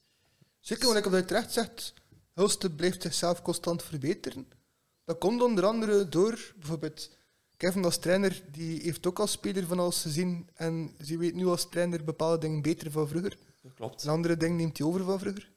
[0.60, 1.94] Zeker, want ik heb je terecht zegt,
[2.34, 4.46] Hulste blijft zichzelf constant verbeteren.
[5.12, 7.10] Dat komt onder andere door, bijvoorbeeld,
[7.56, 11.46] Kevin als trainer, die heeft ook als speler van alles gezien en ze weet nu
[11.46, 13.36] als trainer bepaalde dingen beter van vroeger.
[13.62, 14.02] Dat klopt.
[14.02, 15.50] En andere dingen neemt hij over van vroeger.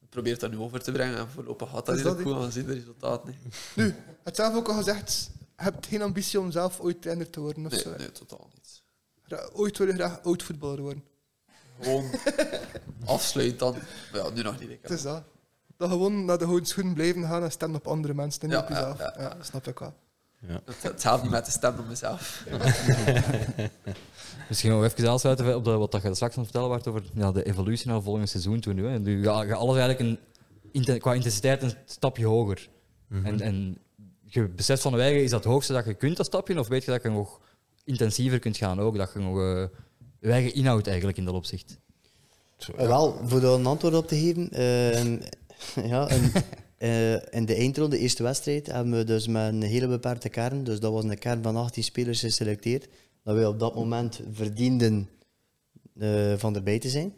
[0.00, 2.52] Ik probeer dat nu over te brengen en voorlopig gaat dat Is niet goed, want
[2.52, 3.54] zien de resultaten niet.
[3.76, 3.94] Nu,
[4.32, 7.72] zelf ook al gezegd, je hebt geen ambitie om zelf ooit trainer te worden of
[7.72, 7.94] Nee, zo.
[7.96, 8.82] nee, totaal niet.
[9.52, 11.04] Ooit wil je graag oud voetballer worden.
[11.80, 12.10] Gewoon
[13.04, 13.76] afsluit dan.
[14.12, 14.78] Ja, nu nog niet.
[14.82, 15.22] Het is dat.
[15.78, 18.56] Dat gewoon naar de hoge schoenen blijven gaan en stemmen op andere mensen en niet
[18.56, 18.98] Ja, op jezelf.
[18.98, 19.28] ja, Ja, ja.
[19.34, 19.94] dat snap ik wel.
[20.40, 20.60] Ja.
[20.64, 22.44] Het, het helpt niet met de stem op mezelf.
[24.48, 27.02] Misschien nog even aansluiten op de, wat dat je straks aan het vertellen werd over
[27.14, 28.72] ja, de evolutie naar het volgende seizoen toe.
[28.72, 28.98] Nu, hè.
[28.98, 30.18] Nu ga je alles eigenlijk
[30.72, 32.68] een, qua intensiteit een stapje hoger.
[33.24, 33.78] en, en
[34.24, 36.58] je beseft van de eigen, is dat het hoogste dat je kunt, dat stapje?
[36.58, 37.40] Of weet je dat je nog
[37.84, 38.96] intensiever kunt gaan ook?
[38.96, 39.36] Dat je nog
[40.20, 41.78] je eigen inhoud eigenlijk in dat opzicht.
[42.56, 44.50] Zo, Wel, voor daar een antwoord op te geven.
[44.50, 45.28] eh,
[45.90, 46.32] ja, een,
[46.78, 50.64] eh, in de eindronde, de eerste wedstrijd, hebben we dus met een hele beperkte kern.
[50.64, 52.88] Dus dat was een kern van 18 spelers geselecteerd.
[53.22, 55.08] Dat wij op dat moment verdienden
[55.98, 57.14] eh, van erbij te zijn.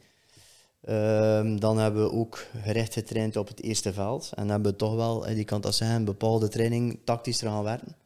[0.80, 4.30] Ehm, dan hebben we ook gericht getraind op het eerste veld.
[4.34, 7.62] En hebben we toch wel, eh, die kan dat zeggen, een bepaalde training tactisch eraan
[7.62, 7.96] werken.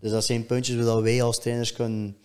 [0.00, 2.16] Dus dat zijn puntjes waar wij als trainers kunnen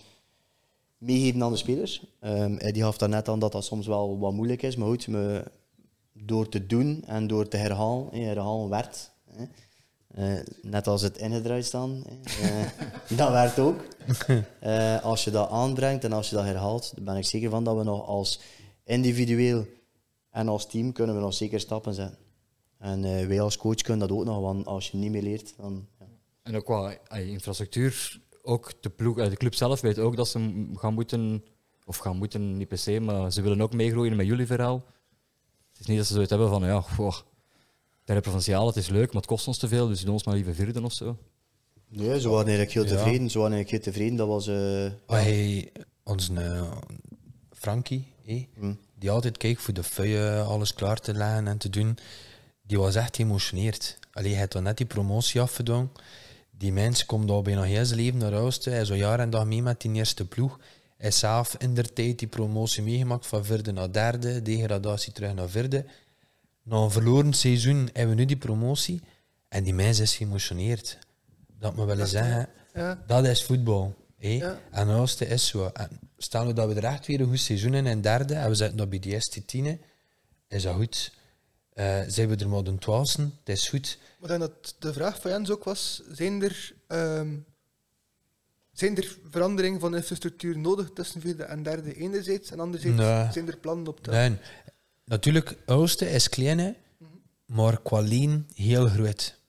[0.97, 2.05] meegeven aan de spelers.
[2.19, 4.75] Eh, die gaf net aan dat dat soms wel wat moeilijk is.
[4.75, 5.43] Maar goed, me,
[6.13, 9.11] door te doen en door te herhalen, eh, herhalen werkt.
[9.29, 9.45] hè.
[10.07, 12.03] Eh, net als het ingedraaid staan.
[12.07, 12.47] hè.
[12.47, 12.69] Eh,
[13.17, 13.79] dat werkt ook.
[14.59, 17.63] Eh, als je dat aanbrengt en als je dat herhaalt, dan ben ik zeker van
[17.63, 18.39] dat we nog als
[18.83, 19.65] individueel
[20.29, 22.17] en als team kunnen we nog zeker stappen zetten.
[22.77, 25.53] En eh, wij als coach kunnen dat ook nog, want als je niet meer leert,
[25.57, 25.87] dan...
[25.99, 26.05] Ja.
[26.43, 30.93] En ook qua infrastructuur, ook de, ploeg, de club zelf weet ook dat ze gaan
[30.93, 31.43] moeten,
[31.85, 34.83] of gaan moeten, niet per se, maar ze willen ook meegroeien met jullie verhaal.
[35.73, 37.15] Het is niet dat ze zoiets hebben van, ja, goh,
[38.03, 40.35] derde provinciaal, het is leuk, maar het kost ons te veel, dus doen ons maar
[40.35, 41.17] liever vierde of zo.
[41.87, 42.89] Nee, ze waren eigenlijk heel Ja.
[42.89, 43.29] tevreden.
[43.29, 44.17] Ze waren eigenlijk heel tevreden.
[44.17, 44.47] Dat was...
[44.47, 45.71] eh, Maar hij,
[46.03, 46.71] onze eh,
[47.51, 48.11] Frankie,
[48.59, 48.73] Hm.
[48.99, 51.97] die altijd kijkt voor de feuille alles klaar te leggen en te doen,
[52.61, 53.99] die was echt geëmotioneerd.
[54.11, 55.91] Allee, hij had dan net die promotie afgedwongen.
[56.57, 58.65] Die mens komt al bijna heel zijn leven naar huis.
[58.65, 60.59] Hij is al jaar en dag mee met die eerste ploeg.
[61.03, 65.33] Hij heeft zelf in der tijd die promotie meegemaakt van vierde naar derde, degradatie terug
[65.33, 65.85] naar vierde.
[66.61, 69.01] Na een verloren seizoen hebben we nu die promotie
[69.47, 70.97] en die mens is geëmotioneerd.
[71.59, 72.49] Dat moet wel eens zeggen.
[72.73, 73.03] Ja.
[73.07, 73.95] Dat is voetbal.
[74.17, 74.29] hé.
[74.29, 74.59] Ja.
[74.71, 75.69] En Oosten is zo.
[75.73, 78.49] En stel nu dat we er echt weer een goed seizoen in en derde en
[78.49, 79.81] we zitten nog bij die eerste tienen,
[80.47, 81.13] is dat goed.
[81.73, 83.97] Eh zijn we er maar de twaalfste, het is goed.
[84.19, 87.35] Maar dan dat de vraag van Jens ook was, zijn er, ehm,
[88.73, 93.31] zijn er veranderingen van infrastructuur nodig tussen vierde en derde enerzijds en anderzijds Nee.
[93.31, 94.37] zijn er plannen op te Nee,
[95.05, 96.71] natuurlijk, Oosten is klein, hè,
[97.45, 99.41] maar qua lien heel groot.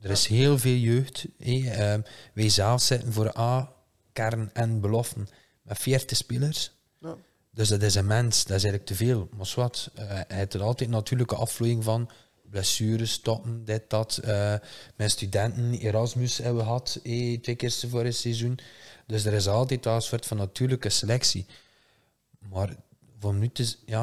[0.00, 1.24] Er is heel veel jeugd.
[1.38, 1.70] hé.
[1.70, 2.00] Ehm,
[2.34, 3.72] wij zelf zitten voor A,
[4.12, 5.28] kern en beloften
[5.62, 6.72] met 40 spelers.
[7.00, 7.16] Ja.
[7.50, 9.28] Dus dat is immens, dat is eigenlijk te veel.
[9.36, 12.10] Maar wat, hij heeft er altijd natuurlijke afvloeiing van.
[12.50, 14.16] Blessures, stoppen, dit, dat.
[14.16, 14.54] Eh
[14.96, 18.58] mijn studenten, Erasmus hebben we gehad, eh, twee keer voor het seizoen.
[19.06, 21.46] Dus er is altijd wel een soort van natuurlijke selectie.
[22.50, 22.76] Maar
[23.18, 24.02] voor nu is, ja,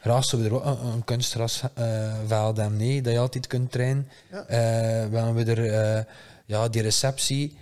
[0.00, 4.08] graag zouden we er ook een, een kunstgrasveld nee, dat je altijd kunt trainen.
[4.30, 4.46] Ja.
[4.46, 6.04] Eh, we hebben er, eh,
[6.46, 7.56] ja, die receptie,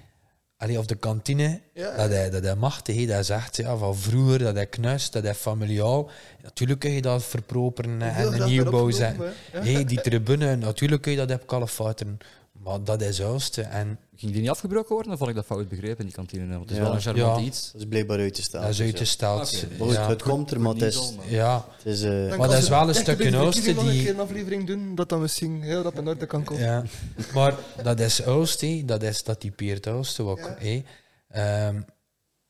[0.64, 1.96] allee, of de kantine, Ja.
[1.96, 5.22] dat hij, dat hij machtig dat is echt ja, van vroeger, dat hij knust, dat
[5.22, 6.10] hij familiaal.
[6.42, 9.32] Natuurlijk kun je dat verproperen en een nieuwbouw zetten.
[9.52, 12.18] Hey, die tribune, natuurlijk kun je dat kalfateren,
[12.52, 13.58] maar dat is juist.
[13.58, 16.46] En Ging die niet afgebroken worden, of had ik dat fout begrepen in die kantine?
[16.48, 16.82] Want het is Ja.
[16.82, 17.46] wel een charmant Ja.
[17.46, 17.72] iets.
[17.72, 18.60] Dat is blijkbaar uit te staan.
[18.62, 18.76] dat is
[19.78, 20.08] Dus, Ja.
[20.08, 21.12] het komt er, maar het is...
[21.28, 23.88] Ja, Het is eh, Dan Maar dat is wel een stuk de in Oosten die-
[23.90, 26.62] een keer een aflevering doen, dat dan misschien heel rap in orde kan komen.
[26.62, 26.84] Ja,
[27.34, 28.82] maar dat is Oost, hé.
[28.86, 30.38] dat, is, dat typeert Oost ook.
[30.38, 30.56] Ja.
[30.58, 30.82] hé.
[31.28, 31.80] Ehm,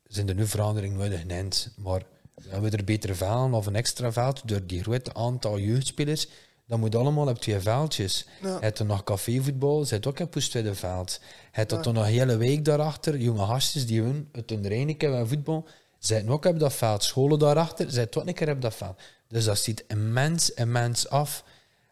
[0.02, 1.24] zijn er nu veranderingen nodig?
[1.24, 2.02] Nee, maar
[2.48, 6.28] hebben we er beter veld of een extra veld door die grote aantal jeugdspelers?
[6.66, 8.26] Dat moet allemaal op twee veldjes.
[8.42, 8.58] Ja.
[8.60, 11.20] Het er nog cafévoetbal, zit ook op het tweede veld.
[11.50, 11.82] Het er Ja.
[11.82, 15.66] toch nog een hele week daarachter, jonge gastjes die hun het hun reinigen van voetbal,
[15.98, 17.02] zitten ook op dat veld.
[17.02, 19.00] Scholen daarachter, zitten ook een keer op dat veld.
[19.28, 21.44] Dus dat ziet immens, immens af.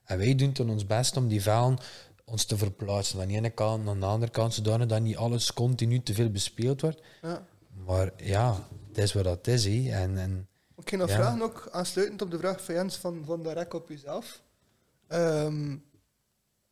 [0.04, 1.78] En wij doen toen ons best om die velden
[2.24, 3.18] ons te verplaatsen.
[3.18, 6.30] Van de ene kant naar de andere kant, zodanig dat niet alles continu te veel
[6.30, 7.00] bespeeld wordt.
[7.22, 7.46] Ja.
[7.86, 9.66] Maar ja, het is wat dat is.
[9.66, 10.46] En, en
[10.76, 11.14] Ik ga nog Ja.
[11.14, 14.41] vragen, ook aansluitend op de vraag van Jens van, van direct op jezelf.
[15.12, 15.76] Ehm,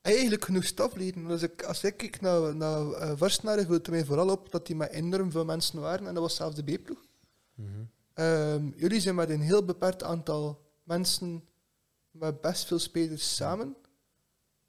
[0.01, 1.27] eigenlijk genoeg stafleden?
[1.27, 4.67] Als ik, als ik kijk naar, naar uh, Varsenaren, viel het mij vooral op dat
[4.67, 6.07] die met enorm veel mensen waren.
[6.07, 7.07] En dat was zelfs de B-ploeg.
[8.15, 11.45] Ehm, jullie zijn met een heel beperkt aantal mensen,
[12.11, 13.77] met best veel spelers samen.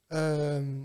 [0.07, 0.81] Ehm,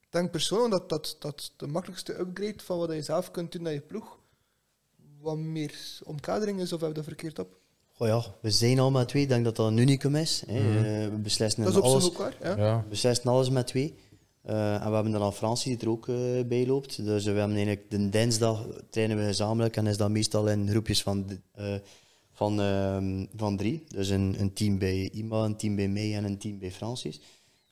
[0.00, 3.62] ik denk persoonlijk dat, dat dat de makkelijkste upgrade van wat je zelf kunt doen
[3.62, 4.18] naar je ploeg
[5.20, 7.60] wat meer omkadering is, of heb je dat verkeerd op?
[7.96, 9.22] Goh ja, we zijn al met twee.
[9.22, 10.42] Ik denk dat dat een unicum is.
[10.46, 10.58] Hè.
[10.58, 12.36] Eh, we beslissen Dat is op alles, ook waar.
[12.42, 12.56] Ja.
[12.56, 12.80] ja.
[12.82, 13.94] we beslissen alles met twee.
[14.42, 16.16] Eh, en we hebben dan Francie die er ook eh,
[16.46, 17.04] bij loopt.
[17.04, 21.02] Dus we hebben eigenlijk de dinsdag trainen we gezamenlijk en is dat meestal in groepjes
[21.02, 21.74] van, eh,
[22.32, 23.84] van, ehm, van drie.
[23.88, 27.20] Dus een, een team bij Ima, een team bij mij en een team bij Francis.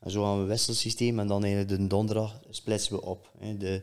[0.01, 3.31] En zo hebben we een wisselsysteem en dan eigenlijk de donderdag splitsen we op.
[3.39, 3.57] Hè.
[3.57, 3.83] De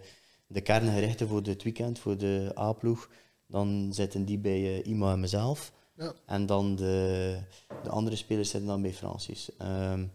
[0.51, 3.09] de kerngerechten voor het weekend, voor de A-ploeg,
[3.47, 5.71] dan zitten die bij eh, Ima en mezelf.
[6.01, 6.13] Ja.
[6.25, 7.37] En dan de,
[7.83, 9.49] de andere spelers zitten dan bij Francis.
[9.57, 10.05] Ehm,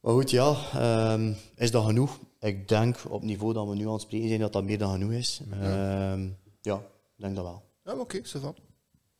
[0.00, 2.18] maar goed, ja, ehm, is dat genoeg?
[2.40, 4.78] Ik denk op het niveau dat we nu aan het spreken zijn dat dat meer
[4.78, 5.40] dan genoeg is.
[5.50, 6.28] Ehm,
[6.60, 6.76] ja,
[7.16, 7.62] ik denk dat wel.
[7.84, 8.54] Ja, oké, zo van.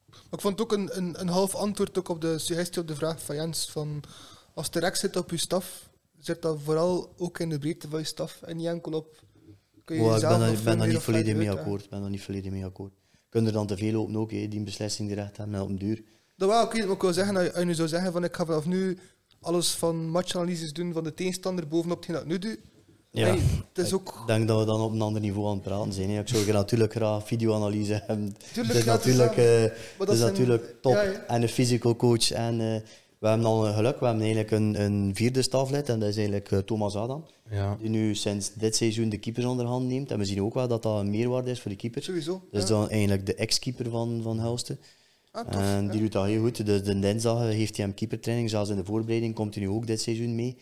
[0.07, 2.88] Maar ik vond het ook een, een, een half antwoord ook op de suggestie op
[2.88, 3.70] de vraag van Jens.
[3.70, 4.03] Van
[4.55, 8.05] als direct zit op je staf, zit dat vooral ook in de breedte van je
[8.05, 9.22] staf en niet enkel op.
[9.84, 11.84] Kun je Maar ik ben, daar- niet volledig mee akkoord.
[11.84, 12.93] Ik ben daar niet volledig mee akkoord.
[13.33, 15.68] Kun er dan te veel open ook, hè, die een beslissing direct hebben en op
[15.68, 16.03] een duur.
[16.37, 18.45] Dat wel, oké, maar ik wil zeggen, als je- nu zou zeggen van ik ga
[18.45, 18.99] vanaf nu
[19.41, 22.59] alles van matchanalyses doen van de tegenstander bovenop hetgeen dat ik nu doe.
[23.11, 23.26] Ja.
[23.26, 23.39] hey,
[23.72, 24.09] het is ook...
[24.20, 26.11] Ik denk dat we dan op een ander niveau aan het praten zijn.
[26.11, 26.20] hè.
[26.20, 28.37] Ik zou natuurlijk graag videoanalyse hebben.
[28.53, 29.72] Tuurlijk, het is ja, het is natuurlijk, dat.
[29.72, 30.93] eh, dat is zijn- natuurlijk top.
[30.93, 31.03] ja.
[31.26, 32.30] En een physical coach.
[32.30, 32.80] En eh,
[33.23, 34.01] we hebben al een geluk.
[34.01, 35.89] We hebben eigenlijk een, een vierde staflid.
[35.89, 37.25] En dat is eigenlijk eh, Thomas Adam.
[37.51, 37.77] Ja.
[37.81, 40.11] Die nu sinds dit seizoen de keepers onder hand neemt.
[40.11, 42.03] En we zien ook wel dat dat een meerwaarde is voor de keeper.
[42.03, 42.43] Sowieso.
[42.51, 42.75] Dat is ja.
[42.75, 44.79] dan eigenlijk de ex-keeper van, van Hulsten.
[45.31, 46.03] Ah, tof, En die ja.
[46.03, 46.66] doet dat heel goed.
[46.66, 48.51] Dus de dinsdag heeft hij hem keepertraining.
[48.51, 50.57] Zelfs in de voorbereiding komt hij nu ook dit seizoen mee.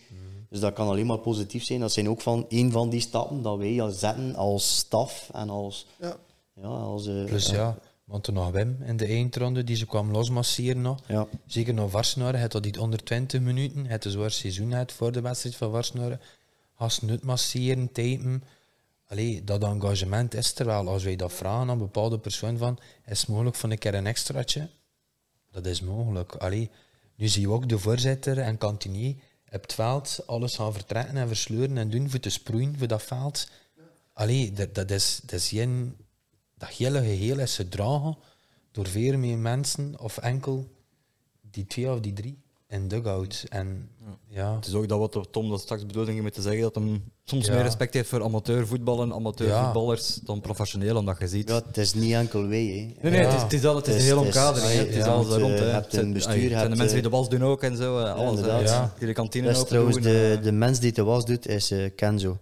[0.49, 1.81] Dus dat kan alleen maar positief zijn.
[1.81, 5.51] Dat zijn ook van een van die stappen dat wij al zetten als staf en
[5.51, 5.87] als...
[6.01, 6.17] Ja.
[6.55, 7.79] Ja, als eh, Plus ja,
[8.11, 11.01] want er nog Wim in de eindronde, die ze kwam losmasseren nog.
[11.07, 11.27] ja.
[11.47, 15.13] Zeker nog Varsnaren, het had die onder 20 minuten, het een zwaar seizoen had voor
[15.13, 16.21] de wedstrijd van Varsnaren.
[16.75, 18.45] Als nut masseren, typen.
[19.07, 20.89] Allee, dat engagement is er wel.
[20.89, 23.95] Als wij dat vragen aan een bepaalde persoon van, is het mogelijk voor een keer
[23.95, 24.69] een extraatje?
[25.51, 26.35] Dat is mogelijk.
[26.35, 26.71] Allee,
[27.15, 29.15] nu zie je ook de voorzitter en kantinier
[29.53, 33.03] op het veld alles gaan vertrekken en versleuren en doen voor te sproeien voor dat
[33.03, 33.49] veld.
[34.13, 35.97] Allee, dat, dat, is, dat is geen...
[36.61, 38.17] Dat hele geheel is gedragen
[38.73, 40.67] door veel meer mensen of enkel
[41.51, 42.39] die twee of die drie
[42.69, 43.45] in dugout.
[43.49, 43.89] En
[44.29, 47.01] ja, Het is ook dat wat Tom dat straks bedoelde ging te zeggen, dat hij
[47.25, 47.53] soms Ja.
[47.55, 51.49] meer respect heeft voor amateurvoetbal en amateurvoetballers dan professioneel, omdat je ziet...
[51.49, 52.95] ja, het is niet enkel wij.
[52.99, 53.09] Hè.
[53.11, 53.27] Nee, nee, Ja.
[53.27, 54.73] het is, het is, al, het is Het is- omkadering.
[54.79, 55.41] Het is ja, alles rond.
[55.41, 55.55] hè.
[55.55, 57.63] eh, Het hebt een zijn- bestuur, zijn de mensen die eh, de was doen ook
[57.63, 57.99] en zo.
[57.99, 58.41] eh, Alles.
[58.69, 58.95] Ja.
[58.99, 60.43] Die de kantine Dat is open trouwens doen, de, eh.
[60.43, 62.39] de mens die de was doet, is eh, Kenzo.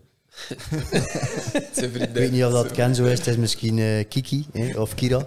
[1.76, 2.03] Zijn vriendin.
[2.09, 5.26] Ik weet niet of dat Kenzo is, het is misschien eh, Kiki hè, of Kira.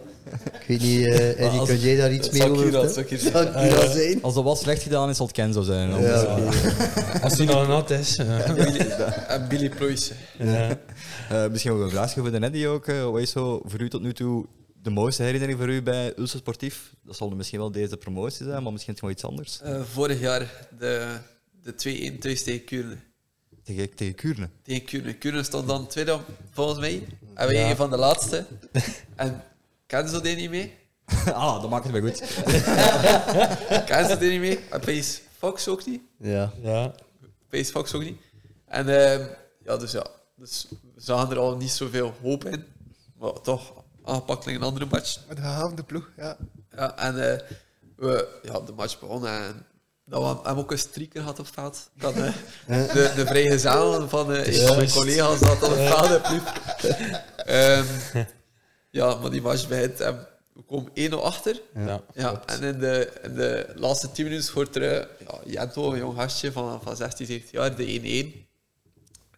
[0.60, 3.22] Ik weet niet, eh Eddie, als- kun jij daar iets mee over Kira- zou Kira
[3.32, 4.22] Zou Kira zijn?
[4.24, 6.02] Als de was slecht gedaan is, zal het Kenzo zijn.
[6.02, 6.40] Ja,
[7.24, 8.18] als die nog nat is.
[8.18, 8.54] eh.
[8.54, 8.78] Billy-
[9.28, 10.14] En Billy Ployce.
[10.38, 10.78] ja.
[11.30, 12.88] eh, misschien ook een vraagje voor de Neddy ook.
[12.88, 14.46] eh, wat is zo voor u tot nu toe
[14.84, 16.94] de mooiste herinnering voor u bij Ulster Sportief?
[17.04, 19.60] Dat zal misschien wel deze promotie zijn, maar misschien is het wel iets anders.
[19.62, 21.08] Eh, vorig jaar de,
[21.64, 22.96] de 2-1 thuis tegen Kuurne.
[23.64, 24.50] Tegen, tegen Kuurne.
[24.64, 25.14] Tegen Kuurne.
[25.14, 26.20] Kuurne stond dan tweede
[26.52, 27.08] volgens mij.
[27.34, 27.70] En wij Ja.
[27.70, 28.46] een van de laatste.
[29.16, 29.44] En
[29.86, 30.74] Kenzo deed niet mee.
[31.34, 32.20] ah, dat maakt het wel goed.
[33.90, 34.60] Kenzo deed niet mee.
[34.70, 36.02] En Pace Fox ook niet.
[36.18, 36.52] Ja.
[36.62, 36.94] ja.
[37.50, 38.18] Pace Fox ook niet.
[38.66, 39.26] En ehm,
[39.66, 40.06] ja, dus ja.
[40.36, 42.66] Dus we zagen er al niet zoveel hoop in.
[43.18, 45.20] Maar toch aangepakt in een andere match.
[45.28, 46.38] Met de gehavende ploeg, ja.
[46.76, 47.40] Ja, en eh,
[47.96, 49.66] we, ja, de match begon en
[50.12, 51.90] dat we hebben ook een streaker gehad op het veld.
[51.94, 52.34] Dat, eh,
[52.68, 56.62] de, de vrijgezel van eh, een van mijn collega's had op het pliep.
[57.46, 57.86] Ehm,
[58.90, 61.62] ja, maar die match begint en we komen 1-0 achter.
[61.76, 62.02] Ja.
[62.14, 65.98] Ja, en in de, in de laatste 10 minuten scoort er eh, ja, Jento, een
[65.98, 68.50] jong gastje van, van 16, 17 jaar, de 1-1.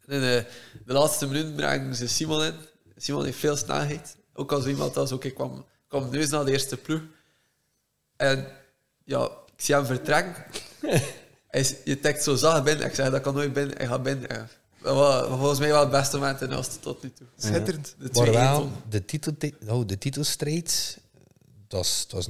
[0.05, 0.45] En in de,
[0.85, 2.53] de laatste minuten brengen ze Simon in.
[2.97, 4.15] Simon heeft veel snelheid.
[4.33, 7.01] Ook als iemand als ook ik kwam, kwam neus naar de eerste ploeg.
[8.15, 8.47] En
[9.03, 10.43] ja, ik zie hem vertrekken.
[11.47, 12.85] Hij is, je tikt zo zacht binnen.
[12.85, 13.77] Ik zeg, dat kan nooit binnen.
[13.77, 14.27] Hij gaat binnen.
[14.29, 14.47] Ja.
[14.81, 16.51] Dat was volgens mij wel het beste moment in
[16.81, 17.27] tot nu toe.
[17.37, 17.95] Schitterend.
[17.99, 19.33] De Maar 2-1 wel, de, titel,
[19.67, 20.97] oh, de titelstrijd,
[21.67, 22.27] dat was, dat was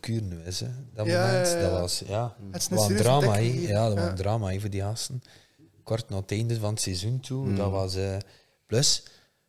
[0.00, 0.68] Kuur nu, is, hè.
[0.94, 1.62] Dat Ja, moment, ja, ja.
[1.70, 3.68] dat was, ja, Het een was een serieuze drama, hier.
[3.68, 5.22] Ja, dat was een drama, hè, voor die gasten.
[5.82, 7.56] Kort na het einde van het seizoen toe, Mm.
[7.56, 7.94] dat was...
[7.94, 8.16] eh,
[8.66, 9.02] plus,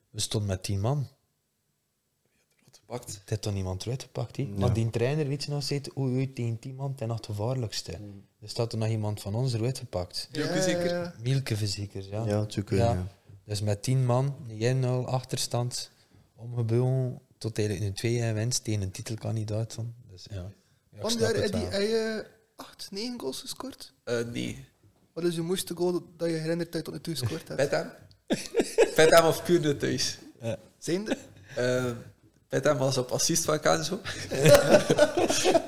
[0.09, 1.07] we stonden met tien man.
[2.88, 3.13] Gepakt.
[3.19, 4.45] Het heeft toch niemand uitgepakt, hè.
[4.57, 7.91] Maar die trainer, weet je nog, zei, oei, oei, tegen tien man, nog het gevaarlijkste.
[8.39, 10.29] Er staat er nog iemand van ons eruit gepakt.
[10.31, 10.85] Zeker?
[10.85, 11.13] ja.
[11.21, 12.25] Mielke zeker, ja.
[12.25, 12.85] Ja, kunnen.
[12.85, 12.93] Ja.
[12.93, 13.07] ja.
[13.43, 15.91] Dus met 10 man, 1-0 achterstand,
[16.35, 19.75] omgebouwd tot eigenlijk nu 2 winst tegen een titelkandidaat.
[19.75, 19.93] Dan.
[20.11, 20.51] Dus ja,
[20.89, 22.25] ja Van jaar het heb je
[22.55, 23.93] acht, negen goals gescoord.
[24.03, 24.65] Eh, nee.
[25.13, 27.69] Wat is je mooiste goal dat je herinnert dat je tot nu toe gescoord hebt?
[27.69, 27.91] Petem.
[28.95, 30.17] Petem of Kuurne thuis.
[30.77, 31.17] Zijnde?
[31.57, 31.91] Uh,
[32.49, 33.99] Petem was op assist van Kenzo.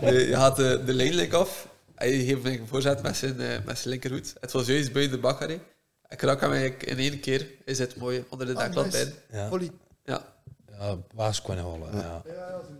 [0.02, 1.68] Je had de, de lijnlink af.
[1.96, 4.34] Hij geeft me een voorzet met zijn, eh, met zijn linkerhoed.
[4.40, 5.62] Het was juist buiten de bakkerij.
[6.10, 7.48] Ik raak hem eigenlijk in één keer.
[7.66, 9.14] Hij zit mooi onder de Ah, deklat nice.
[9.30, 9.40] bij.
[9.40, 9.72] Ja, Volley.
[10.06, 10.22] Ja.
[10.80, 11.96] ja waas kunnen halen.
[11.98, 12.22] Ja.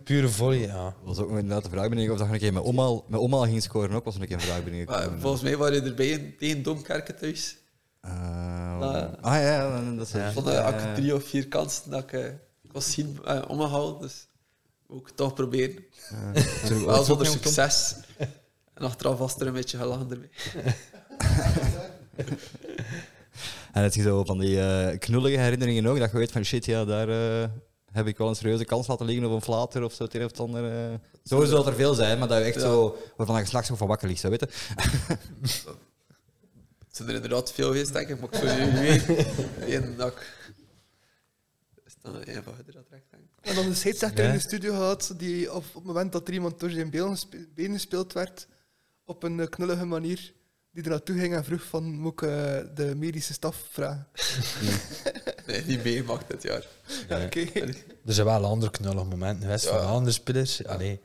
[0.04, 0.84] Pure volley, ja.
[0.84, 3.20] Dat was ook inderdaad de vraag binnen of dat je een keer met Omal, met
[3.20, 6.08] Omal ging scoren ook, was een keer een vraag Maar volgens mij waren je erbij
[6.08, 7.56] in- tegen Domkerken thuis.
[8.00, 8.10] Eh,
[8.80, 10.26] Ah, ah ja, dat is Ja.
[10.26, 12.24] Ik vond dat ik drie of vier kansen dat ik eh,
[12.72, 14.00] was zien uh, omgehaald.
[14.00, 14.26] Dus
[14.88, 15.84] ook toch proberen.
[16.86, 17.94] Wel zonder succes.
[18.74, 20.30] En achteraf was er een beetje gelachen ermee.
[23.72, 26.64] En het is zo van die eh, knullige herinneringen ook, dat je weet van shit,
[26.64, 27.48] ja, daar eh,
[27.92, 30.24] heb ik wel een serieuze kans laten liggen op een flater of zo, het een
[30.24, 30.90] of het ander.
[30.90, 30.94] eh.
[31.24, 32.60] Zo zal er veel zijn, maar dat je echt Ja.
[32.60, 34.48] zo, waarvan je van wakker ligt, zo weet je.
[36.88, 38.20] Het zijn er inderdaad veel geweest, denk ik.
[38.20, 39.96] Maar ik zou nu niet weten.
[42.02, 42.26] Ik...
[42.26, 43.18] Is dat een van je dat recht, ik.
[43.48, 46.34] En dan een scheidsrechter in de studio gehad, die op, op het moment dat er
[46.34, 48.46] iemand door zijn benen gespe- benen gespeeld werd,
[49.04, 50.32] op een eh, knullige manier,
[50.72, 52.28] die er naartoe ging en vroeg van, moet ik eh,
[52.74, 54.06] de medische staf vragen?
[55.46, 56.66] Nee, niet meegemaakt dit jaar.
[57.08, 57.40] Ja, oké.
[58.06, 59.70] Er zijn wel andere knullige momenten geweest Ja.
[59.78, 60.64] van andere spelers.
[60.66, 61.00] Allee,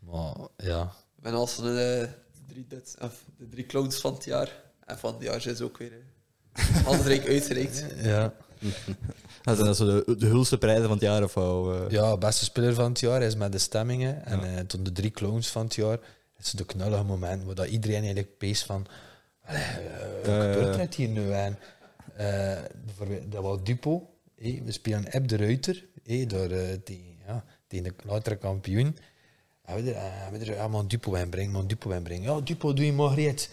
[0.00, 0.82] maar ja.
[1.16, 2.08] Ik ben als de, de,
[2.52, 4.62] drie, dit, of de drie clowns van het jaar.
[4.84, 5.92] En van het jaar zijn ze ook weer
[6.52, 7.84] eh, handrijk uitgereikt.
[8.02, 8.34] ja.
[9.42, 11.72] Dat zijn dat zo de, de hulste prijzen van het jaar of zo.
[11.72, 11.90] eh.
[11.90, 14.24] Ja, beste speler van het jaar is met de stemmingen.
[14.24, 15.98] En eh, toen de drie clowns van het jaar,
[16.38, 18.86] is de knullige moment waar dat iedereen eigenlijk pees van.
[19.48, 20.76] Ja, wat ja, gebeurt er ja.
[20.76, 21.32] net hier nu
[22.84, 24.10] bijvoorbeeld, dat was Dupo.
[24.36, 25.84] we spelen Eb de Ruiter
[26.26, 26.48] door,
[26.84, 28.96] tegen, ja, tegen de latere kampioen.
[29.66, 32.32] En we er, en er allemaal Dupo inbrengen, maar Dupo inbrengen.
[32.34, 33.48] Ja, Dupo, doe je maar reeds.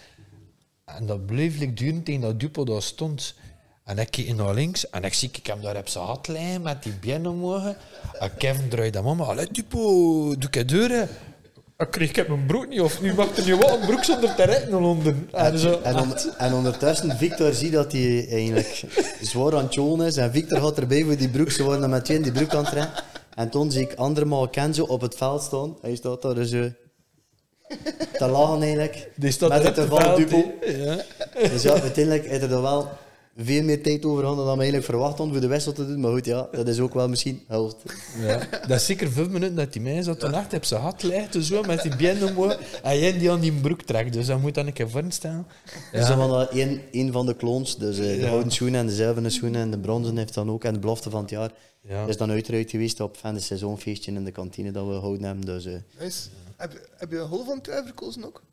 [0.86, 3.36] En dat bleef duren tegen dat Dupo daar stond.
[3.84, 6.84] En ik keek naar links en ik zie ik hem daar op zijn liggen met
[6.84, 7.74] die benen omhoog.
[8.20, 9.22] En Kevin draait hem om.
[9.22, 9.80] Allee, Dupo,
[10.38, 11.10] doe ik deuren.
[11.78, 14.04] Ik kreeg ik heb mijn broek niet of nu mag er nu wel een broek
[14.04, 15.30] zonder te rekken naar Londen.
[15.32, 15.80] En zo.
[15.84, 18.84] En, on- en ondertussen, Victor ziet dat hij eigenlijk
[19.22, 20.18] zwaar aan het is.
[20.18, 21.52] En Victor gaat erbij voor die broek.
[21.52, 22.94] Ze worden met twee in die broek aan het rennen.
[23.36, 25.78] En toen zie ik andermaal Kenzo op het veld staan.
[25.82, 26.70] Hij staat daar dus zo
[28.14, 29.10] te lachen eigenlijk.
[29.16, 30.54] Die staat met het veld, dubbel.
[30.66, 30.98] Ja.
[31.50, 32.90] Dus ja, uiteindelijk heeft er dan wel
[33.38, 36.00] veel meer tijd over gehad dan we eigenlijk verwacht hadden voor de wissel te doen.
[36.00, 37.76] Maar goed, ja, dat is ook wel misschien helft.
[38.22, 38.40] Ja.
[38.68, 41.46] Dat is zeker vijf minuten dat die mij zat toen echt op zijn hat ligt,
[41.46, 42.60] zo met die omhoog.
[42.84, 45.46] En jij die aan die broek trekt, dus dat moet dan een keer voorstellen.
[45.92, 46.00] Ja.
[46.00, 48.28] Dus dan van dat één, één van de clones, dus eh, de Ja.
[48.28, 51.10] gouden schoenen en de zilveren schoenen en de bronzen heeft dan ook, en de belofte
[51.10, 52.06] van het jaar, Ja.
[52.06, 55.46] is dan uiteraard geweest op van de seizoenfeestje in de kantine dat we gehouden hebben.
[55.46, 56.28] Dus, eh, Nice.
[56.58, 58.44] Heb, heb je een hol van het jaar verkozen ook?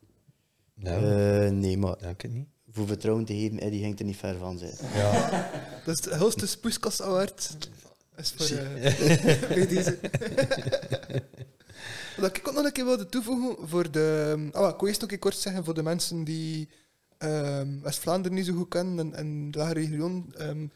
[0.74, 2.46] Nou, eh, nee, maar denk het niet.
[2.70, 4.58] Voor vertrouwen te geven, Eddie hangt er niet ver van.
[4.58, 4.72] Zijn.
[4.94, 5.50] Ja.
[5.84, 7.56] Dat is de hoogste Spoeskas Award.
[7.60, 9.98] Dat is voor eh, bij deze.
[12.16, 14.34] Wat ik ook nog een keer wilde toevoegen voor de.
[14.52, 16.68] Ah, wel, ik wil eerst nog een keer kort zeggen voor de mensen die
[17.18, 20.24] ehm, West-Vlaanderen niet zo goed kennen en, en de lage regio.
[20.36, 20.66] ehm,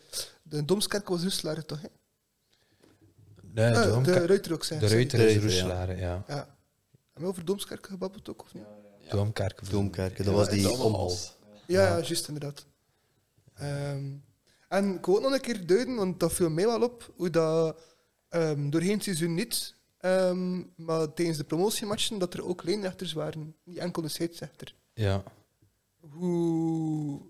[0.43, 1.81] de Domskerk was Roeselaar toch?
[1.83, 1.89] Hè?
[3.53, 4.81] Nee, Eh, de, de Domkerk- Ruiter ook zijn.
[4.81, 4.87] de.
[4.89, 5.41] Ruiter is ja.
[5.41, 6.25] Roeselare, ja.
[6.29, 6.35] Ja.
[6.35, 6.47] Hebben
[7.23, 8.65] we over Domskerk gebabbeld ook of niet?
[9.09, 9.71] Doomkerk.
[9.71, 11.17] Doomkerken, dat was die omhal.
[11.67, 12.01] Ja, ja.
[12.01, 12.67] juist inderdaad.
[13.55, 14.13] Ehm,
[14.69, 17.31] en ik wil ook nog een keer duiden, want dat viel mij wel op, hoe
[17.31, 17.81] dat
[18.29, 23.55] ehm, doorheen het seizoen niet, ehm, maar tijdens de promotiematchen, dat er ook lijnrechters waren,
[23.65, 24.75] niet enkel de scheidsrechter.
[24.95, 25.23] Ja.
[26.01, 27.21] Hoe...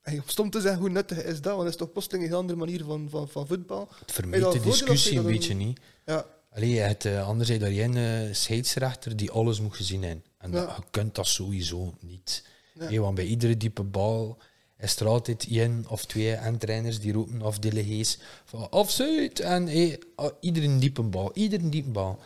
[0.00, 1.52] hey, om stom te zeggen, hoe nuttig is dat?
[1.52, 3.88] Want dat is toch plotseling een heel andere manier van, van, van voetbal.
[3.98, 5.80] Het vermijdt de discussie een beetje niet.
[6.04, 10.24] Ja, Allee, je hebt uh, anderzijds daar een uh, scheidsrechter die alles moet gezien hebben.
[10.42, 10.66] En Ja.
[10.66, 12.44] dat, je kunt dat sowieso niet.
[12.74, 12.84] Ja.
[12.86, 14.38] Hey, want bij iedere diepe bal
[14.78, 19.42] is er altijd één of twee en trainers die roepen of delegees van offside.
[19.42, 22.18] En hey, ah, iedere diepe bal, iedere diepe bal.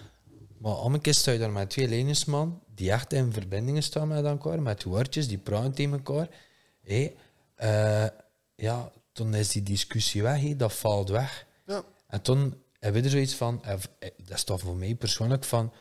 [0.58, 4.08] Maar om een keer sta je daar met twee lijnersman die echt in verbindingen staan
[4.08, 6.28] met elkaar, met woordjes, die praten tegen elkaar.
[6.82, 7.14] Hey,
[7.54, 8.07] eh,
[8.54, 11.46] ja, toen is die discussie weg, dat valt weg.
[11.66, 11.84] ja.
[12.08, 15.45] En toen hebben we er zoiets van, eh, eh, dat is toch voor mij persoonlijk
[15.45, 15.72] van,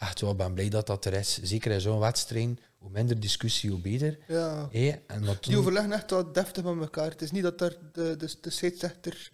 [0.00, 1.40] echt wel, ik ben blij dat dat er is.
[1.42, 4.18] Zeker in zo'n wedstrijd, hoe minder discussie, hoe beter.
[4.28, 4.68] ja.
[4.70, 7.10] Hé, en Die overleggen echt wel deftig met elkaar.
[7.10, 9.30] Het is niet dat daar de, de, de scheidsrechter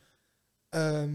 [0.69, 1.11] ehm,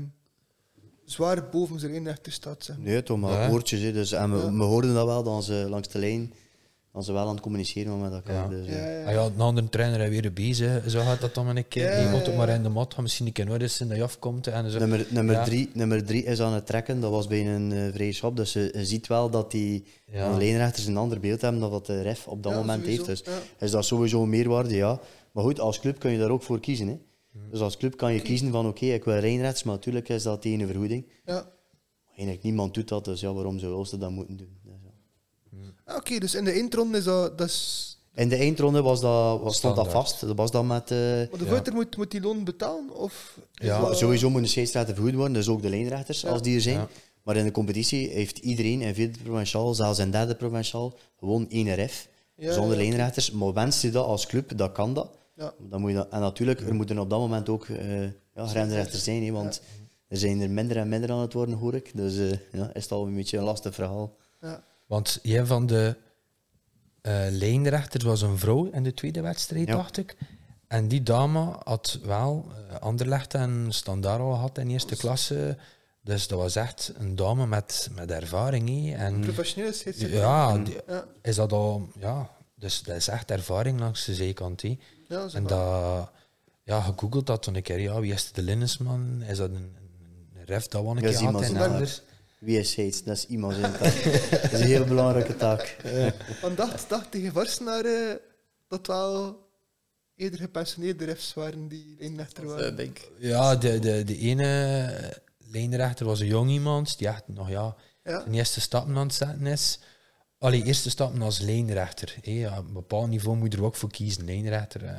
[1.06, 2.64] zwaar boven zijn lijnrechter staat.
[2.64, 2.78] Zeg.
[2.78, 2.86] maar.
[2.86, 3.49] Nee, toch maar Ja.
[3.49, 3.94] woordjes.
[3.94, 4.53] Dus, en we, Ja.
[4.53, 6.34] we hoorden dat wel, dat ze langs de lijn
[6.94, 8.44] dat ze wel aan het communiceren met elkaar.
[8.44, 8.48] Ja.
[8.58, 9.06] Dus, eh, Ja, ja.
[9.06, 11.84] ah ja, een andere trainer is weer bezig, zo gaat dat dan een keer.
[11.92, 12.54] Ja, je ja, moet het maar ja.
[12.56, 14.48] in de mat gaan, misschien een keer nooit eens in dat je afkomt.
[14.48, 14.80] En zo.
[14.80, 15.44] Nummer, nummer, Ja.
[15.44, 17.00] drie, nummer drie is aan het trekken.
[17.00, 18.36] Dat was bij een uh, vrije schap.
[18.36, 20.32] Dus je, je ziet wel dat die Ja.
[20.32, 23.06] de lijnrechters een ander beeld hebben dan wat de ref op dat Ja, moment sowieso.
[23.06, 23.26] heeft.
[23.26, 23.66] Dus Ja.
[23.66, 25.00] is dat sowieso een meerwaarde, ja.
[25.32, 26.88] Maar goed, als club kun je daar ook voor kiezen.
[26.88, 26.98] Hè.
[27.52, 30.42] Dus als club kan je kiezen van oké, ik wil lijnrechts, maar natuurlijk is dat
[30.42, 31.06] tegen een vergoeding.
[31.26, 31.46] Ja.
[32.16, 34.60] Eigenlijk niemand doet dat, dus ja, waarom zou Ulster dat moeten doen?
[35.52, 35.65] Dus.
[35.86, 37.38] Ah, Oké, dus in de eindronde is dat...
[37.38, 40.19] dat is, In de eindronde was dat, was, stond dat vast.
[40.22, 40.91] Dat was dan met...
[40.91, 41.45] eh, maar de Ja.
[41.45, 42.95] voorzitter moet, moet die loon betalen?
[42.95, 46.30] Of Ja, dat- Sowieso moeten de scheidsrechten vergoed worden, dus ook de lijnrechters Ja.
[46.30, 46.76] als die er zijn.
[46.78, 46.88] Ja.
[47.23, 51.76] Maar in de competitie heeft iedereen in vierde provinciaal, zelfs in derde provinciaal, gewoon één
[51.76, 52.07] ref.
[52.36, 52.84] Ja, zonder ja.
[52.84, 53.32] lijnrechters.
[53.32, 55.10] Maar wenst je dat als club, dat kan dat.
[55.36, 55.53] Ja.
[55.69, 58.02] Dan moet je dat en natuurlijk, er moeten op dat moment ook eh
[58.36, 59.61] ja, grensrechters zijn, want
[60.07, 61.91] er zijn er minder en minder aan het worden, hoor ik.
[61.95, 64.15] Dus eh, ja, is het al een beetje een lastig verhaal.
[64.41, 64.64] Ja.
[64.92, 65.96] Want een van de
[67.02, 69.76] eh lijnrechters was een vrouw in de tweede wedstrijd, Ja.
[69.76, 70.16] dacht ik.
[70.68, 75.58] En die dame had wel uh, Anderlecht en Standaard al gehad in eerste klasse.
[76.02, 78.70] Dus dat was echt een dame met, met ervaring.
[78.70, 78.96] hè.
[78.96, 80.00] En Professioneel is het.
[80.00, 81.90] ja, die- Ja, is dat al...
[82.00, 84.62] Ja, dus dat is echt ervaring langs de zijkant.
[84.62, 84.76] ja,
[85.08, 86.10] dat En dat...
[86.64, 87.80] Ja, gegoogeld dat toen een keer.
[87.80, 89.22] Ja, wie is de Linnensman?
[89.28, 89.56] Is dat een,
[90.36, 91.58] een, ref dat wel een Ja, keer had in.
[91.58, 92.02] Anders?
[92.42, 93.04] Wie is Heets?
[93.04, 94.04] Dat is iemand zijn taak.
[94.42, 95.78] dat is een heel belangrijke taak.
[96.42, 98.20] Want dacht, dacht die gevarsenaren
[98.68, 99.40] dat wel
[100.16, 102.70] eerder gepensioneerde refs waren die lijnrechter Dat waren.
[102.72, 103.00] eh, denk.
[103.18, 108.20] Ja, de, de, de ene lijnrechter was een jong iemand die echt nog ja, Ja,
[108.22, 109.80] zijn eerste stappen aan het zetten is.
[110.40, 112.16] Allee, eerste stappen als lijnrechter.
[112.22, 112.48] Hé.
[112.58, 114.84] Op een bepaald niveau moet je er ook voor kiezen, lijnrechter.
[114.86, 114.98] eh,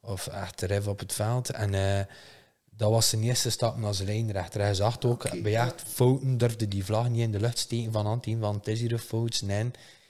[0.00, 1.50] of echt ref op het veld.
[1.50, 2.04] En eh,
[2.78, 4.60] dat was zijn eerste stappen als lijnrechter.
[4.60, 8.06] Hij zag ook, bij echt fouten durfde die vlag niet in de lucht steken van
[8.06, 9.42] aan team, van het is hier een fout.
[9.44, 9.62] Nee,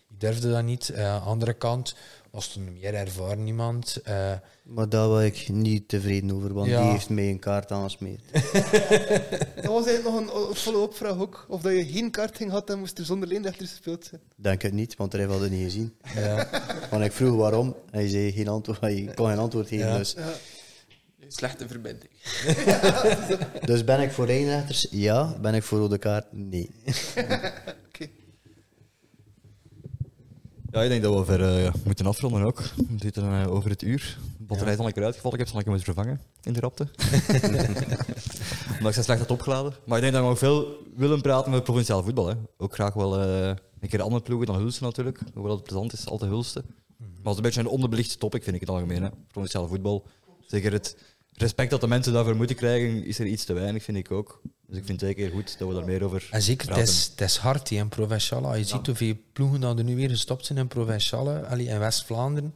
[0.08, 0.88] die durfde dat niet.
[0.88, 1.94] Eh andere kant
[2.30, 3.96] was toen een meer ervaren iemand.
[4.04, 4.32] eh,
[4.62, 6.82] Maar daar was ik niet tevreden over, want Ja.
[6.82, 8.22] die heeft mij een kaart aangesmeerd.
[9.54, 11.46] dat was eigenlijk nog een, een follow-up vraag ook.
[11.48, 14.20] Of dat je geen kaart ging had, dan moest er zonder lijnrechters gespeeld zijn.
[14.36, 15.94] Denk het niet, want hij had het niet gezien.
[16.14, 16.48] ja.
[16.90, 19.86] Want ik vroeg waarom, hij zei geen antwoord, hij kon geen antwoord geven.
[19.86, 19.96] Ja.
[19.98, 20.14] Dus.
[21.28, 22.10] Slechte verbinding.
[23.70, 24.86] dus ben ik voor lijnrechters?
[24.90, 25.38] Ja.
[25.40, 26.32] Ben ik voor rode kaart?
[26.32, 26.70] Nee.
[27.88, 28.08] Oké.
[30.70, 32.60] Ja, ik denk dat we ver eh, moeten afronden ook.
[32.76, 34.18] We zitten eh, over het uur.
[34.38, 35.38] De batterij is al een keer uitgevallen.
[35.38, 36.88] Ik heb ze al een keer moeten vervangen in de rapte.
[38.76, 39.72] Omdat ik ze slecht had opgeladen.
[39.84, 42.26] Maar ik denk dat we nog veel willen praten met provinciaal voetbal.
[42.26, 42.34] Hè.
[42.56, 45.20] Ook graag wel eh, een keer andere ploegen dan Hulsten natuurlijk.
[45.34, 46.64] Hoewel het plezant is, altijd Hulsten.
[46.98, 49.02] Maar het is een beetje een onderbelicht topic, vind ik in het algemeen.
[49.02, 49.08] Hè.
[49.30, 50.06] Provinciaal voetbal.
[50.46, 50.96] Zeker het
[51.40, 54.40] respect dat de mensen daarvoor moeten krijgen, is er iets te weinig, vind ik ook.
[54.66, 57.06] Dus ik vind het zeker goed dat we daar meer over En zeker, het is,
[57.10, 58.58] het is hard in Provinciale.
[58.58, 62.54] Je ziet hoeveel ploegen dat er nu weer gestopt zijn in Provinciale, in West-Vlaanderen.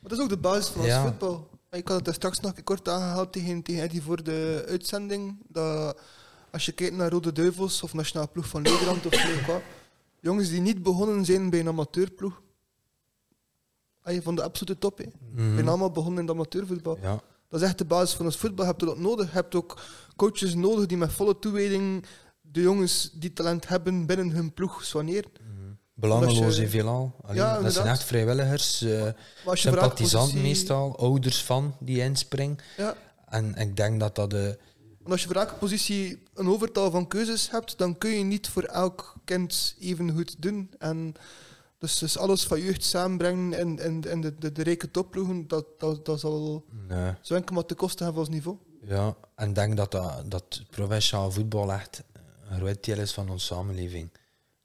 [0.00, 1.02] Maar dat is ook de basis van ons Ja.
[1.02, 1.50] voetbal.
[1.70, 5.36] Ik had het daar straks nog kort aangehaald tegen, tegen Eddie voor de uitzending.
[5.48, 5.98] Dat
[6.50, 9.60] als je kijkt naar Rode Duivels of Nationale Ploeg van Nederland of wat,
[10.20, 12.42] jongens die niet begonnen zijn bij een amateurploeg.
[14.02, 14.98] Van de absolute top.
[14.98, 15.04] Hè.
[15.54, 16.98] Zijn allemaal begonnen in het amateurvoetbal.
[17.02, 17.20] Ja.
[17.54, 18.64] Dat is echt de basis van ons voetbal.
[18.64, 19.26] Je hebt dat nodig.
[19.26, 19.80] Je hebt ook
[20.16, 22.04] coaches nodig die met volle toewijding
[22.40, 25.30] de jongens die talent hebben binnen hun ploeg soigneren.
[25.94, 27.14] Belangeloos Als je- in veelal.
[27.22, 29.08] Allee, Ja, dat zijn echt vrijwilligers, eh
[29.52, 32.58] sympathisanten meestal, ouders van die inspringen.
[32.76, 32.94] Ja,
[33.28, 34.58] En ik denk dat dat de...
[34.98, 38.48] Want als je voor elke positie een overtal van keuzes hebt, dan kun je niet
[38.48, 40.70] voor elk kind even goed doen.
[40.78, 41.14] En
[41.84, 45.66] dus, dus alles van jeugd samenbrengen en, en, en de, de, de rijke topploegen, dat,
[45.78, 47.12] dat, dat zal Nee.
[47.20, 48.58] zo enkel maar te kosten hebben van ons niveau.
[48.86, 52.02] Ja, en ik denk dat, dat, dat provinciaal voetbal echt
[52.48, 54.10] een groot deel is van onze samenleving.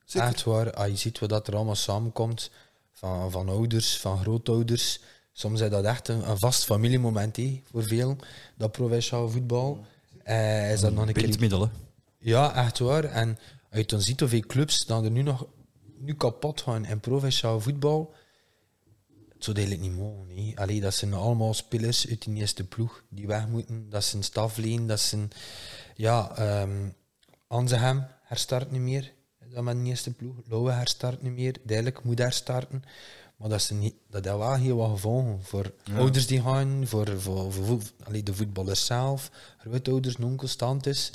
[0.05, 0.27] Zeker.
[0.27, 2.51] Echt waar, als je ziet wat dat er allemaal samenkomt,
[2.93, 4.99] van, van ouders, van grootouders.
[5.31, 7.37] Soms is dat echt een, een vast familiemoment
[7.71, 8.15] voor veel,
[8.57, 9.85] dat provinciaal voetbal.
[10.23, 11.69] Eh, is dat nog een keer...
[12.17, 13.03] Ja, echt waar.
[13.03, 13.37] En
[13.69, 15.45] als je dan ziet hoeveel clubs dan er nu nog
[15.99, 18.13] nu kapot gaan in provinciaal voetbal,
[19.33, 20.27] het zou eigenlijk niet mogen.
[20.27, 20.59] Nee.
[20.59, 23.89] Allee, dat zijn allemaal spelers uit die eerste ploeg die weg moeten.
[23.89, 25.31] Dat zijn Stafleen, dat zijn...
[25.95, 26.89] Ja, ehm
[27.47, 29.13] Anzehem herstart niet meer.
[29.53, 30.35] Dat met de eerste ploeg.
[30.47, 31.55] Lauwe herstart niet meer.
[31.63, 32.83] Duidelijk moet herstarten.
[33.37, 35.43] Maar dat, is niet, dat heeft wel heel wat gevolgen.
[35.43, 41.11] Voor ouders die gaan, voor, voor, voor, voor- allee, de voetballers zelf, grootouders, onkels, tantes.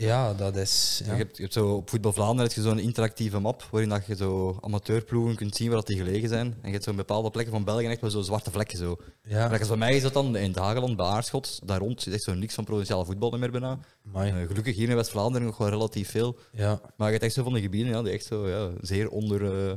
[0.00, 1.00] Ja, dat is...
[1.04, 1.12] Ja.
[1.12, 4.06] Je, hebt, je hebt zo op Voetbal Vlaanderen heb je zo'n interactieve map waarin dat
[4.06, 6.46] je zo amateurploegen kunt zien waar dat die gelegen zijn.
[6.46, 8.78] En je hebt zo'n bepaalde plekken van België echt wel zo'n zwarte vlekken.
[8.78, 8.96] Zo.
[9.24, 11.60] Ja, bij mij is dat dan in het Hageland, bij Aarschot.
[11.64, 13.78] Daar rond is echt zo niks van provinciale voetbal meer bijna.
[14.14, 16.38] Eh, gelukkig hier in West-Vlaanderen nog wel relatief veel.
[16.52, 16.80] ja.
[16.96, 19.68] Maar je hebt echt zo van de gebieden ja, die echt zo ja, zeer onder...
[19.68, 19.74] eh,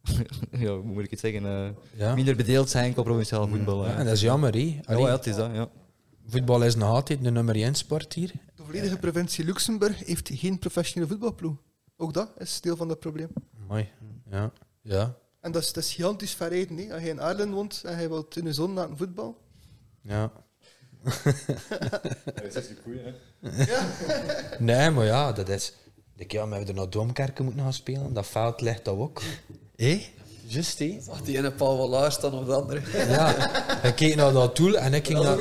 [0.62, 1.44] ja, hoe moet ik het zeggen?
[1.46, 1.68] eh,
[1.98, 2.14] Ja.
[2.14, 3.86] Minder bedeeld zijn qua provinciaal voetbal.
[3.86, 4.82] Ja, en dat is jammer, hè.
[4.86, 5.68] Ja, het is dat, ja.
[6.30, 8.32] Voetbal is nog altijd de nummer 1 sport hier.
[8.54, 11.56] De volledige provincie Luxemburg heeft geen professionele voetbalploeg.
[11.96, 13.28] Ook dat is deel van dat probleem.
[13.68, 13.88] Mooi.
[14.30, 14.52] Ja.
[14.82, 15.14] Ja.
[15.40, 16.76] En dat is, dat is gigantisch verrijden.
[16.76, 16.92] hè.
[16.94, 19.38] Als je in Aarlen woont en je wilt in de zon laten voetbal.
[20.02, 20.32] Ja.
[24.58, 25.72] Nee, maar ja, dat is...
[26.16, 28.12] Ik ja, we hebben naar Domkerken moeten gaan spelen.
[28.12, 29.22] Dat veld ligt daar ook.
[29.76, 30.06] Hé?
[30.52, 31.00] Juist, hé?
[31.02, 32.80] Zag die ene paal wel laag staan of de andere.
[33.08, 33.28] Ja.
[33.82, 35.38] Ik keek naar dat doel en ik ging naar...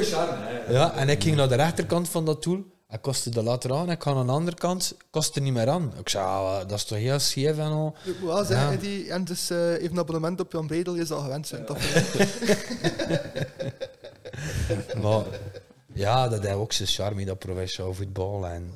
[0.70, 2.66] Ja, en ik ging naar de rechterkant van dat doel.
[2.88, 3.90] Hij kostte de later aan.
[3.90, 5.94] Ik ga aan de andere kant, kost er niet meer aan.
[6.00, 7.96] Ik zei, ah, dat is toch heel scheef en al.
[8.06, 8.74] Ik moet wel zeggen, Ja.
[8.74, 11.66] Eddie, en dus eh, even een abonnement op Jan Bredel, je zal gewend zijn.
[11.66, 11.78] toch?
[15.02, 15.24] Maar
[15.94, 18.48] ja, dat heeft ook zijn charme, dat provinciaal voetbal.
[18.48, 18.72] En,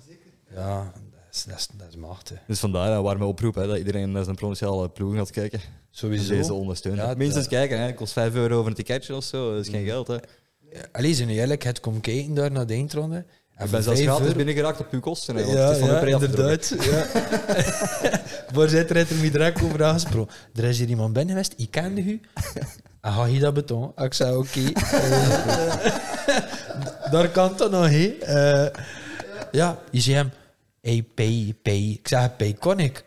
[0.55, 2.39] ja, dat is, dat is, dat is machtig.
[2.47, 5.59] Dus vandaar uh, waar we oproep hè, dat iedereen naar zijn provinciale ploeg gaat kijken.
[5.95, 6.33] Sowieso.
[6.35, 7.03] deze ondersteunen.
[7.03, 7.85] Ja, het, Minstens eh, kijken, hè.
[7.85, 10.07] het kost 5 euro voor een ticketje of zo, dat is geen geld.
[10.07, 10.15] Hè.
[10.91, 13.15] Allee, zijn eerlijk, het komt kijken daar naar de eindronde.
[13.55, 15.35] En Ik ben zelfs gratis euro- binnengeraakt op uw kosten.
[15.35, 16.75] Hè, want Ja, het is van ja, de inderdaad.
[16.79, 17.07] Ja.
[18.53, 20.33] Waar zit er het er met direct over aangesproken?
[20.55, 22.21] Er is hier iemand binnen geweest, ik kende u.
[23.01, 23.91] En ga je dat betonen?
[23.95, 24.59] Ik zei, oké.
[24.73, 25.91] Eh,
[27.11, 28.07] daar kan het dan nog, hè.
[28.07, 28.81] Eh,
[29.51, 30.31] ja, je zei hem,
[30.81, 31.89] hey, pay, pay.
[32.01, 33.03] Ik zeg, pay kon ik.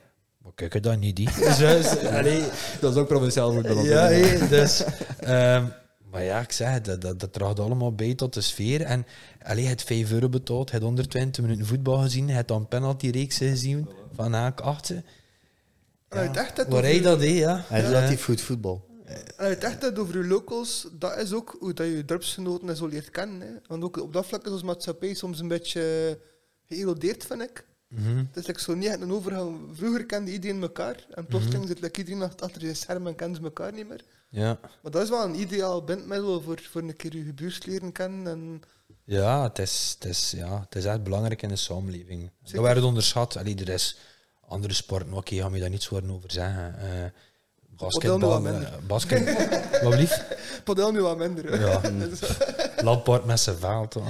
[0.57, 1.29] Het dan niet, die.
[2.19, 2.43] Allee,
[2.81, 3.85] Dat is ook provinciaal voetbal.
[3.85, 4.09] ja,
[4.49, 4.85] dus...
[5.21, 5.65] ehm,
[6.11, 8.83] maar ja, ik zeg, dat, dat, dat draagt allemaal bij tot de sfeer.
[8.83, 9.07] En
[9.43, 14.33] allee, het 5 euro betaald, het 120 minuten voetbal gezien, het dan penalty-reeks gezien van
[14.33, 15.03] haak achter.
[16.09, 17.65] En uit echt het Waar hij dat deed, ja.
[17.69, 17.93] Hij is Ja.
[17.93, 18.85] relatief goed voetbal.
[19.37, 22.87] En het echt over je locals, dat is ook hoe dat je dorpsgenoten en zo
[22.87, 23.41] leert kennen.
[23.41, 23.53] Hè.
[23.67, 26.19] Want ook op dat vlak is onze maatschappij soms een beetje
[26.65, 27.65] geërodeerd, vind ik.
[27.89, 28.17] Mhm.
[28.17, 29.59] Het is like zo niet een overgang.
[29.73, 33.43] Vroeger kende iedereen elkaar en plotseling zit like iedereen achter zijn scherm en kennen ze
[33.43, 34.05] elkaar niet meer.
[34.29, 34.59] Ja.
[34.83, 38.27] Maar dat is wel een ideaal bindmiddel voor, voor een keer je buurs leren kennen.
[38.27, 38.63] En
[39.05, 42.31] Ja, het is, het, is, ja, het is echt belangrijk in de samenleving.
[42.43, 42.63] Zeker.
[42.63, 43.37] Dat werd onderschat.
[43.37, 43.97] Allee, er is
[44.49, 46.79] andere sporten, oké, ga je daar niets over zeggen.
[46.79, 47.11] Eh
[47.69, 48.63] nu wat basketbal, minder.
[48.63, 49.49] eh, basket,
[49.85, 50.25] wat lief?
[50.65, 51.61] padel nu wat minder.
[51.61, 51.81] Ja.
[52.85, 53.97] Lampard met zijn veld.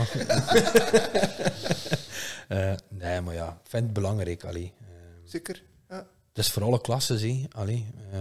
[2.49, 4.45] Eh, nee, maar ja, ik vind het belangrijk.
[4.45, 4.73] Allee.
[4.81, 4.87] Eh,
[5.25, 5.63] Zeker.
[5.89, 5.97] Ja.
[6.29, 7.47] het is voor alle klassen, zie.
[7.53, 7.87] Allee.
[8.13, 8.19] eh,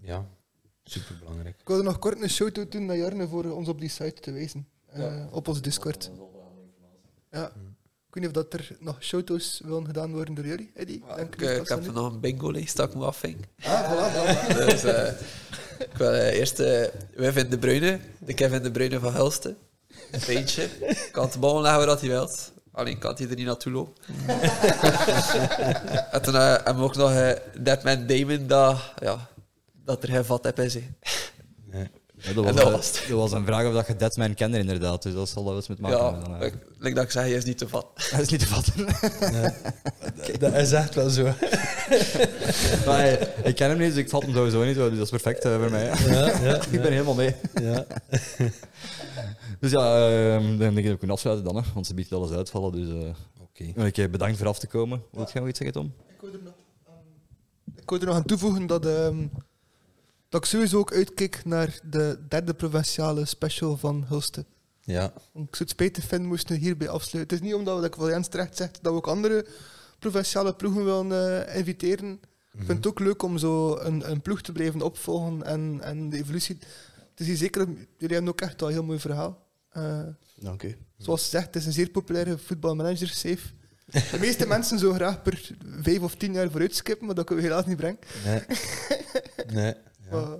[0.00, 0.26] ja,
[0.84, 1.60] super belangrijk.
[1.60, 4.30] Ik wilde nog kort een shout-out doen naar Jarne voor ons op die site te
[4.32, 4.68] wijzen.
[4.86, 6.10] eh, op onze Discord.
[7.30, 7.46] Ja.
[8.08, 11.02] Ik weet niet of dat er nog shout-outs willen gedaan worden door jullie, Eddie.
[11.16, 13.44] Denk Ik, ik heb nu- nog een bingo leeg, dat ik moet afvingen.
[13.62, 14.56] Ah, voilà, voilà.
[14.66, 15.12] Dus eh,
[15.78, 16.84] ik wil eh, eerst uh,
[17.14, 19.56] Wim de Bruyne, de Kevin de Bruyne van Hulsten.
[20.10, 20.62] Een feintje.
[20.64, 22.52] Ik kan de bal leggen waar dat hij wilt.
[22.78, 23.94] Alleen kan hij er niet naartoe lopen.
[26.12, 27.30] en toen eh, hebben we ook nog eh
[27.60, 29.28] Deadman Damon, dat, ja,
[29.84, 30.96] dat er geen vat heb in.
[31.64, 31.90] Nee.
[32.20, 35.02] Ja, dat, was, dat eh, dat een vraag of dat je Deadman kende, inderdaad.
[35.02, 35.98] Dus dat zal wel eens met maken.
[35.98, 37.86] Dan, Ja, ik, like dat ik zeg, hij is niet te vat.
[38.10, 38.86] Dat is niet te vatten.
[40.38, 41.22] Dat is echt wel zo.
[42.86, 44.74] maar, eh, ik ken hem niet, dus ik vat hem sowieso niet.
[44.74, 45.84] Dus dat is perfect eh, voor mij.
[45.84, 47.34] Ja, ja, Ik ben helemaal mee.
[47.62, 47.86] ja.
[49.60, 52.12] Dus ja, ehm, dan denk ik dat we kunnen afsluiten dan, hè, want ze biedt
[52.12, 52.72] alles uitvallen.
[52.72, 53.72] Dus eh Oké.
[53.74, 55.02] wil je bedankt voor af te komen.
[55.12, 55.92] Wil jij nog iets zeggen, Tom?
[56.08, 56.54] Ik wou er nog
[57.76, 59.26] ik er nog aan toevoegen dat, ehm,
[60.28, 64.44] dat ik sowieso ook uitkijk naar de derde provinciale special van Hulste.
[64.80, 65.04] Ja.
[65.04, 67.36] Ik zou het spijtig vinden moesten hierbij afsluiten.
[67.36, 69.46] Het is niet omdat we, like wat Jens terecht zegt, dat we ook andere
[69.98, 72.20] provinciale ploegen willen eh, inviteren.
[72.52, 76.10] Ik vind het ook leuk om zo een, een ploeg te blijven opvolgen en, en
[76.10, 76.58] de evolutie.
[77.10, 77.66] Het is hier zeker,
[77.98, 79.46] jullie hebben ook echt al een heel mooi verhaal.
[79.70, 80.02] Eh,
[80.34, 80.76] Dank u.
[80.96, 83.48] zoals gezegd, het is een zeer populaire voetbalmanager, safe.
[83.86, 85.50] De meeste mensen zo graag per
[85.82, 87.98] vijf of tien jaar vooruit skippen, maar dat kunnen we helaas niet brengen.
[88.24, 88.42] Nee.
[89.52, 89.74] Nee.
[90.10, 90.16] Ja.
[90.20, 90.38] Maar,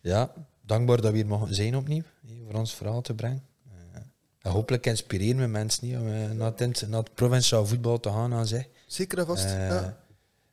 [0.00, 2.02] ja, dankbaar dat we hier mogen zijn opnieuw,
[2.44, 3.42] voor ons verhaal te brengen.
[3.70, 4.00] Eh,
[4.40, 8.08] en hopelijk inspireren we mensen niet om eh, naar, het, naar het provinciaal voetbal te
[8.08, 8.68] gaan aan zij.
[8.86, 9.44] zeker en vast.
[9.44, 9.80] Eh, ja.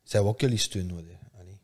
[0.03, 1.15] Zij hebben ook jullie steun nodig.
[1.39, 1.59] Allee.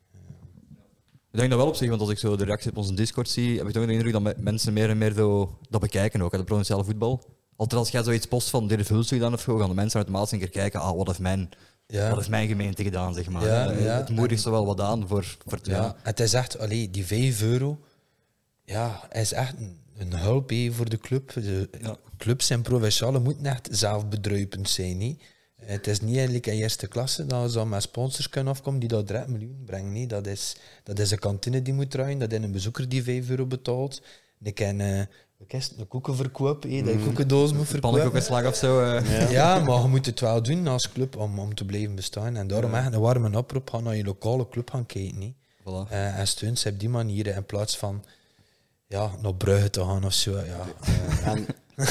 [1.32, 3.30] Ik denk dat wel op zich, want als ik zo de reactie op onze Discord
[3.30, 6.22] zie, heb ik toch de indruk dat me- mensen meer en meer zo dat bekijken
[6.22, 7.24] ook, hè, de provinciale voetbal.
[7.56, 10.32] Altijd als jij zoiets post van dit heeft gedaan of zo, gaan de mensen automatisch
[10.32, 11.50] een keer kijken, ah, wat heeft mijn,
[11.88, 12.08] Ja.
[12.08, 13.46] wat heeft mijn gemeente gedaan, zeg maar.
[13.46, 13.98] Ja, Eh, ja.
[13.98, 17.06] Het moedigt er wel wat aan voor, voor het Ja, het is echt, allee, die
[17.06, 17.80] 5 euro,
[18.64, 21.34] ja, is echt een, een hulp hé, voor de club.
[21.34, 21.70] De
[22.18, 25.02] clubs en provinciale moeten echt zelfbedruipend zijn.
[25.02, 25.18] Hé.
[25.66, 29.08] Het is niet eigenlijk in eerste klasse dat ze met sponsors kunnen afkomen die dat
[29.08, 29.92] 3 miljoen brengen.
[29.92, 33.04] Nee, dat, is, dat is een kantine die moet draaien, dat is een bezoeker die
[33.04, 34.02] 5 euro betaalt.
[34.42, 35.08] Ik ken eh, is
[35.48, 37.80] een koekenverkoop, hé, dat je koekendoos moet verkopen.
[37.80, 38.82] Pannenkoekenslag of zo.
[38.82, 39.32] eh.
[39.32, 39.60] Ja.
[39.60, 42.36] maar je moet het wel doen als club om, om te blijven bestaan.
[42.36, 45.22] En daarom echt een warme oproep, ga naar je lokale club gaan kijken.
[45.22, 45.34] hé.
[45.62, 45.90] Voilà.
[45.92, 48.04] Eh, en steun ze op die manier in plaats van
[48.88, 50.40] ja, naar Brugge te gaan of zo.
[50.40, 50.66] Ja.
[51.24, 51.46] En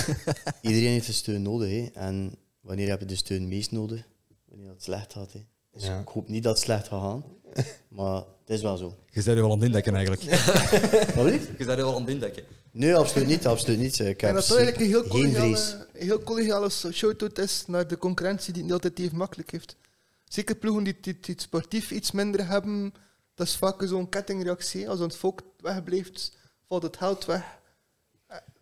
[0.60, 1.70] iedereen heeft de steun nodig.
[1.70, 2.00] Hè.
[2.00, 4.02] En wanneer heb je de steun meest nodig?
[4.48, 5.32] Wanneer het slecht gaat.
[5.32, 5.40] Hè.
[5.72, 5.98] Dus Ja.
[6.00, 7.24] Ik hoop niet dat het slecht gaat gaan.
[7.96, 8.94] Maar het is wel zo.
[9.10, 10.22] Je bent er wel aan het indekken eigenlijk.
[11.14, 11.40] Wat wil je?
[11.58, 12.42] Je bent er wel aan het indekken.
[12.70, 13.46] Nee, absoluut niet.
[13.46, 13.98] Absoluut niet.
[13.98, 17.88] Ik En heb dat het eigenlijk een heel geen collegiale, heel collegiale shout-out is naar
[17.88, 19.76] de concurrentie die het niet altijd even makkelijk heeft.
[20.24, 22.94] Zeker ploegen die, die, die het sportief iets minder hebben,
[23.34, 24.88] dat is vaak zo'n kettingreactie.
[24.88, 26.36] Als het volk wegblijft,
[26.68, 27.42] valt het geld weg.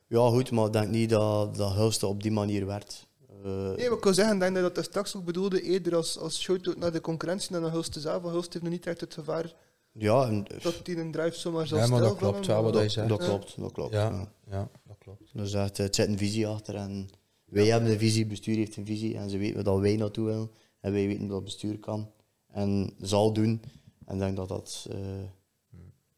[0.07, 3.07] Ja, goed, maar ik denk niet dat, dat Hulste op die manier werd.
[3.45, 6.19] Eh, Eh, Nee, maar ik wil zeggen, denk dat dat straks ook bedoelde, eerder als,
[6.19, 8.23] als shout-out naar de concurrentie dan naar Hulst zelf.
[8.23, 9.55] Want Hulst heeft nog niet echt het gevaar
[9.93, 12.83] ja, en, dat hij een drive zomaar zal Ja, maar dat klopt wel wat hij
[12.83, 13.09] dat, zegt.
[13.09, 13.61] dat klopt.
[13.61, 14.33] Dat klopt Ja, ja.
[14.51, 15.31] ja, dat klopt.
[15.33, 17.09] Dus echt, het zit een visie achter en
[17.45, 20.51] wij hebben een visie, bestuur heeft een visie en ze weten waar wij naartoe willen
[20.81, 22.11] en wij weten wat het bestuur kan
[22.47, 23.63] en zal doen.
[24.05, 24.97] En ik denk dat dat eh,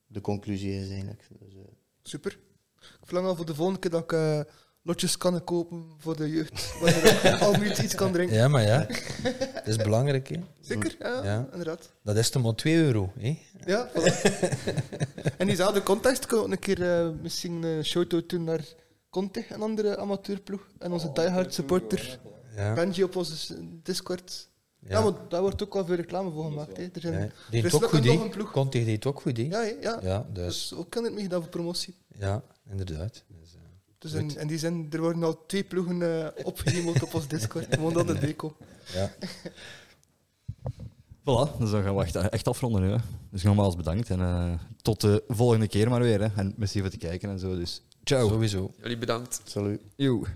[0.07, 1.29] de conclusie is eigenlijk.
[1.41, 1.61] Dus, eh,
[2.03, 2.39] Super.
[2.79, 4.41] Ik verlang al voor de volgende keer dat ik eh,
[4.87, 6.79] lotjes kan kopen voor de jeugd.
[6.81, 8.37] Waar je al minuut iets kan drinken.
[8.37, 8.87] Ja, maar ja,
[9.55, 10.29] dat is belangrijk.
[10.29, 10.41] Hè.
[10.61, 10.97] Zeker?
[10.99, 11.49] Ja, Ja.
[11.53, 11.91] inderdaad.
[12.03, 13.13] Dat is toch maar 2 euro.
[13.19, 13.39] Hè.
[13.65, 14.21] Ja, voilà.
[15.39, 18.65] In diezelfde context kunnen we ook een keer eh, misschien een shout-out doen naar
[19.11, 20.67] Conte, een andere amateurploeg.
[20.79, 22.19] En onze diehard supporter
[22.57, 22.75] Ja.
[22.75, 24.49] Benji op onze Discord.
[24.81, 25.05] Ja, Ja.
[25.05, 26.77] maar daar wordt ook wel veel reclame voor gemaakt.
[26.77, 26.83] Hè.
[26.83, 27.19] Er zijn, Ja.
[27.21, 28.51] er Die is deed ook goed, nog een ploeg.
[28.53, 29.43] Conte deed ook goed, hè.
[29.43, 29.99] Ja, ja.
[30.03, 31.95] Ja, dus, Dus ook kan het mee gedaan voor promotie.
[32.19, 33.25] ja, inderdaad.
[34.13, 37.67] Dus, in, in die zin, er worden al twee ploegen uh, opgehemeld op ons Discord.
[37.75, 38.57] Gewoon dat de deco.
[38.95, 39.11] ja.
[41.29, 42.91] Voilà, dus dan gaan we echt, echt afronden nu.
[42.91, 42.97] Hè.
[43.31, 44.53] Dus nogmaals bedankt en eh,
[44.83, 46.21] tot de volgende keer maar weer.
[46.21, 46.29] Hè.
[46.37, 47.57] En merci voor het kijken en zo.
[47.57, 48.29] Dus ciao.
[48.29, 48.75] Sowieso.
[48.81, 49.41] Jullie bedankt.
[49.45, 49.81] salut.
[49.97, 50.27] Joe.